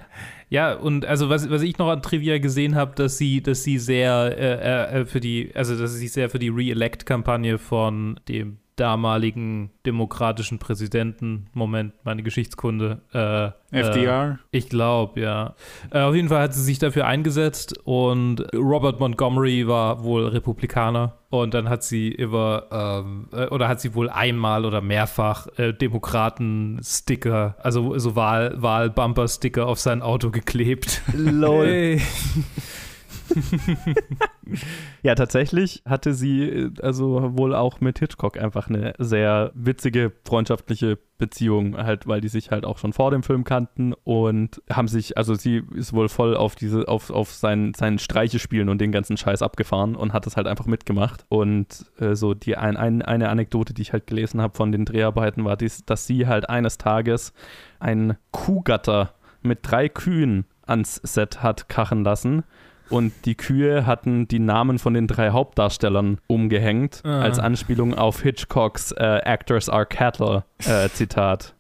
Ja, 0.51 0.73
und 0.73 1.05
also 1.05 1.29
was, 1.29 1.51
was 1.51 1.61
ich 1.61 1.77
noch 1.77 1.91
an 1.91 2.01
Trivia 2.01 2.39
gesehen 2.39 2.75
habe, 2.75 2.95
dass 2.95 3.19
sie, 3.19 3.43
dass 3.43 3.65
sie 3.65 3.77
sehr 3.79 4.35
äh, 4.39 5.01
äh, 5.01 5.05
für 5.05 5.21
die, 5.21 5.51
also 5.55 5.77
dass 5.79 5.93
sie 5.93 5.99
sich 5.99 6.13
sehr 6.13 6.31
für 6.31 6.39
die 6.39 6.49
Re-Elect-Kampagne 6.49 7.59
von 7.59 8.19
dem 8.29 8.57
damaligen 8.81 9.71
demokratischen 9.87 10.59
Präsidenten, 10.59 11.47
Moment, 11.53 11.93
meine 12.05 12.23
Geschichtskunde, 12.23 13.01
äh, 13.13 13.47
Äh, 13.77 13.81
FDR. 13.81 14.39
ich 14.51 14.69
glaube, 14.71 15.21
ja. 15.21 15.55
Äh, 15.91 16.01
auf 16.01 16.15
jeden 16.15 16.29
Fall 16.29 16.41
hat 16.43 16.55
sie 16.55 16.63
sich 16.63 16.79
dafür 16.79 17.07
eingesetzt 17.07 17.79
und 17.85 18.41
Robert 18.55 18.99
Montgomery 19.01 19.67
war 19.69 20.03
wohl 20.05 20.27
Republikaner 20.29 21.19
und 21.31 21.53
dann 21.55 21.69
hat 21.69 21.83
sie 21.83 22.09
über, 22.09 22.69
ähm, 23.05 23.29
äh, 23.33 23.47
oder 23.49 23.69
hat 23.69 23.81
sie 23.81 23.95
wohl 23.95 24.09
einmal 24.09 24.65
oder 24.65 24.81
mehrfach 24.81 25.47
äh, 25.59 25.73
Demokraten-Sticker, 25.75 27.57
also 27.63 27.99
so 27.99 28.17
Wahl- 28.17 28.55
Wahl-Bumper-Sticker 28.57 29.67
auf 29.67 29.79
sein 29.81 30.03
Auto 30.03 30.31
geklebt. 30.31 31.03
Lol. 31.15 31.67
Hey. 31.67 32.03
Ja, 35.03 35.15
tatsächlich 35.15 35.83
hatte 35.85 36.15
sie 36.15 36.43
äh, 36.43 36.71
also 36.83 37.37
wohl 37.37 37.55
auch 37.55 37.81
mit 37.81 37.99
Hitchcock 37.99 38.39
einfach 38.39 38.69
eine 38.69 38.95
sehr 38.99 39.53
witzige 39.55 40.13
freundschaftliche 40.25 40.99
Beziehung, 41.19 41.77
halt, 41.77 42.07
weil 42.07 42.21
die 42.21 42.29
sich 42.29 42.51
halt 42.51 42.65
auch 42.65 42.79
schon 42.79 42.93
vor 42.93 43.11
dem 43.11 43.23
Film 43.23 43.45
kannten 43.45 43.93
und 44.05 44.63
haben 44.71 44.89
sich, 44.89 45.19
also 45.19 45.35
sie 45.35 45.65
ist 45.75 45.93
wohl 45.93 46.09
voll 46.09 46.37
auf 46.37 46.55
diese, 46.55 46.89
auf, 46.89 47.11
auf 47.11 47.33
sein, 47.33 47.75
seinen 47.75 47.99
Streichespielen 47.99 48.69
und 48.69 48.81
den 48.81 48.93
ganzen 48.93 49.17
Scheiß 49.17 49.43
abgefahren 49.43 49.97
und 49.97 50.13
hat 50.13 50.27
es 50.27 50.37
halt 50.37 50.47
einfach 50.47 50.67
mitgemacht. 50.67 51.27
Und 51.29 51.87
äh, 51.99 52.15
so 52.15 52.35
die 52.35 52.57
ein, 52.57 52.77
ein, 52.77 53.03
eine 53.03 53.29
Anekdote, 53.29 53.75
die 53.75 53.83
ich 53.83 53.93
halt 53.93 54.07
gelesen 54.07 54.41
habe 54.41 54.57
von 54.57 54.73
den 54.73 54.85
Dreharbeiten, 54.85 55.45
war, 55.45 55.57
dies, 55.57 55.85
dass 55.85 56.07
sie 56.07 56.27
halt 56.27 56.49
eines 56.49 56.79
Tages 56.79 57.33
ein 57.81 58.17
Kuhgatter 58.31 59.15
mit 59.43 59.59
drei 59.63 59.89
Kühen 59.89 60.47
ans 60.67 61.01
Set 61.03 61.43
hat 61.43 61.69
kachen 61.69 62.05
lassen 62.05 62.45
und 62.91 63.13
die 63.25 63.35
Kühe 63.35 63.87
hatten 63.87 64.27
die 64.29 64.39
Namen 64.39 64.79
von 64.79 64.95
den 64.95 65.07
drei 65.07 65.31
Hauptdarstellern 65.31 66.19
umgehängt, 66.27 67.03
Ah. 67.05 67.21
als 67.21 67.39
Anspielung 67.39 67.95
auf 67.95 68.23
Hitchcocks 68.23 68.93
äh, 68.93 69.21
Actors 69.25 69.69
are 69.69 69.87
Cattle 69.87 70.45
äh, 70.67 70.89
Zitat. 70.93 71.55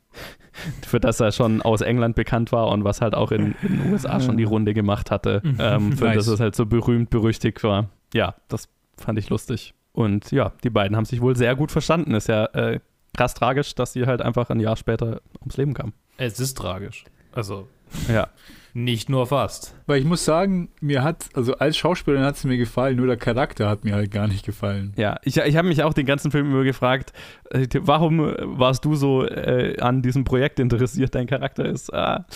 Für 0.87 0.99
das 0.99 1.21
er 1.21 1.31
schon 1.31 1.62
aus 1.62 1.83
England 1.83 2.17
bekannt 2.17 2.51
war 2.51 2.69
und 2.69 2.83
was 2.83 3.01
halt 3.01 3.14
auch 3.14 3.31
in 3.31 3.55
in 3.62 3.79
den 3.81 3.93
USA 3.93 4.19
schon 4.21 4.37
die 4.37 4.43
Runde 4.45 4.75
gemacht 4.75 5.11
hatte. 5.12 5.41
Ähm, 5.59 5.93
für 5.97 6.07
Nice. 6.07 6.17
das 6.17 6.27
es 6.27 6.41
halt 6.41 6.57
so 6.57 6.67
berühmt, 6.67 7.11
berüchtigt 7.11 7.62
war. 7.62 7.91
Ja, 8.12 8.35
das 8.49 8.69
fand 8.97 9.19
ich 9.21 9.29
lustig. 9.31 9.75
Und 9.93 10.33
ja, 10.33 10.53
die 10.64 10.71
beiden 10.71 10.97
haben 10.97 11.05
sich 11.05 11.21
wohl 11.21 11.37
sehr 11.37 11.55
gut 11.55 11.71
verstanden. 11.71 12.12
Ist 12.14 12.27
ja 12.29 12.47
äh, 12.47 12.81
krass 13.17 13.35
tragisch, 13.35 13.75
dass 13.77 13.93
sie 13.93 14.07
halt 14.07 14.21
einfach 14.21 14.51
ein 14.51 14.59
Jahr 14.59 14.77
später 14.77 15.21
ums 15.41 15.57
Leben 15.57 15.75
kam. 15.75 15.93
Es 16.17 16.41
ist 16.41 16.57
tragisch. 16.57 17.05
Also 17.33 17.69
Ja. 18.12 18.27
Nicht 18.74 19.09
nur 19.09 19.26
fast. 19.26 19.74
Weil 19.87 20.00
ich 20.00 20.04
muss 20.04 20.24
sagen, 20.24 20.70
mir 20.81 21.02
hat, 21.02 21.28
also 21.35 21.54
als 21.54 21.76
Schauspielerin 21.76 22.24
hat 22.24 22.37
es 22.37 22.44
mir 22.44 22.57
gefallen, 22.57 22.96
nur 22.96 23.07
der 23.07 23.16
Charakter 23.16 23.68
hat 23.68 23.85
mir 23.85 23.94
halt 23.94 24.11
gar 24.11 24.28
nicht 24.28 24.44
gefallen. 24.44 24.92
Ja, 24.96 25.18
ich, 25.24 25.37
ich 25.37 25.57
habe 25.57 25.68
mich 25.68 25.83
auch 25.83 25.94
den 25.94 26.07
ganzen 26.07 26.31
Film 26.31 26.50
über 26.50 26.64
gefragt, 26.64 27.12
äh, 27.50 27.66
warum 27.81 28.18
warst 28.18 28.85
du 28.85 28.94
so 28.94 29.24
äh, 29.26 29.78
an 29.81 30.02
diesem 30.02 30.24
Projekt 30.24 30.61
interessiert? 30.61 31.14
Dein 31.14 31.26
Charakter 31.26 31.64
ist. 31.64 31.92
Ah. 31.92 32.26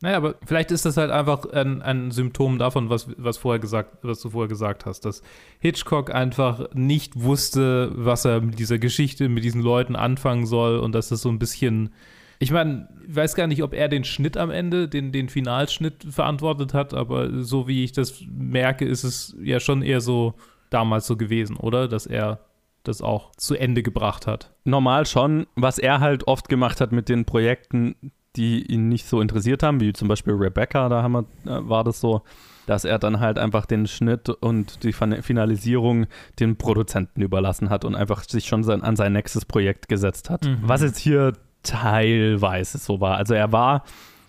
Naja, 0.00 0.18
aber 0.18 0.34
vielleicht 0.44 0.70
ist 0.72 0.84
das 0.84 0.98
halt 0.98 1.10
einfach 1.10 1.46
ein, 1.46 1.80
ein 1.80 2.10
Symptom 2.10 2.58
davon, 2.58 2.90
was, 2.90 3.08
was, 3.16 3.38
vorher 3.38 3.58
gesagt, 3.58 3.96
was 4.02 4.20
du 4.20 4.30
vorher 4.30 4.48
gesagt 4.48 4.84
hast, 4.84 5.06
dass 5.06 5.22
Hitchcock 5.58 6.14
einfach 6.14 6.68
nicht 6.74 7.22
wusste, 7.22 7.90
was 7.94 8.26
er 8.26 8.42
mit 8.42 8.58
dieser 8.58 8.78
Geschichte, 8.78 9.30
mit 9.30 9.42
diesen 9.42 9.62
Leuten 9.62 9.96
anfangen 9.96 10.44
soll 10.44 10.78
und 10.78 10.94
dass 10.94 11.08
das 11.08 11.22
so 11.22 11.30
ein 11.30 11.38
bisschen. 11.38 11.90
Ich 12.38 12.50
meine, 12.50 12.88
ich 13.08 13.16
weiß 13.16 13.34
gar 13.34 13.46
nicht, 13.46 13.62
ob 13.62 13.72
er 13.72 13.88
den 13.88 14.04
Schnitt 14.04 14.36
am 14.36 14.50
Ende, 14.50 14.88
den, 14.88 15.12
den 15.12 15.28
Finalschnitt 15.28 16.06
verantwortet 16.10 16.74
hat, 16.74 16.94
aber 16.94 17.42
so 17.42 17.66
wie 17.68 17.84
ich 17.84 17.92
das 17.92 18.22
merke, 18.28 18.84
ist 18.84 19.04
es 19.04 19.36
ja 19.42 19.60
schon 19.60 19.82
eher 19.82 20.00
so 20.00 20.34
damals 20.70 21.06
so 21.06 21.16
gewesen, 21.16 21.56
oder? 21.56 21.88
Dass 21.88 22.06
er 22.06 22.40
das 22.82 23.02
auch 23.02 23.32
zu 23.36 23.56
Ende 23.56 23.82
gebracht 23.82 24.26
hat. 24.26 24.52
Normal 24.64 25.06
schon, 25.06 25.46
was 25.56 25.78
er 25.78 26.00
halt 26.00 26.28
oft 26.28 26.48
gemacht 26.48 26.80
hat 26.80 26.92
mit 26.92 27.08
den 27.08 27.24
Projekten, 27.24 27.96
die 28.36 28.64
ihn 28.70 28.88
nicht 28.88 29.06
so 29.06 29.20
interessiert 29.20 29.62
haben, 29.62 29.80
wie 29.80 29.92
zum 29.92 30.08
Beispiel 30.08 30.34
Rebecca, 30.34 30.88
da 30.88 31.02
haben 31.02 31.12
wir, 31.12 31.20
äh, 31.46 31.68
war 31.68 31.84
das 31.84 32.00
so, 32.00 32.22
dass 32.66 32.84
er 32.84 32.98
dann 32.98 33.18
halt 33.20 33.38
einfach 33.38 33.64
den 33.64 33.86
Schnitt 33.86 34.28
und 34.28 34.82
die 34.82 34.92
Fin- 34.92 35.22
Finalisierung 35.22 36.06
den 36.38 36.56
Produzenten 36.56 37.22
überlassen 37.22 37.70
hat 37.70 37.84
und 37.84 37.94
einfach 37.94 38.24
sich 38.24 38.46
schon 38.46 38.62
sein, 38.62 38.82
an 38.82 38.96
sein 38.96 39.12
nächstes 39.12 39.44
Projekt 39.46 39.88
gesetzt 39.88 40.30
hat. 40.30 40.44
Mhm. 40.44 40.58
Was 40.62 40.82
jetzt 40.82 40.98
hier 40.98 41.32
teilweise 41.66 42.78
so 42.78 43.00
war. 43.00 43.16
Also 43.16 43.34
er 43.34 43.52
war, 43.52 43.84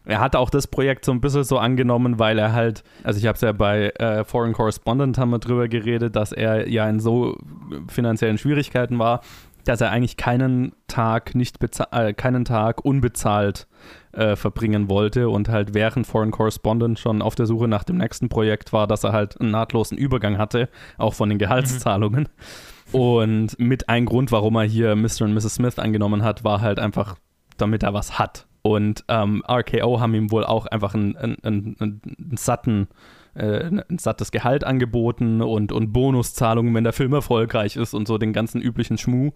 er 0.06 0.19
hat 0.19 0.36
auch 0.36 0.50
das 0.50 0.67
Projekt 0.67 1.06
so 1.06 1.12
ein 1.12 1.21
bisschen 1.21 1.43
so 1.43 1.58
angenommen, 1.58 2.19
weil 2.19 2.39
er 2.39 2.54
halt, 2.54 2.84
also 3.04 3.19
ich 3.19 3.26
habe 3.26 3.36
es 3.36 3.41
ja 3.41 3.52
bei 3.52 3.89
äh, 3.89 4.23
Foreign 4.23 4.54
Correspondent 4.54 5.17
haben 5.17 5.32
wir 5.32 5.39
drüber 5.39 5.67
geredet, 5.67 6.15
dass 6.15 6.32
er 6.32 6.69
ja 6.69 6.88
in 6.89 7.00
so 7.00 7.38
finanziellen 7.88 8.38
Schwierigkeiten 8.38 9.00
war, 9.00 9.21
dass 9.65 9.82
er 9.82 9.91
eigentlich 9.91 10.15
keinen 10.15 10.73
Tag 10.88 11.36
nicht 11.36 11.58
äh, 11.91 12.13
keinen 12.13 12.45
Tag 12.45 12.86
unbezahlt 12.86 13.67
äh, 14.13 14.36
verbringen 14.36 14.89
wollte 14.89 15.30
und 15.30 15.50
halt 15.50 15.73
während 15.73 16.08
Foreign 16.08 16.32
Correspondent 16.32 17.00
schon 17.00 17.21
auf 17.21 17.36
der 17.36 17.45
Suche 17.45 17.67
nach 17.67 17.84
dem 17.84 17.97
nächsten 17.97 18.30
Projekt 18.30 18.71
war, 18.71 18.88
dass 18.88 19.04
er 19.04 19.12
halt 19.12 19.39
einen 19.39 19.52
nahtlosen 19.52 19.97
Übergang 19.97 20.38
hatte, 20.38 20.69
auch 20.97 21.13
von 21.13 21.30
den 21.30 21.38
Gehaltszahlungen. 21.38 22.30
Und 22.93 23.60
mit 23.60 23.89
ein 23.89 24.06
Grund, 24.06 24.32
warum 24.32 24.56
er 24.56 24.63
hier 24.63 24.95
Mr. 24.95 25.23
und 25.23 25.34
Mrs. 25.34 25.56
Smith 25.56 25.78
angenommen 25.78 26.23
hat, 26.23 26.45
war 26.45 26.62
halt 26.62 26.80
einfach, 26.80 27.17
damit 27.58 27.84
er 27.84 27.93
was 27.93 28.20
hat. 28.20 28.48
Und 28.67 29.06
ähm, 29.08 29.43
RKO 29.50 30.02
haben 30.02 30.13
ihm 30.13 30.30
wohl 30.30 30.43
auch 30.43 30.65
einfach 30.65 30.93
einen, 30.93 31.15
einen, 31.15 31.38
einen, 31.43 31.78
einen 31.80 32.36
satten, 32.36 32.89
äh, 33.34 33.63
ein 33.65 33.98
sattes 33.98 34.30
Gehalt 34.32 34.65
angeboten 34.65 35.41
und, 35.41 35.72
und 35.72 35.93
Bonuszahlungen, 35.93 36.74
wenn 36.76 36.84
der 36.84 36.91
Film 36.91 37.13
erfolgreich 37.13 37.78
ist 37.78 37.93
und 37.93 38.10
so 38.10 38.17
den 38.17 38.34
ganzen 38.34 38.62
üblichen 38.62 38.98
Schmuh. 38.98 39.32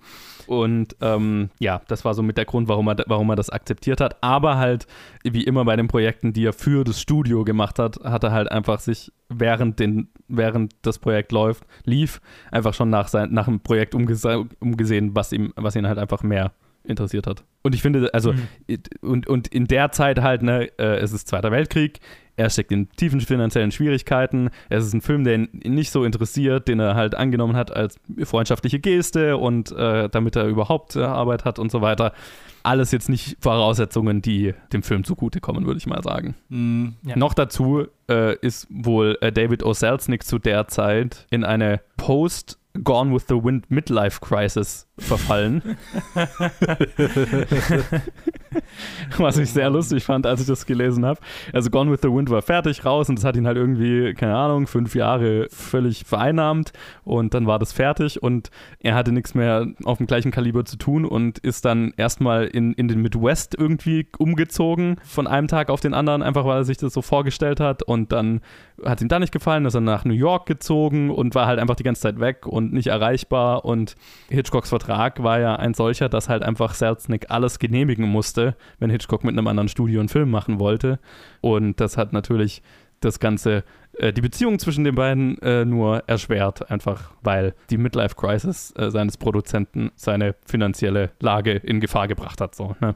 Und 0.47 0.97
ähm, 0.99 1.49
ja, 1.60 1.81
das 1.88 2.03
war 2.03 2.13
so 2.13 2.23
mit 2.23 2.36
der 2.36 2.43
Grund, 2.43 2.67
warum 2.67 2.89
er, 2.89 2.97
warum 3.07 3.29
er 3.29 3.38
das 3.38 3.49
akzeptiert 3.49 4.01
hat. 4.01 4.21
Aber 4.21 4.57
halt, 4.57 4.86
wie 5.23 5.43
immer 5.45 5.63
bei 5.63 5.77
den 5.77 5.88
Projekten, 5.88 6.34
die 6.34 6.45
er 6.45 6.53
für 6.53 6.84
das 6.84 6.99
Studio 6.99 7.45
gemacht 7.45 7.79
hat, 7.79 8.03
hat 8.03 8.25
er 8.25 8.34
halt 8.34 8.51
einfach 8.51 8.81
sich 8.81 9.13
während, 9.29 9.79
den, 9.79 10.10
während 10.27 10.73
das 10.81 10.99
Projekt 10.99 11.31
läuft, 11.31 11.63
lief, 11.86 12.19
einfach 12.51 12.73
schon 12.73 12.89
nach, 12.89 13.07
sein, 13.07 13.31
nach 13.31 13.45
dem 13.45 13.62
Projekt 13.62 13.95
umgese 13.95 14.45
umgesehen, 14.60 15.15
was, 15.15 15.31
ihm, 15.31 15.53
was 15.55 15.77
ihn 15.77 15.88
halt 15.88 15.99
einfach 15.99 16.21
mehr 16.21 16.51
interessiert 16.83 17.27
hat. 17.27 17.43
Und 17.61 17.75
ich 17.75 17.81
finde, 17.81 18.13
also, 18.13 18.33
und, 19.01 19.27
und 19.27 19.47
in 19.49 19.65
der 19.65 19.91
Zeit 19.91 20.21
halt, 20.21 20.41
ne, 20.41 20.69
äh, 20.79 20.97
es 20.97 21.13
ist 21.13 21.27
Zweiter 21.27 21.51
Weltkrieg, 21.51 21.99
er 22.37 22.49
steckt 22.49 22.71
in 22.71 22.89
tiefen 22.91 23.21
finanziellen 23.21 23.71
Schwierigkeiten, 23.71 24.49
es 24.69 24.85
ist 24.85 24.93
ein 24.93 25.01
Film, 25.01 25.23
der 25.23 25.35
ihn 25.35 25.49
nicht 25.63 25.91
so 25.91 26.03
interessiert, 26.03 26.67
den 26.67 26.79
er 26.79 26.95
halt 26.95 27.13
angenommen 27.13 27.55
hat 27.55 27.75
als 27.75 27.99
freundschaftliche 28.23 28.79
Geste 28.79 29.37
und 29.37 29.71
äh, 29.71 30.09
damit 30.09 30.35
er 30.35 30.47
überhaupt 30.47 30.95
äh, 30.95 31.03
Arbeit 31.03 31.45
hat 31.45 31.59
und 31.59 31.71
so 31.71 31.81
weiter. 31.81 32.13
Alles 32.63 32.91
jetzt 32.91 33.09
nicht 33.09 33.37
Voraussetzungen, 33.41 34.21
die 34.21 34.53
dem 34.71 34.81
Film 34.81 35.03
zugutekommen, 35.03 35.65
würde 35.65 35.77
ich 35.77 35.87
mal 35.87 36.01
sagen. 36.01 36.35
Mhm. 36.49 36.95
Ja. 37.03 37.15
Noch 37.15 37.33
dazu 37.33 37.85
äh, 38.09 38.35
ist 38.37 38.67
wohl 38.69 39.17
David 39.33 39.63
O. 39.63 39.73
Selznick 39.73 40.23
zu 40.23 40.39
der 40.39 40.67
Zeit 40.67 41.27
in 41.29 41.43
eine 41.43 41.81
Post- 41.97 42.57
Gone 42.85 43.13
with 43.13 43.25
the 43.27 43.35
Wind 43.35 43.69
Midlife 43.69 44.21
Crisis 44.21 44.87
verfallen. 45.01 45.77
Was 49.17 49.37
ich 49.37 49.51
sehr 49.51 49.69
lustig 49.69 50.03
fand, 50.03 50.25
als 50.25 50.41
ich 50.41 50.47
das 50.47 50.65
gelesen 50.65 51.05
habe. 51.05 51.19
Also 51.53 51.69
Gone 51.69 51.91
with 51.91 51.99
the 52.01 52.09
Wind 52.09 52.29
war 52.29 52.41
fertig 52.41 52.85
raus 52.85 53.09
und 53.09 53.17
das 53.17 53.25
hat 53.25 53.35
ihn 53.35 53.47
halt 53.47 53.57
irgendwie, 53.57 54.13
keine 54.13 54.35
Ahnung, 54.35 54.67
fünf 54.67 54.95
Jahre 54.95 55.47
völlig 55.49 56.03
vereinnahmt 56.05 56.73
und 57.03 57.33
dann 57.33 57.47
war 57.47 57.59
das 57.59 57.71
fertig 57.71 58.21
und 58.21 58.49
er 58.79 58.95
hatte 58.95 59.11
nichts 59.11 59.35
mehr 59.35 59.67
auf 59.83 59.97
dem 59.97 60.07
gleichen 60.07 60.31
Kaliber 60.31 60.65
zu 60.65 60.77
tun 60.77 61.05
und 61.05 61.39
ist 61.39 61.65
dann 61.65 61.93
erstmal 61.97 62.45
in, 62.45 62.73
in 62.73 62.87
den 62.87 63.01
Midwest 63.01 63.55
irgendwie 63.57 64.07
umgezogen 64.17 64.97
von 65.03 65.27
einem 65.27 65.47
Tag 65.47 65.69
auf 65.69 65.81
den 65.81 65.93
anderen, 65.93 66.21
einfach 66.21 66.45
weil 66.45 66.57
er 66.57 66.65
sich 66.65 66.77
das 66.77 66.93
so 66.93 67.01
vorgestellt 67.01 67.59
hat 67.59 67.83
und 67.83 68.11
dann 68.11 68.41
hat 68.83 69.01
ihm 69.01 69.07
da 69.07 69.19
nicht 69.19 69.31
gefallen, 69.31 69.65
ist 69.65 69.75
er 69.75 69.81
nach 69.81 70.05
New 70.05 70.13
York 70.13 70.45
gezogen 70.45 71.09
und 71.09 71.35
war 71.35 71.45
halt 71.45 71.59
einfach 71.59 71.75
die 71.75 71.83
ganze 71.83 72.01
Zeit 72.01 72.19
weg 72.19 72.47
und 72.47 72.73
nicht 72.73 72.87
erreichbar 72.87 73.65
und 73.65 73.95
Hitchcocks 74.29 74.69
Vertrag 74.69 74.90
war 75.23 75.39
ja 75.39 75.56
ein 75.56 75.73
solcher, 75.73 76.10
dass 76.10 76.30
halt 76.30 76.43
einfach 76.43 76.73
Selznick 76.73 77.30
alles 77.30 77.60
genehmigen 77.60 78.08
musste, 78.08 78.56
wenn 78.80 78.89
Hitchcock 78.89 79.23
mit 79.23 79.38
einem 79.38 79.47
anderen 79.47 79.69
Studio 79.69 79.99
einen 79.99 80.10
Film 80.10 80.32
machen 80.32 80.60
wollte. 80.60 80.99
Und 81.41 81.80
das 81.80 81.97
hat 81.97 82.13
natürlich 82.13 82.62
das 82.99 83.19
Ganze, 83.19 83.63
äh, 84.01 84.11
die 84.11 84.21
Beziehung 84.21 84.57
zwischen 84.57 84.83
den 84.83 84.95
beiden 84.95 85.37
äh, 85.43 85.63
nur 85.63 86.03
erschwert, 86.07 86.71
einfach 86.71 87.11
weil 87.21 87.53
die 87.69 87.77
Midlife 87.77 88.15
Crisis 88.15 88.73
äh, 88.75 88.89
seines 88.89 89.17
Produzenten 89.17 89.91
seine 89.95 90.35
finanzielle 90.45 91.11
Lage 91.19 91.51
in 91.51 91.79
Gefahr 91.79 92.07
gebracht 92.07 92.41
hat. 92.41 92.55
So, 92.55 92.75
ne? 92.79 92.95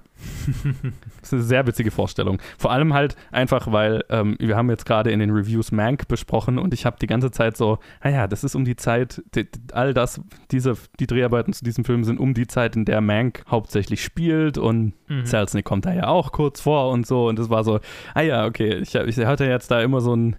das 1.22 1.28
ist 1.28 1.34
eine 1.34 1.44
sehr 1.44 1.68
witzige 1.68 1.92
Vorstellung. 1.92 2.40
Vor 2.58 2.72
allem 2.72 2.94
halt 2.94 3.16
einfach, 3.32 3.72
weil 3.72 4.04
ähm, 4.10 4.36
wir 4.40 4.58
haben 4.58 4.70
jetzt 4.72 4.86
gerade 4.86 5.12
in 5.12 5.20
den 5.20 5.30
Reviews 5.30 5.72
Mank 5.72 6.08
besprochen 6.08 6.58
und 6.58 6.74
ich 6.74 6.88
habe 6.88 6.98
die 7.00 7.08
ganze 7.08 7.30
Zeit 7.30 7.56
so, 7.56 7.78
naja, 8.04 8.28
das 8.28 8.44
ist 8.44 8.56
um 8.56 8.66
die 8.66 8.76
Zeit, 8.76 9.22
die, 9.36 9.48
all 9.74 9.94
das, 9.94 10.20
diese, 10.50 10.76
die 11.00 11.06
Dreharbeiten 11.08 11.54
zu 11.54 11.64
diesem 11.64 11.86
Film 11.86 12.04
sind 12.04 12.20
um 12.20 12.34
die 12.34 12.48
Zeit, 12.48 12.76
in 12.76 12.86
der 12.86 13.02
Mank 13.02 13.44
hauptsächlich 13.48 14.04
spielt 14.04 14.58
und 14.58 14.94
Mhm. 15.08 15.26
Selznick 15.26 15.66
kommt 15.66 15.86
da 15.86 15.94
ja 15.94 16.08
auch 16.08 16.32
kurz 16.32 16.62
vor 16.62 16.90
und 16.92 17.06
so 17.06 17.28
und 17.28 17.38
das 17.38 17.50
war 17.50 17.64
so, 17.64 17.80
ah 18.14 18.22
ja, 18.22 18.46
okay, 18.46 18.76
ich, 18.76 18.96
ich 18.96 19.18
hatte 19.26 19.46
jetzt 19.46 19.70
da 19.70 19.82
immer 19.82 20.02
so 20.02 20.16
ein 20.16 20.36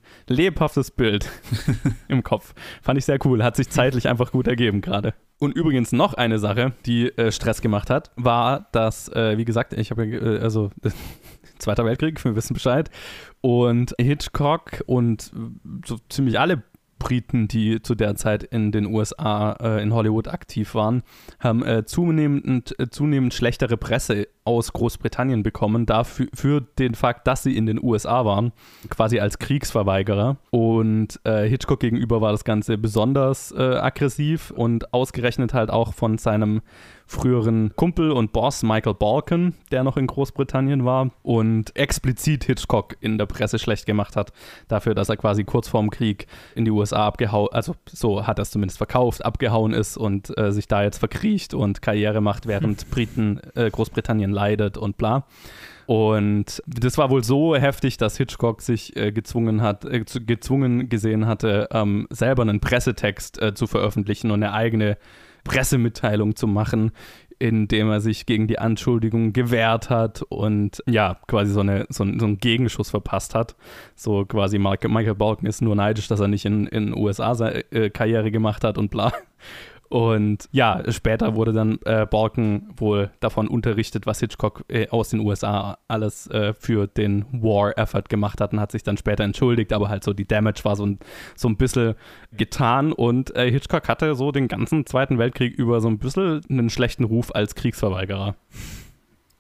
lebhaftes 0.57 0.91
Bild 0.91 1.31
im 2.09 2.23
Kopf. 2.23 2.55
Fand 2.81 2.99
ich 2.99 3.05
sehr 3.05 3.19
cool, 3.25 3.45
hat 3.45 3.57
sich 3.57 3.69
zeitlich 3.69 4.09
einfach 4.09 4.33
gut 4.33 4.49
ergeben 4.49 4.81
gerade. 4.81 5.13
Und 5.39 5.55
übrigens 5.55 5.93
noch 5.93 6.15
eine 6.15 6.39
Sache, 6.39 6.73
die 6.87 7.09
äh, 7.19 7.31
Stress 7.31 7.61
gemacht 7.61 7.91
hat, 7.91 8.11
war, 8.17 8.69
dass, 8.73 9.11
äh, 9.11 9.37
wie 9.37 9.45
gesagt, 9.45 9.75
ich 9.75 9.91
habe 9.91 10.07
ja, 10.07 10.19
äh, 10.19 10.39
also 10.39 10.71
Zweiter 11.59 11.85
Weltkrieg, 11.85 12.23
wir 12.25 12.37
wissen 12.37 12.55
Bescheid, 12.55 12.91
und 13.41 13.95
Hitchcock 13.99 14.83
und 14.87 15.33
so 15.87 15.99
ziemlich 16.09 16.39
alle 16.39 16.63
Briten, 16.99 17.49
die 17.49 17.83
zu 17.83 17.95
der 17.95 18.17
Zeit 18.17 18.43
in 18.43 18.73
den 18.73 18.87
USA, 18.87 19.53
äh, 19.61 19.83
in 19.83 19.93
Hollywood 19.93 20.29
aktiv 20.29 20.75
waren, 20.75 21.03
haben 21.39 21.65
äh, 21.65 21.85
zunehmend, 21.85 22.79
äh, 22.79 22.89
zunehmend 22.89 23.35
schlechtere 23.35 23.77
Presse 23.77 24.29
aus 24.45 24.73
Großbritannien 24.73 25.43
bekommen, 25.43 25.87
dafür 25.87 26.29
für 26.33 26.61
den 26.61 26.95
Fakt, 26.95 27.27
dass 27.27 27.43
sie 27.43 27.57
in 27.57 27.67
den 27.67 27.83
USA 27.83 28.25
waren, 28.25 28.53
quasi 28.89 29.19
als 29.19 29.39
Kriegsverweigerer. 29.39 30.37
Und 30.51 31.21
äh, 31.25 31.49
Hitchcock 31.49 31.81
gegenüber 31.81 32.21
war 32.21 32.33
das 32.33 32.45
Ganze 32.45 32.79
besonders 32.79 33.53
äh, 33.53 33.61
aggressiv 33.61 34.51
und 34.51 34.95
ausgerechnet 34.95 35.53
halt 35.53 35.71
auch 35.71 35.95
von 35.95 36.19
seinem 36.19 36.63
früheren 37.07 37.73
Kumpel 37.77 38.11
und 38.11 38.33
Boss 38.33 38.63
Michael 38.63 38.95
Balkan, 38.95 39.55
der 39.71 39.85
noch 39.85 39.97
in 39.97 40.07
Großbritannien 40.07 40.85
war 40.85 41.11
und 41.23 41.75
explizit 41.77 42.45
Hitchcock 42.45 42.97
in 43.01 43.17
der 43.17 43.27
Presse 43.27 43.59
schlecht 43.59 43.87
gemacht 43.87 44.17
hat, 44.17 44.33
dafür, 44.69 44.95
dass 44.95 45.09
er 45.09 45.17
quasi 45.17 45.45
kurz 45.45 45.69
vorm 45.69 45.91
Krieg 45.91 46.27
in 46.55 46.65
die 46.65 46.71
USA 46.71 47.07
abgehauen, 47.07 47.49
also 47.53 47.77
so 47.89 48.27
hat 48.27 48.39
er 48.39 48.43
es 48.43 48.51
zumindest 48.51 48.79
verkauft, 48.79 49.25
abgehauen 49.25 49.73
ist 49.73 49.97
und 49.97 50.37
äh, 50.37 50.51
sich 50.51 50.67
da 50.67 50.83
jetzt 50.83 50.99
verkriecht 50.99 51.55
und 51.55 51.81
Karriere 51.81 52.21
macht, 52.21 52.47
während 52.47 52.91
Briten, 52.91 53.41
äh, 53.55 53.71
Großbritannien 53.71 54.33
leidet 54.33 54.77
und 54.77 54.97
bla. 54.97 55.27
Und 55.87 56.61
das 56.67 56.99
war 56.99 57.11
wohl 57.11 57.23
so 57.23 57.55
heftig, 57.55 57.97
dass 57.97 58.17
Hitchcock 58.17 58.61
sich 58.61 58.97
äh, 58.97 59.13
gezwungen 59.13 59.63
hat, 59.63 59.85
äh, 59.85 60.01
gezwungen 60.01 60.89
gesehen 60.89 61.27
hatte, 61.27 61.69
ähm, 61.71 62.09
selber 62.11 62.43
einen 62.43 62.59
Pressetext 62.59 63.41
äh, 63.41 63.55
zu 63.55 63.69
veröffentlichen 63.69 64.33
und 64.33 64.43
eine 64.43 64.53
eigene 64.53 64.99
Pressemitteilung 65.47 66.37
zu 66.37 66.47
machen, 66.47 66.93
indem 67.39 67.91
er 67.91 68.01
sich 68.01 68.27
gegen 68.27 68.47
die 68.47 68.59
Anschuldigungen 68.59 69.33
gewehrt 69.33 69.91
hat 69.91 70.23
und 70.23 70.83
ja, 70.87 71.19
quasi 71.27 71.53
so, 71.53 71.61
eine, 71.61 71.87
so, 71.91 72.05
so 72.05 72.27
einen 72.27 72.39
Gegenschuss 72.39 72.91
verpasst 72.91 73.35
hat. 73.35 73.57
So 73.95 74.25
quasi 74.25 74.59
Michael, 74.59 75.15
Balkan 75.15 75.47
ist 75.47 75.61
nur 75.61 75.75
neidisch, 75.75 76.09
dass 76.09 76.21
er 76.21 76.29
nicht 76.29 76.45
in 76.45 76.67
in 76.67 76.87
den 76.87 76.97
USA 76.97 77.35
seine 77.35 77.61
äh, 77.73 77.91
Karriere 77.91 78.31
gemacht 78.31 78.65
hat 78.65 78.79
und 78.79 78.91
bla. 78.91 79.13
Und 79.89 80.49
ja, 80.53 80.83
später 80.91 81.35
wurde 81.35 81.53
dann 81.53 81.79
äh, 81.85 82.07
Balken 82.07 82.69
wohl 82.77 83.11
davon 83.21 83.49
unterrichtet, 83.49 84.07
was 84.07 84.21
Hitchcock 84.21 84.65
äh, 84.69 84.89
aus 84.89 85.11
den 85.11 85.21
USA 85.21 85.79
alles 85.89 86.27
äh, 86.29 86.55
für 86.55 86.87
den 86.87 87.25
War-Effort 87.33 88.09
gemacht 88.09 88.41
hat 88.41 88.53
und 88.53 88.61
hat 88.61 88.73
sich 88.73 88.83
dann 88.83 88.97
später 88.97 89.25
entschuldigt, 89.25 89.73
aber 89.73 89.89
halt 89.89 90.05
so 90.05 90.13
die 90.13 90.27
Damage 90.27 90.65
war 90.65 90.77
so 90.77 90.87
ein, 90.87 90.99
so 91.37 91.49
ein 91.49 91.57
bisschen 91.57 91.95
getan. 92.33 92.93
Und 92.93 93.35
äh, 93.37 93.51
Hitchcock 93.51 93.89
hatte 93.89 94.15
so 94.15 94.33
den 94.33 94.49
ganzen 94.49 94.87
Zweiten 94.87 95.19
Weltkrieg 95.19 95.55
über 95.55 95.81
so 95.81 95.89
ein 95.89 95.99
bisschen 95.99 96.41
einen 96.49 96.71
schlechten 96.71 97.05
Ruf 97.05 97.35
als 97.35 97.55
Kriegsverweigerer 97.55 98.35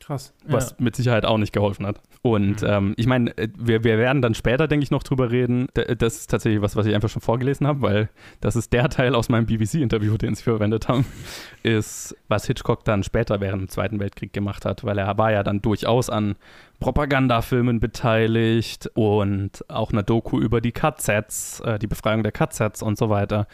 Krass. 0.06 0.32
was 0.46 0.70
ja. 0.70 0.76
mit 0.78 0.94
Sicherheit 0.94 1.24
auch 1.24 1.36
nicht 1.38 1.52
geholfen 1.52 1.84
hat. 1.84 2.00
Und 2.22 2.62
Mhm. 2.62 2.68
ähm, 2.68 2.94
ich 2.96 3.06
meine, 3.08 3.36
äh, 3.36 3.48
wir, 3.58 3.82
wir 3.82 3.98
werden 3.98 4.22
dann 4.22 4.34
später, 4.34 4.68
denke 4.68 4.84
ich, 4.84 4.90
noch 4.92 5.02
drüber 5.02 5.30
reden. 5.32 5.66
D- 5.76 5.96
Das 5.96 6.16
ist 6.16 6.30
tatsächlich 6.30 6.62
was, 6.62 6.76
was 6.76 6.86
ich 6.86 6.94
einfach 6.94 7.08
schon 7.08 7.22
vorgelesen 7.22 7.66
habe, 7.66 7.82
weil 7.82 8.08
das 8.40 8.54
ist 8.54 8.72
der 8.72 8.88
Teil 8.88 9.14
aus 9.16 9.28
meinem 9.28 9.46
BBC-Interview, 9.46 10.16
den 10.16 10.34
sie 10.36 10.44
verwendet 10.44 10.86
haben, 10.88 11.04
ist, 11.64 12.16
was 12.28 12.46
Hitchcock 12.46 12.84
dann 12.84 13.02
später 13.02 13.40
während 13.40 13.62
dem 13.62 13.68
Zweiten 13.68 13.98
Weltkrieg 13.98 14.32
gemacht 14.32 14.64
hat, 14.64 14.84
weil 14.84 14.96
er 14.98 15.18
war 15.18 15.32
ja 15.32 15.42
dann 15.42 15.60
durchaus 15.60 16.08
an 16.08 16.36
Propagandafilmen 16.78 17.80
beteiligt 17.80 18.88
und 18.94 19.64
auch 19.68 19.92
eine 19.92 20.04
Doku 20.04 20.38
über 20.40 20.60
die 20.60 20.72
KZs, 20.72 21.60
äh, 21.60 21.78
die 21.78 21.86
Befreiung 21.86 22.22
der 22.22 22.32
KZs 22.32 22.82
und 22.82 22.96
so 22.96 23.10
weiter. 23.10 23.46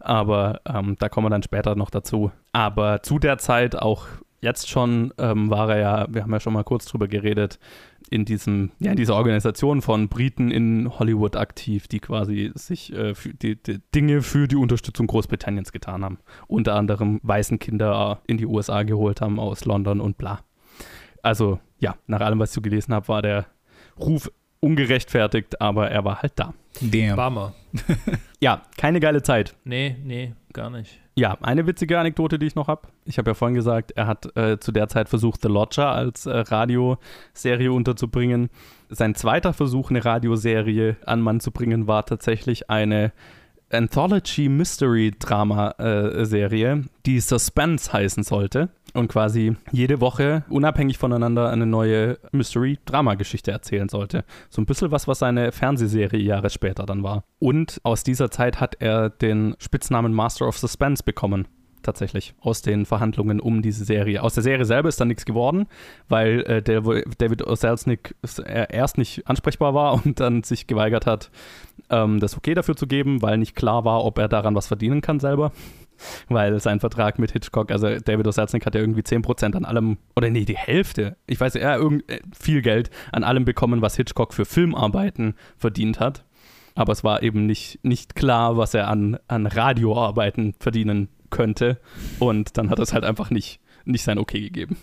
Aber 0.00 0.60
ähm, 0.66 0.96
da 0.98 1.08
kommen 1.08 1.26
wir 1.26 1.30
dann 1.30 1.42
später 1.42 1.74
noch 1.76 1.88
dazu. 1.90 2.30
Aber 2.52 3.02
zu 3.02 3.18
der 3.18 3.38
Zeit 3.38 3.74
auch 3.74 4.06
jetzt 4.44 4.68
schon 4.68 5.12
ähm, 5.18 5.50
war 5.50 5.70
er 5.70 5.78
ja, 5.78 6.06
wir 6.08 6.22
haben 6.22 6.32
ja 6.32 6.40
schon 6.40 6.52
mal 6.52 6.64
kurz 6.64 6.84
drüber 6.86 7.08
geredet, 7.08 7.58
in 8.10 8.24
diesem, 8.24 8.70
ja, 8.78 8.90
in 8.90 8.96
dieser 8.96 9.16
Organisation 9.16 9.82
von 9.82 10.08
Briten 10.08 10.50
in 10.50 10.98
Hollywood 10.98 11.36
aktiv, 11.36 11.88
die 11.88 12.00
quasi 12.00 12.52
sich 12.54 12.92
äh, 12.92 13.14
für 13.14 13.34
die, 13.34 13.60
die 13.60 13.80
Dinge 13.94 14.22
für 14.22 14.46
die 14.46 14.56
Unterstützung 14.56 15.06
Großbritanniens 15.06 15.72
getan 15.72 16.04
haben. 16.04 16.18
Unter 16.46 16.74
anderem 16.74 17.20
Waisenkinder 17.22 18.20
in 18.26 18.36
die 18.36 18.46
USA 18.46 18.82
geholt 18.82 19.20
haben 19.20 19.40
aus 19.40 19.64
London 19.64 20.00
und 20.00 20.18
bla. 20.18 20.40
Also 21.22 21.58
ja, 21.78 21.96
nach 22.06 22.20
allem, 22.20 22.38
was 22.38 22.50
ich 22.50 22.54
so 22.54 22.60
gelesen 22.60 22.94
habe, 22.94 23.08
war 23.08 23.22
der 23.22 23.46
Ruf 23.98 24.30
ungerechtfertigt, 24.60 25.60
aber 25.60 25.90
er 25.90 26.04
war 26.04 26.22
halt 26.22 26.32
da. 26.36 26.54
Damn. 26.80 27.16
Bummer. 27.16 27.54
Ja, 28.40 28.60
keine 28.76 29.00
geile 29.00 29.22
Zeit. 29.22 29.56
Nee, 29.64 29.96
nee, 30.04 30.34
gar 30.54 30.70
nicht. 30.70 31.00
Ja, 31.16 31.36
eine 31.42 31.66
witzige 31.66 31.98
Anekdote, 31.98 32.38
die 32.38 32.46
ich 32.46 32.54
noch 32.54 32.68
habe. 32.68 32.88
Ich 33.04 33.18
habe 33.18 33.30
ja 33.30 33.34
vorhin 33.34 33.54
gesagt, 33.54 33.92
er 33.92 34.06
hat 34.06 34.34
äh, 34.36 34.58
zu 34.58 34.72
der 34.72 34.88
Zeit 34.88 35.08
versucht, 35.08 35.42
The 35.42 35.48
Lodger 35.48 35.90
als 35.90 36.26
äh, 36.26 36.36
Radioserie 36.38 37.70
unterzubringen. 37.70 38.48
Sein 38.88 39.14
zweiter 39.14 39.52
Versuch, 39.52 39.90
eine 39.90 40.04
Radioserie 40.04 40.96
an 41.04 41.20
Mann 41.20 41.40
zu 41.40 41.50
bringen, 41.50 41.86
war 41.86 42.06
tatsächlich 42.06 42.70
eine 42.70 43.12
Anthology 43.70 44.48
Mystery 44.48 45.12
Drama 45.18 45.72
äh, 45.72 46.24
Serie, 46.24 46.84
die 47.06 47.20
Suspense 47.20 47.92
heißen 47.92 48.22
sollte 48.22 48.70
und 48.94 49.08
quasi 49.08 49.56
jede 49.72 50.00
Woche 50.00 50.44
unabhängig 50.48 50.98
voneinander 50.98 51.50
eine 51.50 51.66
neue 51.66 52.18
Mystery 52.32 52.78
Drama 52.84 53.14
Geschichte 53.14 53.50
erzählen 53.50 53.88
sollte. 53.88 54.24
So 54.48 54.62
ein 54.62 54.66
bisschen 54.66 54.90
was, 54.90 55.06
was 55.08 55.18
seine 55.18 55.52
Fernsehserie 55.52 56.20
Jahre 56.20 56.50
später 56.50 56.86
dann 56.86 57.02
war. 57.02 57.24
Und 57.38 57.80
aus 57.82 58.04
dieser 58.04 58.30
Zeit 58.30 58.60
hat 58.60 58.76
er 58.80 59.10
den 59.10 59.56
Spitznamen 59.58 60.12
Master 60.14 60.46
of 60.48 60.58
Suspense 60.58 61.02
bekommen. 61.02 61.48
Tatsächlich, 61.82 62.34
aus 62.40 62.62
den 62.62 62.86
Verhandlungen 62.86 63.40
um 63.40 63.60
diese 63.60 63.84
Serie. 63.84 64.22
Aus 64.22 64.32
der 64.32 64.42
Serie 64.42 64.64
selber 64.64 64.88
ist 64.88 64.98
dann 65.02 65.08
nichts 65.08 65.26
geworden, 65.26 65.66
weil 66.08 66.40
äh, 66.44 66.62
David. 66.62 67.42
Selznick 67.58 68.14
erst 68.46 68.96
nicht 68.96 69.28
ansprechbar 69.28 69.74
war 69.74 69.92
und 70.04 70.18
dann 70.18 70.42
sich 70.44 70.66
geweigert 70.66 71.04
hat, 71.04 71.30
ähm, 71.90 72.20
das 72.20 72.38
Okay 72.38 72.54
dafür 72.54 72.74
zu 72.74 72.86
geben, 72.86 73.20
weil 73.20 73.36
nicht 73.36 73.54
klar 73.54 73.84
war, 73.84 74.02
ob 74.02 74.18
er 74.18 74.28
daran 74.28 74.54
was 74.54 74.66
verdienen 74.66 75.02
kann 75.02 75.20
selber. 75.20 75.52
Weil 76.28 76.60
sein 76.60 76.80
Vertrag 76.80 77.18
mit 77.18 77.32
Hitchcock, 77.32 77.70
also 77.70 77.98
David 77.98 78.26
O. 78.26 78.30
Selznick 78.30 78.66
hat 78.66 78.74
ja 78.74 78.80
irgendwie 78.80 79.02
10% 79.02 79.54
an 79.56 79.64
allem, 79.64 79.98
oder 80.16 80.30
nee, 80.30 80.44
die 80.44 80.56
Hälfte, 80.56 81.16
ich 81.26 81.40
weiß 81.40 81.54
ja, 81.54 81.76
irgend, 81.76 82.10
äh, 82.10 82.20
viel 82.38 82.62
Geld 82.62 82.90
an 83.12 83.24
allem 83.24 83.44
bekommen, 83.44 83.82
was 83.82 83.96
Hitchcock 83.96 84.34
für 84.34 84.44
Filmarbeiten 84.44 85.34
verdient 85.56 86.00
hat. 86.00 86.24
Aber 86.74 86.92
es 86.92 87.04
war 87.04 87.22
eben 87.22 87.46
nicht, 87.46 87.78
nicht 87.84 88.14
klar, 88.16 88.56
was 88.56 88.74
er 88.74 88.88
an, 88.88 89.18
an 89.28 89.46
Radioarbeiten 89.46 90.54
verdienen 90.58 91.08
könnte. 91.30 91.80
Und 92.18 92.58
dann 92.58 92.70
hat 92.70 92.78
es 92.80 92.92
halt 92.92 93.04
einfach 93.04 93.30
nicht, 93.30 93.60
nicht 93.84 94.02
sein 94.02 94.18
Okay 94.18 94.40
gegeben. 94.40 94.76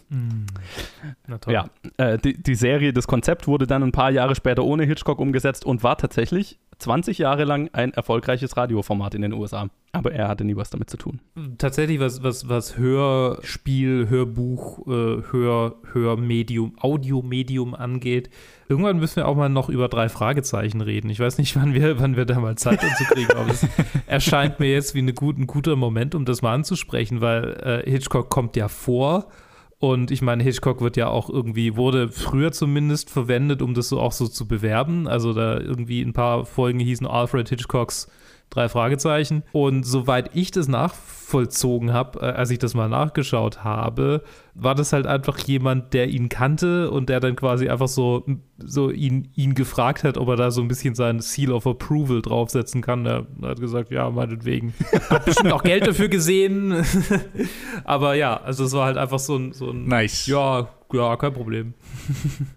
Na 1.28 1.38
toll. 1.38 1.54
Ja, 1.54 1.66
äh, 1.98 2.18
die, 2.18 2.42
die 2.42 2.56
Serie, 2.56 2.94
das 2.94 3.08
Konzept 3.08 3.48
wurde 3.48 3.68
dann 3.68 3.84
ein 3.84 3.92
paar 3.92 4.12
Jahre 4.12 4.36
später 4.36 4.64
ohne 4.64 4.86
Hitchcock 4.86 5.20
umgesetzt 5.20 5.66
und 5.66 5.84
war 5.84 5.98
tatsächlich 5.98 6.60
20 6.82 7.20
Jahre 7.20 7.46
lang 7.46 7.70
ein 7.74 7.94
erfolgreiches 7.94 8.58
Radioformat 8.58 9.14
in 9.16 9.22
den 9.22 9.34
USA. 9.34 9.70
Aber 9.94 10.14
er 10.14 10.28
hatte 10.28 10.46
nie 10.46 10.56
was 10.56 10.70
damit 10.70 10.90
zu 10.90 10.98
tun. 10.98 11.20
Tatsächlich, 11.58 12.00
was, 12.00 12.24
was, 12.24 12.48
was 12.48 12.78
Hörspiel, 12.78 14.08
Hörbuch, 14.10 14.88
äh, 14.88 15.22
Hör, 15.32 15.76
Hörmedium, 15.92 16.76
Audiomedium 16.80 17.76
angeht, 17.76 18.30
irgendwann 18.70 19.00
müssen 19.00 19.18
wir 19.18 19.28
auch 19.28 19.36
mal 19.36 19.50
noch 19.50 19.70
über 19.70 19.90
drei 19.90 20.08
Fragezeichen 20.10 20.82
reden. 20.82 21.10
Ich 21.10 21.20
weiß 21.20 21.38
nicht, 21.38 21.56
wann 21.62 21.74
wir, 21.74 22.00
wann 22.00 22.16
wir 22.16 22.26
da 22.26 22.40
mal 22.40 22.58
Zeit 22.58 22.82
dazu 22.82 23.04
kriegen, 23.04 23.32
aber 23.32 23.52
es 23.52 23.68
erscheint 24.08 24.60
mir 24.60 24.72
jetzt 24.72 24.96
wie 24.96 25.00
eine 25.00 25.14
gut, 25.14 25.38
ein 25.38 25.48
guter 25.48 25.76
Moment, 25.76 26.16
um 26.16 26.26
das 26.26 26.42
mal 26.42 26.54
anzusprechen, 26.54 27.22
weil 27.22 27.84
äh, 27.86 27.90
Hitchcock 27.90 28.30
kommt 28.30 28.56
ja 28.56 28.70
vor. 28.70 29.28
Und 29.82 30.12
ich 30.12 30.22
meine, 30.22 30.44
Hitchcock 30.44 30.80
wird 30.82 30.96
ja 30.96 31.08
auch 31.08 31.28
irgendwie, 31.28 31.76
wurde 31.76 32.10
früher 32.10 32.52
zumindest 32.52 33.10
verwendet, 33.10 33.64
um 33.64 33.74
das 33.74 33.90
so 33.90 34.00
auch 34.00 34.12
so 34.12 34.28
zu 34.28 34.48
bewerben. 34.48 35.08
Also 35.08 35.34
da 35.34 35.60
irgendwie 35.60 36.04
ein 36.04 36.14
paar 36.14 36.46
Folgen 36.46 36.80
hießen 36.80 37.08
Alfred 37.08 37.50
Hitchcocks 37.50 38.08
drei 38.52 38.70
Fragezeichen. 38.70 39.42
Und 39.54 39.84
soweit 39.84 40.36
ich 40.36 40.52
das 40.52 40.68
nachvollzogen 40.68 41.94
habe, 41.94 42.20
äh, 42.20 42.26
als 42.26 42.52
ich 42.52 42.60
das 42.60 42.76
mal 42.76 42.90
nachgeschaut 42.90 43.64
habe, 43.64 44.24
war 44.54 44.76
das 44.76 44.94
halt 44.94 45.08
einfach 45.08 45.38
jemand, 45.40 45.94
der 45.94 46.10
ihn 46.10 46.30
kannte 46.30 46.92
und 46.92 47.10
der 47.10 47.20
dann 47.20 47.36
quasi 47.36 47.70
einfach 47.70 47.88
so, 47.88 48.26
so 48.58 48.90
ihn, 48.90 49.30
ihn 49.36 49.56
gefragt 49.56 50.04
hat, 50.04 50.18
ob 50.18 50.28
er 50.30 50.36
da 50.36 50.52
so 50.52 50.62
ein 50.62 50.68
bisschen 50.68 50.96
sein 50.96 51.20
Seal 51.20 51.52
of 51.52 51.66
Approval 51.66 52.22
draufsetzen 52.22 52.82
kann. 52.82 53.06
Er 53.06 53.26
hat 53.44 53.60
gesagt, 53.60 53.92
ja, 53.92 54.10
meinetwegen. 54.10 54.74
Hat 55.10 55.26
bestimmt 55.26 55.52
auch 55.54 55.64
Geld 55.64 55.88
dafür 55.88 56.10
gesehen. 56.10 56.86
Aber 57.84 58.16
ja, 58.16 58.42
also 58.42 58.66
es 58.66 58.74
war 58.74 58.86
halt 58.86 58.98
einfach 58.98 59.20
so 59.20 59.36
ein, 59.38 59.54
so 59.54 59.72
ein 59.72 59.86
Nice. 59.86 60.28
ja, 60.28 60.70
ja, 60.94 61.16
kein 61.16 61.34
Problem. 61.34 61.74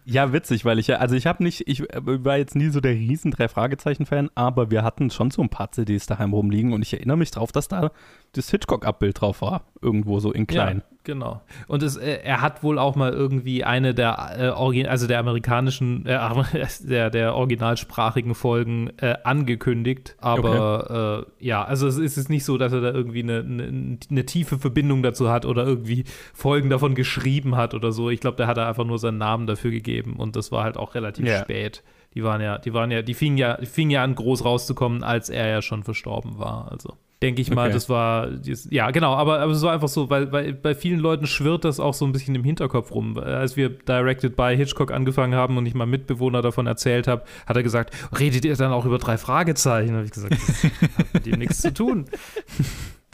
Ja, 0.05 0.33
witzig, 0.33 0.65
weil 0.65 0.79
ich 0.79 0.89
ja, 0.89 0.97
also 0.97 1.15
ich 1.17 1.27
habe 1.27 1.43
nicht, 1.43 1.67
ich 1.67 1.81
war 1.81 2.37
jetzt 2.37 2.55
nie 2.55 2.69
so 2.69 2.81
der 2.81 2.93
riesen 2.93 3.31
drei 3.31 3.49
Fragezeichen-Fan, 3.49 4.31
aber 4.35 4.71
wir 4.71 4.83
hatten 4.83 5.11
schon 5.11 5.31
so 5.31 5.41
ein 5.43 5.49
paar 5.49 5.73
CDs 5.73 6.07
daheim 6.07 6.33
rumliegen 6.35 6.73
und 6.73 6.83
ich 6.83 6.93
erinnere 6.93 7.17
mich 7.17 7.31
drauf, 7.31 7.53
dass 7.53 7.69
da 7.69 7.91
das 8.33 8.51
Hitchcock-Abbild 8.51 9.21
drauf 9.21 9.41
war. 9.41 9.65
Irgendwo 9.81 10.21
so 10.21 10.31
in 10.31 10.47
klein. 10.47 10.83
Ja, 10.87 10.94
genau. 11.05 11.43
Und 11.69 11.83
es, 11.83 11.97
äh, 11.97 12.21
er 12.25 12.41
hat 12.41 12.63
wohl 12.63 12.79
auch 12.79 12.97
mal 12.97 13.13
irgendwie 13.13 13.65
eine 13.65 13.95
der, 13.95 14.37
äh, 14.39 14.87
also 14.87 15.07
der 15.07 15.19
amerikanischen, 15.19 16.07
äh, 16.07 16.19
der, 16.81 17.11
der 17.11 17.35
originalsprachigen 17.35 18.35
Folgen 18.35 18.91
äh, 18.99 19.15
angekündigt. 19.25 20.17
Aber 20.21 21.27
äh, 21.41 21.45
ja, 21.45 21.65
also 21.65 21.87
es 21.87 21.99
ist 21.99 22.29
nicht 22.31 22.45
so, 22.45 22.59
dass 22.59 22.73
er 22.73 22.81
da 22.81 22.91
irgendwie 22.93 23.23
eine, 23.23 23.39
eine, 23.41 23.99
eine 24.11 24.27
tiefe 24.27 24.59
Verbindung 24.59 25.03
dazu 25.03 25.31
hat 25.31 25.47
oder 25.47 25.65
irgendwie 25.67 26.05
Folgen 26.33 26.71
davon 26.71 26.95
geschrieben 26.95 27.57
hat 27.57 27.75
oder 27.75 27.93
so. 27.93 28.11
Ich 28.11 28.21
glaube, 28.21 28.37
der 28.37 28.47
hat 28.47 28.57
da 28.57 28.69
einfach 28.69 28.85
nur 28.85 28.99
seinen 28.99 29.19
Namen 29.19 29.47
dafür 29.47 29.71
gegeben 29.71 30.17
und 30.17 30.37
das 30.37 30.51
war 30.53 30.65
halt 30.65 30.77
auch 30.77 30.95
relativ 30.95 31.27
Ja. 31.27 31.41
spät. 31.41 31.83
Die 32.15 32.23
waren 32.23 32.41
ja, 32.41 32.59
die 32.59 32.73
waren 32.73 32.91
ja, 32.91 33.03
die 33.03 33.15
fingen 33.15 33.39
ja, 33.39 33.57
die 33.57 33.67
fingen 33.67 33.91
ja 33.91 34.05
an, 34.05 34.15
groß 34.15 34.45
rauszukommen, 34.45 35.03
als 35.03 35.31
er 35.31 35.49
ja 35.49 35.63
schon 35.63 35.83
verstorben 35.83 36.39
war. 36.39 36.71
Also 36.71 36.95
denke 37.25 37.41
ich 37.41 37.51
mal, 37.51 37.65
Okay. 37.65 37.73
das 37.73 37.89
war, 37.89 38.29
ja, 38.71 38.91
genau, 38.91 39.15
aber, 39.15 39.41
aber 39.41 39.53
es 39.53 39.63
war 39.63 39.73
einfach 39.73 39.89
so, 39.89 40.11
weil, 40.11 40.31
weil 40.31 40.53
bei 40.53 40.75
vielen 40.75 41.01
Leuten 41.01 41.27
schwirrt 41.27 41.65
das 41.65 41.81
auch 41.81 41.95
so 41.95 42.05
ein 42.05 42.13
bisschen 42.13 42.35
im 42.35 42.45
Hinterkopf 42.45 42.93
rum. 42.93 43.19
Als 43.19 43.57
wir 43.57 43.71
Directed 43.71 44.37
by 44.37 44.55
Hitchcock 44.57 44.93
angefangen 44.93 45.35
haben 45.35 45.57
und 45.57 45.65
ich 45.65 45.75
mal 45.75 45.87
Mitbewohner 45.87 46.43
davon 46.43 46.67
erzählt 46.67 47.09
habe, 47.09 47.25
hat 47.47 47.57
er 47.57 47.63
gesagt, 47.63 47.95
redet 48.19 48.45
ihr 48.45 48.55
dann 48.57 48.73
auch 48.73 48.85
über 48.85 48.99
drei 48.99 49.17
Fragezeichen? 49.17 49.95
habe 49.95 50.05
ich 50.05 50.13
gesagt, 50.13 50.35
das 50.35 50.65
hat 50.65 51.15
mit 51.15 51.27
ihm 51.27 51.39
nichts 51.39 51.61
zu 51.63 51.73
tun. 51.73 52.05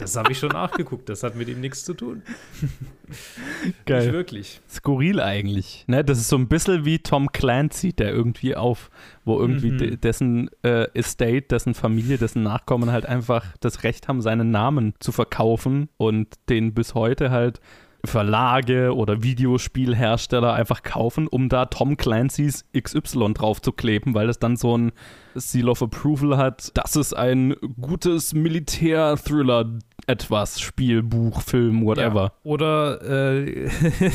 Das 0.01 0.17
habe 0.17 0.33
ich 0.33 0.39
schon 0.39 0.51
nachgeguckt, 0.51 1.09
das 1.09 1.23
hat 1.23 1.37
mit 1.37 1.49
ihm 1.49 1.61
nichts 1.61 1.85
zu 1.85 1.95
tun. 1.95 2.23
Nicht 3.65 3.87
Geil. 3.87 4.13
wirklich. 4.13 4.61
Skurril 4.69 5.21
eigentlich. 5.21 5.85
Ne, 5.89 6.05
das 6.05 6.19
ist 6.19 6.29
so 6.29 6.37
ein 6.37 6.49
bisschen 6.49 6.85
wie 6.85 6.99
Tom 7.01 7.31
Clancy, 7.33 7.93
der 7.93 8.11
irgendwie 8.13 8.57
auf, 8.57 8.91
wo 9.25 9.39
irgendwie 9.39 9.73
Mhm. 9.73 9.79
de 9.79 9.97
dessen 9.97 10.51
äh, 10.63 10.87
Estate, 10.95 11.43
dessen 11.43 11.75
Familie, 11.75 12.19
dessen 12.19 12.43
Nachkommen 12.43 12.91
halt 12.93 13.07
einfach 13.07 13.45
das 13.61 13.83
Recht 13.83 14.09
haben, 14.09 14.21
seinen 14.23 14.51
Namen 14.51 14.95
zu 15.01 15.13
verkaufen 15.13 15.89
und 15.97 16.29
den 16.49 16.73
bis 16.75 16.95
heute 16.95 17.31
halt 17.31 17.61
Verlage 18.05 18.95
oder 18.95 19.23
Videospielhersteller 19.23 20.53
einfach 20.55 20.83
kaufen, 20.83 21.27
um 21.27 21.49
da 21.49 21.67
Tom 21.67 21.97
Clancy's 21.97 22.65
XY 22.79 23.35
drauf 23.35 23.61
zu 23.61 23.73
kleben, 23.73 24.15
weil 24.15 24.29
es 24.29 24.39
dann 24.39 24.57
so 24.57 24.77
ein 24.77 24.93
Seal 25.35 25.69
of 25.69 25.83
Approval 25.83 26.37
hat. 26.37 26.73
Das 26.75 26.97
ist 26.97 27.15
ein 27.15 27.55
gutes 27.81 28.33
Militär-Thriller, 28.33 29.79
etwas, 30.07 30.61
Spiel, 30.61 31.03
Buch, 31.03 31.43
Film, 31.43 31.85
whatever. 31.85 32.23
Ja. 32.23 32.33
Oder, 32.43 33.03
äh, 33.03 33.71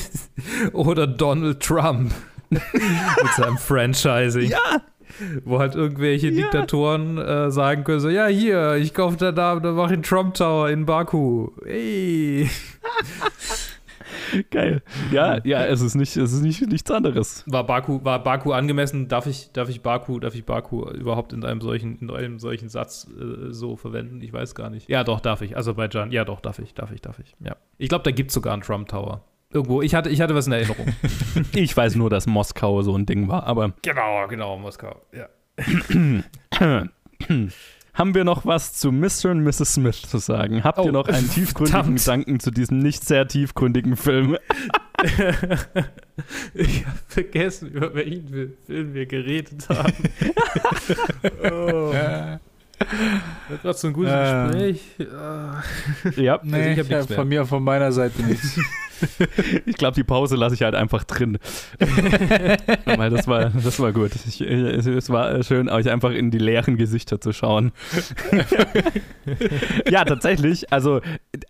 oder 0.74 1.08
Donald 1.08 1.62
Trump 1.62 2.14
mit 2.50 2.62
seinem 3.36 3.58
Franchising. 3.58 4.50
Ja, 4.50 4.82
Wo 5.44 5.60
halt 5.60 5.76
irgendwelche 5.76 6.32
Diktatoren 6.32 7.18
äh, 7.18 7.52
sagen 7.52 7.84
können: 7.84 8.00
so, 8.00 8.10
ja, 8.10 8.28
hier, 8.28 8.76
ich 8.76 8.94
kaufe 8.94 9.18
da, 9.18 9.32
da, 9.32 9.60
da 9.60 9.72
mache 9.72 9.88
ich 9.88 9.94
einen 9.94 10.04
Trump 10.04 10.34
Tower 10.34 10.70
in 10.70 10.86
Baku. 10.86 11.50
Ey. 11.66 12.50
Geil. 14.52 14.82
Ja, 15.12 15.40
ja, 15.44 15.66
es 15.66 15.82
ist 15.82 15.96
nicht, 15.96 16.16
es 16.18 16.34
ist 16.34 16.42
nicht 16.42 16.62
nichts 16.68 16.90
anderes. 16.92 17.44
War 17.48 17.66
Baku, 17.66 18.04
war 18.04 18.24
Baku 18.24 18.52
angemessen? 18.52 19.08
Darf 19.08 19.28
ich, 19.28 19.52
darf 19.52 19.70
ich 19.70 19.82
Baku, 19.82 20.20
darf 20.20 20.36
ich 20.36 20.46
Baku 20.46 20.90
überhaupt 20.90 21.34
in 21.34 21.44
einem 21.46 21.62
solchen, 21.62 21.98
in 22.00 22.10
einem 22.12 22.40
solchen 22.40 22.70
Satz 22.70 23.08
äh, 23.10 23.52
so 23.52 23.76
verwenden? 23.76 24.22
Ich 24.22 24.34
weiß 24.34 24.56
gar 24.56 24.70
nicht. 24.70 24.90
Ja, 24.90 25.04
doch, 25.04 25.20
darf 25.20 25.42
ich. 25.42 25.58
Aserbaidschan, 25.58 26.12
ja, 26.12 26.26
doch, 26.26 26.42
darf 26.42 26.60
ich, 26.60 26.74
darf 26.74 26.92
ich, 26.92 27.02
darf 27.02 27.20
ich. 27.20 27.36
Ja. 27.40 27.56
Ich 27.78 27.90
glaube, 27.90 28.04
da 28.04 28.12
gibt 28.12 28.30
es 28.30 28.34
sogar 28.34 28.54
einen 28.54 28.62
Trump 28.62 28.88
Tower. 28.88 29.24
Irgendwo. 29.52 29.82
Ich 29.82 29.96
hatte, 29.96 30.10
ich 30.10 30.22
hatte 30.22 30.36
was 30.36 30.48
in 30.48 30.54
Erinnerung. 30.54 30.88
Ich 31.54 31.76
weiß 31.76 31.96
nur, 31.96 32.10
dass 32.10 32.28
Moskau 32.28 32.82
so 32.82 32.96
ein 32.98 33.06
Ding 33.06 33.28
war, 33.28 33.46
aber 33.46 33.74
genau, 33.82 34.28
genau, 34.28 34.58
Moskau. 34.58 35.02
Ja. 35.14 35.28
haben 37.94 38.14
wir 38.16 38.24
noch 38.26 38.46
was 38.46 38.74
zu 38.74 38.92
Mr. 38.92 39.32
und 39.32 39.44
Mrs. 39.44 39.76
Smith 39.76 40.02
zu 40.02 40.18
sagen? 40.18 40.64
Habt 40.66 40.80
ihr 40.80 40.86
Oh, 40.86 40.92
noch 40.92 41.08
einen 41.08 41.30
tiefgründigen 41.30 41.82
verdammt. 41.82 42.00
Gedanken 42.00 42.40
zu 42.42 42.52
diesem 42.52 42.80
nicht 42.80 43.06
sehr 43.06 43.28
tiefgründigen 43.28 43.96
Film? 43.96 44.38
Ich 46.54 46.86
habe 46.86 46.98
vergessen, 47.10 47.70
über 47.70 47.94
welchen 47.94 48.54
Film 48.66 48.94
wir 48.94 49.06
geredet 49.06 49.68
haben. 49.70 49.94
oh. 51.44 51.94
Das 53.50 53.64
war 53.64 53.74
so 53.74 53.88
ein 53.88 53.94
gutes 53.94 54.12
Ah. 54.14 54.48
Gespräch. 54.48 54.82
Ah. 55.14 55.62
ja, 56.16 56.40
Nee, 56.44 56.72
ich 56.72 56.78
ich 56.78 56.84
hab 56.86 56.90
nichts 56.90 57.10
mehr. 57.10 57.16
von 57.20 57.28
mir, 57.28 57.46
von 57.46 57.64
meiner 57.64 57.92
Seite 57.92 58.24
nichts. 58.24 58.58
ich 59.66 59.76
glaube, 59.76 59.96
die 59.96 60.04
Pause 60.04 60.36
lasse 60.36 60.56
ich 60.56 60.62
halt 60.62 60.76
einfach 60.76 61.04
drin. 61.04 61.38
Weil 62.86 63.10
das 63.10 63.28
war, 63.28 63.50
das 63.50 63.80
war 63.80 63.92
gut. 63.92 64.12
Ich, 64.28 64.42
es, 64.42 65.10
war 65.10 65.44
schön, 65.44 65.70
euch 65.70 65.90
einfach 65.90 66.12
in 66.12 66.32
die 66.32 66.38
leeren 66.38 66.78
Gesichter 66.78 67.20
zu 67.20 67.34
schauen. 67.34 67.72
ja, 69.90 70.06
tatsächlich. 70.06 70.72
Also 70.72 71.02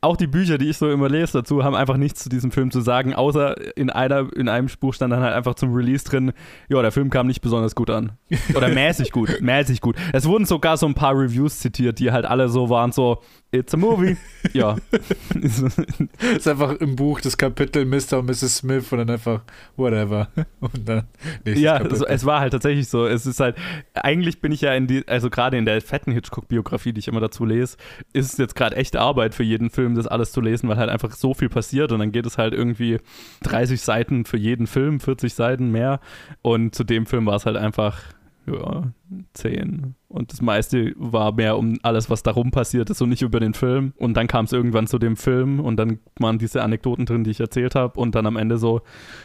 auch 0.01 0.17
die 0.17 0.27
Bücher, 0.27 0.57
die 0.57 0.69
ich 0.69 0.77
so 0.77 0.89
immer 0.89 1.09
lese 1.09 1.33
dazu, 1.39 1.63
haben 1.63 1.75
einfach 1.75 1.97
nichts 1.97 2.23
zu 2.23 2.29
diesem 2.29 2.51
Film 2.51 2.71
zu 2.71 2.81
sagen, 2.81 3.13
außer 3.13 3.77
in, 3.77 3.89
einer, 3.89 4.27
in 4.35 4.49
einem 4.49 4.69
Spruch 4.69 4.93
stand 4.93 5.13
dann 5.13 5.21
halt 5.21 5.33
einfach 5.33 5.55
zum 5.55 5.73
Release 5.73 6.03
drin, 6.03 6.33
ja, 6.69 6.81
der 6.81 6.91
Film 6.91 7.09
kam 7.09 7.27
nicht 7.27 7.41
besonders 7.41 7.75
gut 7.75 7.89
an. 7.89 8.13
Oder 8.55 8.69
mäßig 8.69 9.11
gut, 9.11 9.41
mäßig 9.41 9.81
gut. 9.81 9.95
Es 10.13 10.25
wurden 10.25 10.45
sogar 10.45 10.77
so 10.77 10.85
ein 10.85 10.93
paar 10.93 11.13
Reviews 11.17 11.59
zitiert, 11.59 11.99
die 11.99 12.11
halt 12.11 12.25
alle 12.25 12.49
so 12.49 12.69
waren, 12.69 12.91
so, 12.91 13.21
it's 13.55 13.73
a 13.73 13.77
movie. 13.77 14.17
Ja. 14.53 14.77
Ist 15.41 16.47
einfach 16.47 16.73
im 16.73 16.95
Buch 16.95 17.19
das 17.19 17.35
Kapitel 17.35 17.83
Mr. 17.83 18.19
und 18.19 18.27
Mrs. 18.27 18.57
Smith 18.57 18.91
und 18.91 18.99
dann 18.99 19.09
einfach 19.09 19.41
whatever. 19.75 20.27
Und 20.59 20.87
dann 20.87 21.07
nächstes 21.43 21.63
Ja, 21.63 21.77
also 21.77 22.05
es 22.05 22.25
war 22.25 22.41
halt 22.41 22.53
tatsächlich 22.53 22.87
so. 22.87 23.07
Es 23.07 23.25
ist 23.25 23.39
halt, 23.39 23.55
eigentlich 23.95 24.41
bin 24.41 24.51
ich 24.51 24.61
ja 24.61 24.73
in 24.75 24.85
die, 24.85 25.05
also 25.07 25.31
gerade 25.31 25.57
in 25.57 25.65
der 25.65 25.81
fetten 25.81 26.11
Hitchcock-Biografie, 26.11 26.93
die 26.93 26.99
ich 26.99 27.07
immer 27.07 27.19
dazu 27.19 27.43
lese, 27.43 27.77
ist 28.13 28.33
es 28.33 28.37
jetzt 28.37 28.55
gerade 28.55 28.75
echte 28.75 29.01
Arbeit 29.01 29.33
für 29.33 29.43
jeden 29.43 29.71
Film, 29.71 29.95
das 29.95 30.05
alles 30.05 30.31
zu 30.31 30.41
lesen, 30.41 30.69
weil 30.69 30.77
halt 30.77 30.89
einfach 30.89 31.11
so 31.11 31.33
viel 31.33 31.49
passiert 31.49 31.91
und 31.91 31.99
dann 31.99 32.11
geht 32.11 32.27
es 32.27 32.37
halt 32.37 32.53
irgendwie 32.53 32.99
30 33.41 33.81
Seiten 33.81 34.25
für 34.25 34.37
jeden 34.37 34.67
Film, 34.67 34.99
40 34.99 35.33
Seiten 35.33 35.71
mehr 35.71 35.99
und 36.43 36.75
zu 36.75 36.83
dem 36.83 37.07
Film 37.07 37.25
war 37.25 37.35
es 37.35 37.45
halt 37.47 37.57
einfach, 37.57 37.99
ja, 38.47 38.91
10. 39.33 39.95
Und 40.07 40.31
das 40.31 40.41
meiste 40.41 40.93
war 40.97 41.33
mehr 41.33 41.57
um 41.57 41.77
alles, 41.83 42.09
was 42.09 42.23
darum 42.23 42.51
passiert 42.51 42.89
ist 42.89 43.01
und 43.01 43.09
nicht 43.09 43.21
über 43.21 43.39
den 43.39 43.53
Film. 43.53 43.93
Und 43.97 44.15
dann 44.15 44.27
kam 44.27 44.45
es 44.45 44.53
irgendwann 44.53 44.87
zu 44.87 44.99
dem 44.99 45.17
Film 45.17 45.59
und 45.59 45.77
dann 45.77 45.99
waren 46.19 46.37
diese 46.37 46.63
Anekdoten 46.63 47.05
drin, 47.05 47.23
die 47.23 47.31
ich 47.31 47.39
erzählt 47.39 47.75
habe 47.75 47.99
und 47.99 48.15
dann 48.15 48.25
am 48.25 48.37
Ende 48.37 48.57
so, 48.57 48.81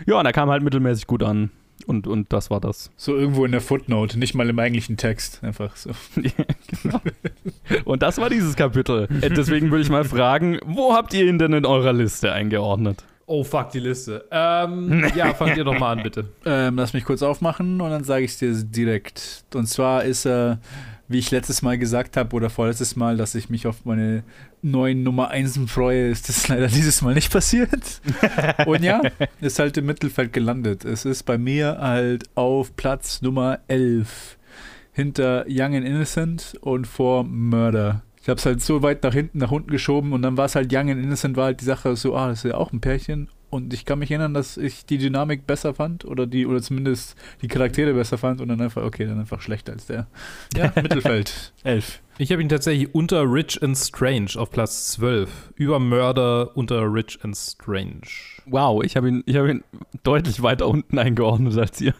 ja, 0.06 0.18
und 0.18 0.26
er 0.26 0.32
kam 0.32 0.50
halt 0.50 0.62
mittelmäßig 0.62 1.06
gut 1.06 1.22
an. 1.22 1.50
Und, 1.86 2.06
und 2.06 2.32
das 2.32 2.50
war 2.50 2.60
das. 2.60 2.90
so 2.96 3.16
irgendwo 3.16 3.44
in 3.44 3.52
der 3.52 3.60
Footnote, 3.60 4.18
nicht 4.18 4.34
mal 4.34 4.48
im 4.48 4.58
eigentlichen 4.58 4.96
Text. 4.96 5.42
Einfach 5.42 5.76
so. 5.76 5.90
genau. 6.82 7.00
Und 7.84 8.02
das 8.02 8.18
war 8.18 8.28
dieses 8.28 8.54
Kapitel. 8.54 9.08
Äh, 9.22 9.30
Deswegen 9.30 9.70
würde 9.70 9.82
ich 9.82 9.90
mal 9.90 10.04
fragen, 10.04 10.58
wo 10.66 10.92
habt 10.94 11.14
ihr 11.14 11.26
ihn 11.26 11.38
denn 11.38 11.52
in 11.52 11.64
eurer 11.64 11.92
Liste 11.92 12.32
eingeordnet? 12.32 13.04
Oh, 13.30 13.44
fuck, 13.44 13.70
die 13.70 13.78
Liste. 13.78 14.24
Ähm, 14.32 15.04
ja, 15.14 15.32
fangt 15.34 15.56
ihr 15.56 15.62
doch 15.62 15.78
mal 15.78 15.92
an, 15.92 16.02
bitte. 16.02 16.24
Ähm, 16.44 16.74
lass 16.74 16.92
mich 16.92 17.04
kurz 17.04 17.22
aufmachen 17.22 17.80
und 17.80 17.88
dann 17.88 18.02
sage 18.02 18.24
ich 18.24 18.32
es 18.32 18.38
dir 18.38 18.52
direkt. 18.52 19.44
Und 19.54 19.68
zwar 19.68 20.02
ist 20.02 20.26
er, 20.26 20.58
wie 21.06 21.20
ich 21.20 21.30
letztes 21.30 21.62
Mal 21.62 21.78
gesagt 21.78 22.16
habe 22.16 22.34
oder 22.34 22.50
vorletztes 22.50 22.96
Mal, 22.96 23.16
dass 23.16 23.36
ich 23.36 23.48
mich 23.48 23.68
auf 23.68 23.84
meine 23.84 24.24
neuen 24.62 25.04
Nummer 25.04 25.28
1 25.28 25.60
freue, 25.68 26.08
ist 26.08 26.28
das 26.28 26.48
leider 26.48 26.66
dieses 26.66 27.02
Mal 27.02 27.14
nicht 27.14 27.32
passiert. 27.32 28.00
Und 28.66 28.82
ja, 28.82 29.00
ist 29.40 29.60
halt 29.60 29.76
im 29.76 29.86
Mittelfeld 29.86 30.32
gelandet. 30.32 30.84
Es 30.84 31.04
ist 31.04 31.22
bei 31.22 31.38
mir 31.38 31.78
halt 31.80 32.24
auf 32.34 32.74
Platz 32.74 33.22
Nummer 33.22 33.60
11 33.68 34.38
hinter 34.92 35.44
Young 35.48 35.76
and 35.76 35.86
Innocent 35.86 36.58
und 36.62 36.84
vor 36.88 37.22
Murder. 37.22 38.02
Ich 38.22 38.28
habe 38.28 38.38
es 38.38 38.46
halt 38.46 38.60
so 38.60 38.82
weit 38.82 39.02
nach 39.02 39.14
hinten, 39.14 39.38
nach 39.38 39.50
unten 39.50 39.70
geschoben 39.70 40.12
und 40.12 40.22
dann 40.22 40.36
war 40.36 40.44
es 40.44 40.54
halt 40.54 40.72
Young 40.72 40.90
and 40.90 41.02
Innocent, 41.02 41.36
war 41.36 41.46
halt 41.46 41.60
die 41.60 41.64
Sache 41.64 41.96
so, 41.96 42.14
ah, 42.14 42.28
das 42.28 42.44
ist 42.44 42.50
ja 42.50 42.56
auch 42.56 42.72
ein 42.72 42.80
Pärchen. 42.80 43.28
Und 43.50 43.74
ich 43.74 43.84
kann 43.84 43.98
mich 43.98 44.12
erinnern, 44.12 44.32
dass 44.32 44.56
ich 44.56 44.86
die 44.86 44.98
Dynamik 44.98 45.44
besser 45.44 45.74
fand 45.74 46.04
oder 46.04 46.26
die, 46.26 46.46
oder 46.46 46.62
zumindest 46.62 47.16
die 47.42 47.48
Charaktere 47.48 47.92
besser 47.94 48.16
fand 48.16 48.40
und 48.40 48.46
dann 48.46 48.60
einfach, 48.60 48.84
okay, 48.84 49.06
dann 49.06 49.18
einfach 49.18 49.40
schlechter 49.40 49.72
als 49.72 49.86
der. 49.86 50.06
Ja, 50.56 50.72
Mittelfeld. 50.80 51.52
11. 51.64 52.00
Ich 52.18 52.30
habe 52.30 52.42
ihn 52.42 52.48
tatsächlich 52.48 52.94
unter 52.94 53.22
Rich 53.22 53.60
and 53.62 53.76
Strange 53.76 54.32
auf 54.36 54.50
Platz 54.50 54.92
12. 54.92 55.54
Über 55.56 55.80
Mörder 55.80 56.56
unter 56.56 56.82
Rich 56.82 57.18
and 57.22 57.36
Strange. 57.36 58.02
Wow, 58.46 58.84
ich 58.84 58.96
habe 58.96 59.08
ihn, 59.08 59.22
ich 59.26 59.36
hab 59.36 59.48
ihn 59.48 59.64
deutlich 60.04 60.42
weiter 60.42 60.68
unten 60.68 60.98
eingeordnet 60.98 61.56
als 61.58 61.80
ihr. 61.80 61.94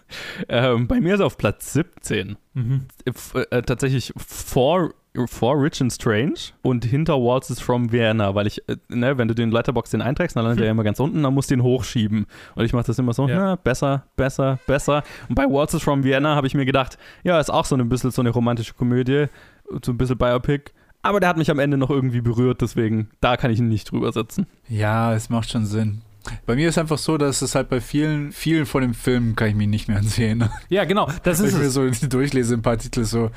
Ähm, 0.48 0.86
bei 0.86 1.00
mir 1.00 1.14
ist 1.14 1.20
er 1.20 1.26
auf 1.26 1.38
Platz 1.38 1.72
17. 1.72 2.36
Mhm. 2.54 2.86
F 3.06 3.34
äh, 3.34 3.62
tatsächlich 3.62 4.12
vor, 4.16 4.90
vor 5.26 5.60
Rich 5.60 5.80
and 5.80 5.92
Strange 5.92 6.34
und 6.62 6.84
hinter 6.84 7.14
Waltzes 7.14 7.60
from 7.60 7.90
Vienna, 7.90 8.34
weil 8.34 8.46
ich, 8.46 8.66
äh, 8.68 8.76
ne, 8.88 9.18
wenn 9.18 9.26
du 9.28 9.34
den 9.34 9.50
Letterbox 9.50 9.90
den 9.90 10.02
einträgst, 10.02 10.36
dann 10.36 10.44
landet 10.44 10.60
er 10.60 10.66
ja 10.66 10.70
immer 10.70 10.84
ganz 10.84 11.00
unten, 11.00 11.22
dann 11.22 11.34
musst 11.34 11.50
du 11.50 11.54
ihn 11.54 11.62
hochschieben. 11.62 12.26
Und 12.54 12.64
ich 12.64 12.72
mache 12.72 12.86
das 12.86 12.98
immer 12.98 13.12
so, 13.12 13.28
Ja. 13.28 13.36
na, 13.36 13.56
besser, 13.56 14.04
besser, 14.16 14.58
besser. 14.66 15.02
Und 15.28 15.34
bei 15.34 15.44
Waltzes 15.44 15.82
from 15.82 16.04
Vienna 16.04 16.36
habe 16.36 16.46
ich 16.46 16.54
mir 16.54 16.64
gedacht, 16.64 16.96
ja, 17.24 17.40
ist 17.40 17.50
auch 17.50 17.64
so 17.64 17.74
ein 17.76 17.88
bisschen 17.88 18.10
so 18.12 18.22
eine 18.22 18.30
romantische 18.30 18.74
Komödie, 18.74 19.26
so 19.84 19.92
ein 19.92 19.98
bisschen 19.98 20.16
Biopic. 20.18 20.70
Aber 21.02 21.18
der 21.18 21.28
hat 21.30 21.38
mich 21.38 21.50
am 21.50 21.58
Ende 21.58 21.76
noch 21.78 21.90
irgendwie 21.90 22.20
berührt, 22.20 22.60
deswegen, 22.60 23.08
da 23.20 23.36
kann 23.36 23.50
ich 23.50 23.58
ihn 23.58 23.68
nicht 23.68 23.90
drüber 23.90 24.12
setzen. 24.12 24.46
Ja, 24.68 25.14
es 25.14 25.28
macht 25.30 25.50
schon 25.50 25.64
Sinn. 25.66 26.02
Bei 26.46 26.54
mir 26.54 26.68
ist 26.68 26.78
einfach 26.78 26.98
so, 26.98 27.16
dass 27.18 27.42
es 27.42 27.54
halt 27.54 27.68
bei 27.68 27.80
vielen, 27.80 28.32
vielen 28.32 28.66
von 28.66 28.82
den 28.82 28.94
Filmen 28.94 29.36
kann 29.36 29.48
ich 29.48 29.54
mich 29.54 29.68
nicht 29.68 29.88
mehr 29.88 29.98
ansehen. 29.98 30.48
Ja, 30.68 30.84
genau, 30.84 31.10
das 31.22 31.38
Wenn 31.38 31.46
ist 31.46 31.54
ich 31.54 31.60
mir 31.60 31.70
so 31.70 31.88
durchlese, 32.08 32.54
ein 32.54 32.62
paar 32.62 32.78
Titel 32.78 33.04
so, 33.04 33.30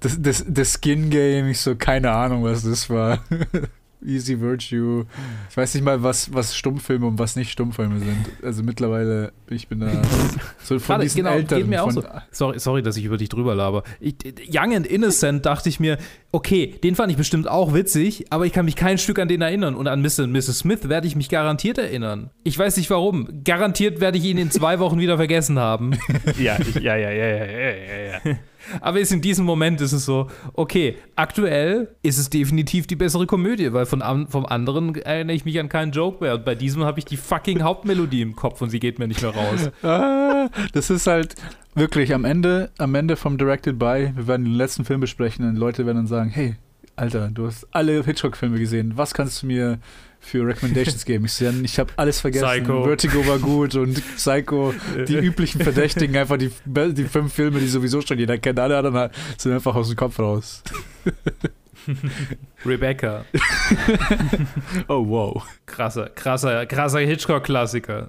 das, 0.00 0.20
das, 0.20 0.44
das 0.48 0.78
Skin 0.80 1.10
Game, 1.10 1.48
ich 1.48 1.60
so, 1.60 1.74
keine 1.74 2.10
Ahnung, 2.12 2.44
was 2.44 2.62
das 2.62 2.88
war. 2.88 3.18
Easy 4.02 4.40
Virtue. 4.40 5.04
Ich 5.50 5.56
weiß 5.56 5.74
nicht 5.74 5.84
mal, 5.84 6.02
was, 6.02 6.32
was 6.32 6.56
Stummfilme 6.56 7.06
und 7.06 7.18
was 7.18 7.36
nicht 7.36 7.50
Stummfilme 7.50 7.98
sind. 7.98 8.30
Also 8.42 8.62
mittlerweile, 8.62 9.32
ich 9.50 9.68
bin 9.68 9.80
da 9.80 9.90
so 10.62 10.78
von 10.78 10.88
Warte, 10.88 11.04
diesen 11.04 11.18
genau, 11.18 11.32
Eltern. 11.32 11.58
geht 11.58 11.68
mir 11.68 11.82
auch 11.82 11.92
von, 11.92 12.02
so. 12.02 12.08
Sorry, 12.30 12.58
sorry, 12.58 12.82
dass 12.82 12.96
ich 12.96 13.04
über 13.04 13.16
dich 13.16 13.28
drüber 13.28 13.54
laber. 13.54 13.82
Ich, 14.00 14.14
Young 14.52 14.74
and 14.74 14.86
Innocent 14.86 15.46
dachte 15.46 15.68
ich 15.68 15.80
mir, 15.80 15.98
okay, 16.32 16.74
den 16.82 16.94
fand 16.94 17.10
ich 17.10 17.16
bestimmt 17.18 17.48
auch 17.48 17.74
witzig, 17.74 18.26
aber 18.30 18.46
ich 18.46 18.52
kann 18.52 18.64
mich 18.64 18.76
kein 18.76 18.98
Stück 18.98 19.18
an 19.18 19.28
den 19.28 19.42
erinnern. 19.42 19.74
Und 19.74 19.88
an 19.88 20.00
Mr. 20.00 20.24
und 20.24 20.32
Mrs. 20.32 20.60
Smith 20.60 20.88
werde 20.88 21.06
ich 21.06 21.16
mich 21.16 21.28
garantiert 21.28 21.78
erinnern. 21.78 22.30
Ich 22.44 22.58
weiß 22.58 22.76
nicht 22.76 22.90
warum. 22.90 23.42
Garantiert 23.44 24.00
werde 24.00 24.18
ich 24.18 24.24
ihn 24.24 24.38
in 24.38 24.50
zwei 24.50 24.78
Wochen 24.78 24.98
wieder 24.98 25.16
vergessen 25.16 25.58
haben. 25.58 25.98
Ja, 26.38 26.58
ich, 26.58 26.74
ja, 26.76 26.96
ja, 26.96 27.10
ja, 27.10 27.26
ja, 27.26 27.44
ja, 27.44 27.70
ja, 27.70 28.20
ja. 28.24 28.38
Aber 28.80 29.00
ist 29.00 29.12
in 29.12 29.20
diesem 29.20 29.44
Moment 29.44 29.80
ist 29.80 29.92
es 29.92 30.04
so, 30.04 30.28
okay, 30.54 30.96
aktuell 31.16 31.94
ist 32.02 32.18
es 32.18 32.30
definitiv 32.30 32.86
die 32.86 32.96
bessere 32.96 33.26
Komödie, 33.26 33.72
weil 33.72 33.86
von, 33.86 34.02
vom 34.28 34.46
anderen 34.46 34.94
erinnere 34.94 35.36
ich 35.36 35.44
mich 35.44 35.58
an 35.58 35.68
keinen 35.68 35.92
Joke 35.92 36.22
mehr. 36.22 36.34
Und 36.34 36.44
bei 36.44 36.54
diesem 36.54 36.84
habe 36.84 36.98
ich 36.98 37.04
die 37.04 37.16
fucking 37.16 37.62
Hauptmelodie 37.62 38.22
im 38.22 38.36
Kopf 38.36 38.60
und 38.62 38.70
sie 38.70 38.80
geht 38.80 38.98
mir 38.98 39.08
nicht 39.08 39.22
mehr 39.22 39.32
raus. 39.32 39.39
Ah, 39.82 40.48
das 40.72 40.90
ist 40.90 41.06
halt 41.06 41.34
wirklich 41.74 42.14
am 42.14 42.24
Ende, 42.24 42.70
am 42.78 42.94
Ende 42.94 43.16
vom 43.16 43.38
Directed 43.38 43.78
By, 43.78 44.12
wir 44.14 44.26
werden 44.26 44.44
den 44.44 44.54
letzten 44.54 44.84
Film 44.84 45.00
besprechen 45.00 45.48
und 45.48 45.56
Leute 45.56 45.86
werden 45.86 45.98
dann 45.98 46.06
sagen, 46.06 46.30
hey, 46.30 46.56
Alter, 46.96 47.28
du 47.28 47.46
hast 47.46 47.66
alle 47.70 48.02
Hitchcock-Filme 48.04 48.58
gesehen, 48.58 48.92
was 48.96 49.14
kannst 49.14 49.42
du 49.42 49.46
mir 49.46 49.78
für 50.18 50.46
Recommendations 50.46 51.04
geben? 51.06 51.24
Ich, 51.24 51.40
ich 51.40 51.78
habe 51.78 51.90
alles 51.96 52.20
vergessen. 52.20 52.46
Psycho. 52.46 52.84
Vertigo 52.84 53.26
war 53.26 53.38
gut 53.38 53.74
und 53.74 54.02
Psycho, 54.16 54.74
die 55.08 55.16
üblichen 55.16 55.62
Verdächtigen, 55.62 56.14
einfach 56.16 56.36
die, 56.36 56.50
die 56.66 57.04
fünf 57.04 57.32
Filme, 57.32 57.58
die 57.58 57.68
sowieso 57.68 58.02
schon 58.02 58.18
jeder 58.18 58.36
kennt, 58.36 58.58
alle 58.58 58.76
anderen 58.76 59.10
sind 59.38 59.52
einfach 59.52 59.74
aus 59.74 59.88
dem 59.88 59.96
Kopf 59.96 60.18
raus. 60.18 60.62
Rebecca, 62.66 63.24
Oh, 64.88 65.06
wow. 65.06 65.42
krasser, 65.66 66.08
krasser, 66.10 66.66
krasser 66.66 67.00
Hitchcock-Klassiker. 67.00 68.08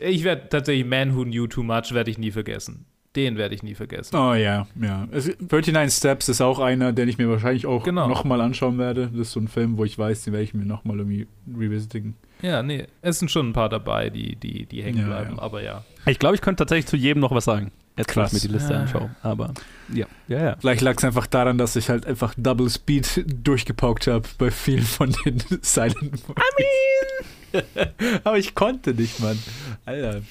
ich 0.00 0.24
werde 0.24 0.48
tatsächlich 0.48 0.86
Man 0.86 1.16
Who 1.16 1.24
Knew 1.24 1.46
Too 1.46 1.62
Much 1.62 1.92
werde 1.92 2.10
ich 2.10 2.18
nie 2.18 2.30
vergessen. 2.30 2.86
Den 3.14 3.36
werde 3.36 3.54
ich 3.54 3.62
nie 3.62 3.74
vergessen. 3.74 4.16
Oh 4.16 4.32
ja, 4.32 4.66
ja. 4.80 5.06
Es- 5.10 5.36
39 5.38 5.94
Steps 5.94 6.30
ist 6.30 6.40
auch 6.40 6.58
einer, 6.58 6.94
den 6.94 7.08
ich 7.10 7.18
mir 7.18 7.28
wahrscheinlich 7.28 7.66
auch 7.66 7.84
Genau. 7.84 8.08
nochmal 8.08 8.40
anschauen 8.40 8.78
werde. 8.78 9.08
Das 9.08 9.20
ist 9.28 9.32
so 9.32 9.40
ein 9.40 9.48
Film, 9.48 9.76
wo 9.76 9.84
ich 9.84 9.98
weiß, 9.98 10.24
den 10.24 10.32
werde 10.32 10.44
ich 10.44 10.54
mir 10.54 10.64
nochmal 10.64 10.96
irgendwie 10.98 11.26
revisitigen. 11.54 12.16
Ja, 12.40 12.62
nee, 12.62 12.86
es 13.02 13.18
sind 13.18 13.30
schon 13.30 13.50
ein 13.50 13.52
paar 13.52 13.68
dabei, 13.68 14.08
die, 14.08 14.36
die, 14.36 14.64
die 14.64 14.82
hängen 14.82 15.00
Ja, 15.00 15.06
bleiben, 15.06 15.36
ja. 15.36 15.42
aber 15.42 15.62
ja. 15.62 15.84
Ich 16.06 16.18
glaube, 16.18 16.36
ich 16.36 16.40
könnte 16.40 16.62
tatsächlich 16.62 16.86
zu 16.86 16.96
jedem 16.96 17.20
noch 17.20 17.32
was 17.32 17.44
sagen. 17.44 17.70
Jetzt 17.96 18.08
Krass. 18.08 18.32
ich 18.32 18.42
mir 18.42 18.48
die 18.48 18.54
Liste 18.54 18.74
Ah. 18.76 18.80
anschaue. 18.80 19.10
Aber 19.22 19.52
ja, 19.92 20.06
ja, 20.28 20.42
ja. 20.42 20.56
Vielleicht 20.60 20.80
lag 20.80 20.96
es 20.96 21.04
einfach 21.04 21.26
daran, 21.26 21.58
dass 21.58 21.76
ich 21.76 21.88
halt 21.88 22.06
einfach 22.06 22.34
Double 22.36 22.68
Speed 22.70 23.24
durchgepaukt 23.44 24.06
habe 24.06 24.26
bei 24.38 24.50
vielen 24.50 24.82
von 24.82 25.14
den 25.24 25.42
Silent 25.62 26.28
Movies. 26.28 27.64
Aber 28.24 28.38
ich 28.38 28.54
konnte 28.54 28.94
nicht, 28.94 29.20
Mann. 29.20 29.38
Alter. 29.84 30.22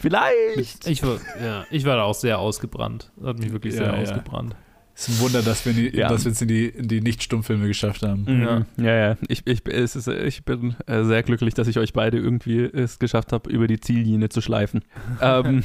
Vielleicht. 0.00 0.86
Ich 0.86 1.02
war, 1.02 1.18
ja, 1.42 1.66
ich 1.70 1.84
war 1.84 1.96
da 1.96 2.04
auch 2.04 2.14
sehr 2.14 2.38
ausgebrannt. 2.38 3.10
Hat 3.22 3.38
mich 3.38 3.52
wirklich 3.52 3.74
sehr 3.74 3.86
Ja, 3.86 3.96
ja. 3.96 4.00
Es 5.00 5.08
ist 5.08 5.18
ein 5.18 5.24
Wunder, 5.24 5.40
dass 5.40 5.64
wir 5.64 5.72
Ja. 5.94 6.08
dass 6.08 6.26
wir 6.26 6.32
es 6.32 6.42
in 6.42 6.48
die, 6.48 6.66
in 6.66 6.86
die 6.86 7.00
Nicht-Stummfilme 7.00 7.66
geschafft 7.66 8.02
haben. 8.02 8.26
Mhm. 8.28 8.84
Ja, 8.84 8.94
ja. 8.94 9.16
Ich, 9.28 9.46
ich, 9.46 9.66
es 9.66 9.96
ist, 9.96 10.08
ich 10.08 10.44
bin 10.44 10.76
äh, 10.86 11.04
sehr 11.04 11.22
glücklich, 11.22 11.54
dass 11.54 11.68
ich 11.68 11.78
euch 11.78 11.94
beide 11.94 12.18
irgendwie 12.18 12.64
es 12.64 12.98
geschafft 12.98 13.32
habe, 13.32 13.48
über 13.48 13.66
die 13.66 13.80
Ziellinie 13.80 14.28
zu 14.28 14.42
schleifen. 14.42 14.84
ähm, 15.22 15.64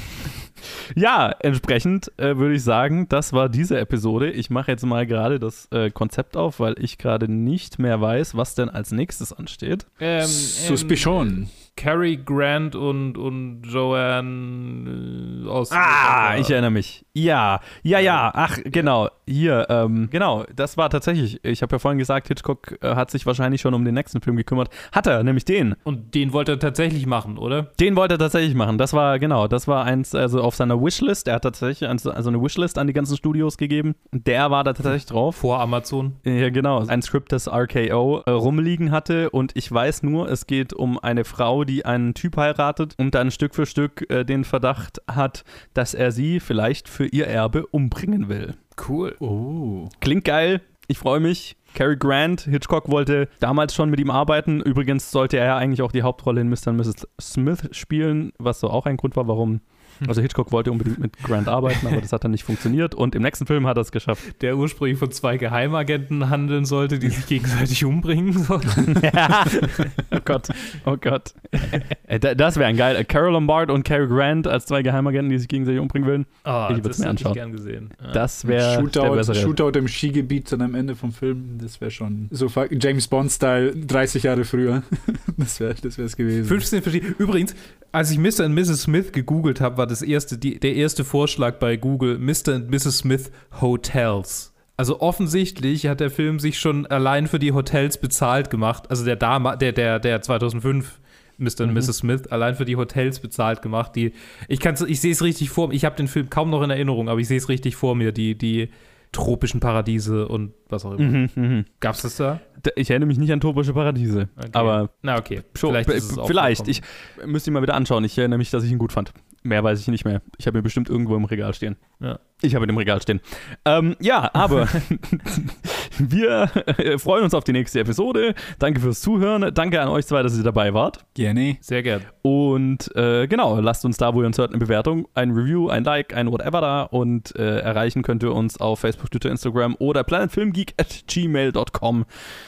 ja, 0.96 1.36
entsprechend 1.40 2.14
äh, 2.18 2.38
würde 2.38 2.56
ich 2.56 2.64
sagen, 2.64 3.10
das 3.10 3.34
war 3.34 3.50
diese 3.50 3.78
Episode. 3.78 4.32
Ich 4.32 4.50
mache 4.50 4.72
jetzt 4.72 4.86
mal 4.86 5.06
gerade 5.06 5.38
das 5.38 5.68
äh, 5.72 5.90
Konzept 5.92 6.38
auf, 6.38 6.62
weil 6.62 6.76
ich 6.80 6.98
gerade 6.98 7.30
nicht 7.30 7.78
mehr 7.78 8.00
weiß, 8.00 8.38
was 8.38 8.56
denn 8.56 8.70
als 8.70 8.94
nächstes 8.94 9.34
ansteht. 9.34 9.86
Ähm, 10.00 10.26
Suspicion. 10.28 11.50
Cary 11.76 12.16
Grant 12.16 12.74
und, 12.76 13.18
und 13.18 13.64
Joanne 13.64 15.44
äh, 15.46 15.50
aus. 15.50 15.74
Ah, 15.74 16.38
ich 16.38 16.50
erinnere 16.50 16.72
mich. 16.72 17.06
Ja, 17.14 17.60
ja, 17.84 18.00
ja. 18.00 18.32
Ach, 18.34 18.58
genau. 18.64 19.10
Hier, 19.28 19.66
ähm, 19.70 20.10
genau. 20.12 20.46
Das 20.56 20.78
war 20.78 20.90
tatsächlich. 20.90 21.40
Ich 21.44 21.62
habe 21.62 21.76
ja 21.76 21.80
vorhin 21.80 21.98
gesagt, 21.98 22.28
Hitchcock 22.28 22.78
äh, 22.82 22.96
hat 22.96 23.10
sich 23.12 23.26
wahrscheinlich 23.26 23.62
schon 23.62 23.74
um 23.74 23.84
den 23.84 23.94
nächsten 23.96 24.22
Film 24.22 24.36
gekümmert. 24.36 24.70
Hat 24.92 25.08
er, 25.08 25.24
nämlich 25.24 25.46
den. 25.46 25.76
Und 25.84 26.14
den 26.14 26.32
wollte 26.34 26.54
er 26.54 26.60
tatsächlich 26.60 27.06
machen, 27.08 27.38
oder? 27.38 27.64
Den 27.80 27.96
wollte 27.96 28.16
er 28.16 28.20
tatsächlich 28.20 28.54
machen. 28.56 28.78
Das 28.78 28.94
war, 28.94 29.18
genau, 29.20 29.48
das 29.48 29.68
war 29.68 29.84
eins, 29.86 30.14
also 30.14 30.42
auf 30.42 30.56
seiner 30.56 30.80
Wishlist. 30.82 31.28
Er 31.28 31.36
hat 31.36 31.44
tatsächlich 31.44 31.90
eins- 31.90 32.06
also 32.06 32.30
eine 32.30 32.42
Wishlist 32.42 32.78
an 32.78 32.88
die 32.88 32.94
ganzen 32.94 33.18
Studios 33.18 33.58
gegeben. 33.58 33.96
Der 34.12 34.52
war 34.52 34.64
da 34.64 34.74
tatsächlich 34.74 35.06
drauf. 35.08 35.36
Vor 35.38 35.60
Amazon. 35.60 36.18
Ja, 36.24 36.50
genau. 36.50 36.86
Ein 36.86 37.02
Skript, 37.02 37.32
das 37.32 37.48
RKO 37.48 38.22
äh, 38.26 38.32
rumliegen 38.32 38.92
hatte. 38.92 39.30
Und 39.32 39.52
ich 39.56 39.72
weiß 39.72 40.04
nur, 40.04 40.30
es 40.30 40.46
geht 40.46 40.74
um 40.74 41.00
eine 41.00 41.26
Frau, 41.26 41.64
die 41.64 41.86
einen 41.86 42.14
Typ 42.14 42.38
heiratet 42.38 42.94
und 42.98 43.16
dann 43.16 43.32
Stück 43.32 43.56
für 43.56 43.66
Stück 43.66 44.10
äh, 44.12 44.24
den 44.24 44.44
Verdacht 44.44 45.02
hat, 45.10 45.44
dass 45.74 45.94
er 45.94 46.12
sie 46.12 46.40
vielleicht 46.40 46.90
für 46.90 47.06
ihr 47.08 47.28
Erbe 47.28 47.66
umbringen 47.68 48.30
will. 48.30 48.56
Cool. 48.88 49.16
Oh. 49.20 49.90
Klingt 50.00 50.26
geil. 50.26 50.62
Ich 50.88 50.98
freue 50.98 51.20
mich. 51.20 51.56
Cary 51.74 51.98
Grant, 51.98 52.42
Hitchcock 52.42 52.90
wollte 52.90 53.28
damals 53.40 53.76
schon 53.76 53.90
mit 53.90 54.00
ihm 54.00 54.10
arbeiten. 54.10 54.62
Übrigens 54.62 55.12
sollte 55.12 55.38
er 55.38 55.46
ja 55.46 55.58
eigentlich 55.58 55.82
auch 55.82 55.92
die 55.92 56.04
Hauptrolle 56.04 56.42
in 56.42 56.50
Mr. 56.50 56.68
und 56.68 56.78
Mrs. 56.78 57.08
Smith 57.20 57.68
spielen, 57.72 58.32
was 58.38 58.62
so 58.62 58.70
auch 58.70 58.86
ein 58.86 58.96
Grund 58.98 59.16
war, 59.18 59.28
warum. 59.28 59.60
Also 60.08 60.22
Hitchcock 60.22 60.52
wollte 60.52 60.72
unbedingt 60.72 61.00
mit 61.00 61.18
Grant 61.24 61.48
arbeiten, 61.48 61.88
aber 61.88 62.02
das 62.02 62.12
hat 62.12 62.24
dann 62.24 62.32
nicht 62.32 62.44
funktioniert. 62.44 62.96
Und 62.96 63.16
im 63.16 63.22
nächsten 63.22 63.46
Film 63.46 63.66
hat 63.66 63.78
er 63.78 63.82
es 63.82 63.92
geschafft. 63.92 64.42
Der 64.42 64.58
ursprünglich 64.58 65.00
von 65.00 65.12
zwei 65.12 65.38
Geheimagenten 65.38 66.30
handeln 66.30 66.66
sollte, 66.66 67.00
die 67.00 67.10
sich 67.10 67.26
gegenseitig 67.28 67.84
umbringen 67.86 68.34
sollten. 68.34 68.96
oh 70.12 70.20
Gott, 70.26 70.50
oh 70.86 70.98
Gott. 70.98 71.34
Äh, 72.08 72.20
da- 72.20 72.36
Das 72.36 72.58
wäre 72.58 72.68
ein 72.68 72.78
geil. 72.78 73.04
Carol 73.06 73.34
Lombard 73.34 73.72
und 73.72 73.84
Cary 73.84 74.08
Grant 74.08 74.48
als 74.48 74.66
zwei 74.68 74.82
Geheimagenten, 74.84 75.30
die 75.32 75.40
sich 75.40 75.48
gegenseitig 75.48 75.80
umbringen 75.82 76.08
wollen. 76.08 76.26
Ah, 76.44 76.70
Ich 76.72 76.78
würd's 76.84 76.98
das 76.98 77.00
mir 77.00 77.06
hätte 77.06 77.22
ich 77.22 77.26
anschauen. 77.28 77.34
gern 77.34 77.52
gesehen. 77.52 77.90
Ja. 78.04 78.12
Das 78.12 78.48
wäre 78.48 78.84
der 78.84 79.34
Shootout. 79.34 79.34
Shootout 79.34 79.80
im 79.80 79.88
Skigebiet 79.88 80.52
dann 80.52 80.62
am 80.62 80.76
Ende 80.76 80.96
vom 80.96 81.12
Film, 81.12 81.58
das 81.62 81.82
wäre 81.82 81.92
schon 81.92 82.28
so 82.32 82.48
James 82.72 83.08
Bond-Style 83.08 83.76
30 83.76 84.24
Jahre 84.24 84.44
früher. 84.46 84.84
Das 85.38 85.60
wäre 85.60 85.76
das 85.82 85.98
wär's 85.98 86.16
gewesen. 86.16 86.46
15 86.46 86.82
verschiedene. 86.82 87.14
Übrigens, 87.18 87.56
als 87.92 88.10
ich 88.10 88.18
Mr. 88.18 88.46
und 88.46 88.54
Mrs. 88.54 88.84
Smith 88.84 89.12
gegoogelt 89.12 89.60
habe, 89.60 89.78
war 89.78 89.86
das 89.86 90.02
erste, 90.02 90.38
die, 90.38 90.60
der 90.62 90.76
erste 90.76 91.04
Vorschlag 91.04 91.56
bei 91.60 91.76
Google 91.76 92.18
Mr. 92.20 92.56
und 92.56 92.70
Mrs. 92.72 93.00
Smith 93.00 93.32
Hotels. 93.60 94.54
Also 94.78 95.02
offensichtlich 95.02 95.88
hat 95.88 96.00
der 96.00 96.10
Film 96.10 96.40
sich 96.40 96.58
schon 96.60 96.86
allein 96.86 97.28
für 97.28 97.40
die 97.40 97.52
Hotels 97.52 97.98
bezahlt 97.98 98.50
gemacht. 98.50 98.90
Also 98.90 99.04
der 99.06 99.16
Dama, 99.18 99.56
der, 99.58 99.72
der, 99.74 100.00
der 100.00 100.22
2005 100.22 101.00
Mr. 101.38 101.62
und 101.62 101.74
Mrs. 101.74 101.98
Smith 101.98 102.28
allein 102.28 102.56
für 102.56 102.66
die 102.66 102.76
Hotels 102.76 103.20
bezahlt 103.20 103.62
gemacht. 103.62 103.96
Die, 103.96 104.14
ich 104.48 104.60
kann's, 104.60 104.82
ich 104.82 105.02
sehe 105.02 105.12
es 105.12 105.22
richtig 105.22 105.50
vor 105.50 105.70
mir. 105.70 105.74
Ich 105.74 105.86
habe 105.86 105.96
den 105.96 106.08
Film 106.08 106.30
kaum 106.30 106.50
noch 106.50 106.62
in 106.62 106.70
Erinnerung, 106.70 107.10
aber 107.10 107.20
ich 107.20 107.28
sehe 107.28 107.38
es 107.38 107.50
richtig 107.50 107.76
vor 107.76 107.96
mir. 107.96 108.12
Die, 108.12 108.38
die 108.38 108.70
tropischen 109.16 109.62
Paradiese 109.62 110.28
und 110.28 110.54
was 110.68 110.86
auch 110.86 110.94
immer. 110.94 111.10
Mhm, 111.10 111.30
mhm. 111.36 111.66
Gab's 111.80 112.02
das 112.02 112.18
da? 112.18 112.42
Ich 112.76 112.90
erinnere 112.90 113.08
mich 113.08 113.18
nicht 113.18 113.32
an 113.32 113.40
tropische 113.40 113.74
Paradiese. 113.74 114.28
Okay. 114.36 114.50
Aber 114.54 114.90
Na 115.02 115.18
okay. 115.18 115.44
Vielleicht 115.54 115.90
auch 116.18 116.28
vielleicht. 116.28 116.68
Ich 116.68 116.82
müsste 117.26 117.50
ihn 117.50 117.54
mal 117.54 117.62
wieder 117.62 117.76
anschauen. 117.76 118.04
Ich 118.04 118.18
erinnere 118.18 118.38
mich, 118.38 118.50
dass 118.50 118.64
ich 118.64 118.72
ihn 118.72 118.78
gut 118.78 118.92
fand. 118.92 119.14
Mehr 119.44 119.64
weiß 119.64 119.80
ich 119.80 119.88
nicht 119.88 120.04
mehr. 120.04 120.22
Ich 120.38 120.48
habe 120.48 120.58
ihn 120.58 120.64
bestimmt 120.64 120.90
irgendwo 120.90 121.16
im 121.16 121.24
Regal 121.26 121.54
stehen. 121.54 121.78
Ja. 122.00 122.20
Ich 122.42 122.56
habe 122.56 122.66
ihn 122.66 122.70
im 122.70 122.78
Regal 122.78 123.02
stehen. 123.02 123.22
Ähm, 123.64 123.96
ja, 124.02 124.30
aber 124.34 124.68
wir 126.00 126.50
äh, 126.78 126.98
freuen 126.98 127.24
uns 127.24 127.34
auf 127.34 127.44
die 127.44 127.52
nächste 127.52 127.80
Episode. 127.80 128.36
Danke 128.60 128.80
fürs 128.80 129.02
Zuhören. 129.02 129.54
Danke 129.54 129.82
an 129.82 129.90
euch 129.90 130.06
zwei, 130.06 130.24
dass 130.24 130.38
ihr 130.38 130.44
dabei 130.44 130.74
wart. 130.74 131.06
Gerne. 131.14 131.58
Sehr 131.62 131.84
gern. 131.84 132.02
Und 132.22 132.96
äh, 132.96 133.28
genau, 133.28 133.60
lasst 133.60 133.86
uns 133.86 133.98
da, 133.98 134.14
wo 134.14 134.22
ihr 134.22 134.28
uns 134.28 134.38
hört, 134.38 134.52
eine 134.52 134.60
Bewertung, 134.60 135.08
ein 135.14 135.32
Review, 135.32 135.70
ein 135.70 135.84
Like, 135.84 136.16
ein 136.16 136.32
whatever 136.32 136.62
da. 136.62 136.84
Und 136.84 137.36
äh, 137.36 137.60
erreichen 137.60 138.02
könnt 138.02 138.24
ihr 138.24 138.34
uns 138.34 138.60
auf 138.60 138.80
Facebook, 138.80 139.12
Twitter, 139.12 139.30
Instagram 139.30 139.76
oder 139.80 140.04
planetfilmgeek 140.04 140.74
at 140.80 141.04
gmail.com 141.08 142.06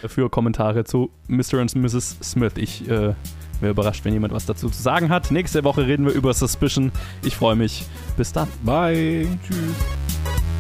für 0.08 0.30
Kommentare 0.30 0.84
zu 0.84 1.12
Mr. 1.28 1.62
und 1.62 1.76
Mrs. 1.76 2.18
Smith. 2.22 2.54
Ich 2.58 2.90
äh, 2.90 3.14
wäre 3.62 3.72
überrascht, 3.72 4.06
wenn 4.06 4.14
jemand 4.14 4.34
was 4.34 4.46
dazu 4.46 4.70
zu 4.70 4.82
sagen 4.82 5.10
hat. 5.10 5.32
Nächste 5.32 5.64
Woche 5.64 5.88
reden 5.88 6.06
wir 6.06 6.14
über 6.14 6.34
Suspicion. 6.34 6.92
Ich 7.24 7.36
freue 7.36 7.56
mich. 7.56 7.86
Bis 8.16 8.32
dann. 8.34 8.48
Bye. 8.64 9.28
Tschüss. 9.48 10.57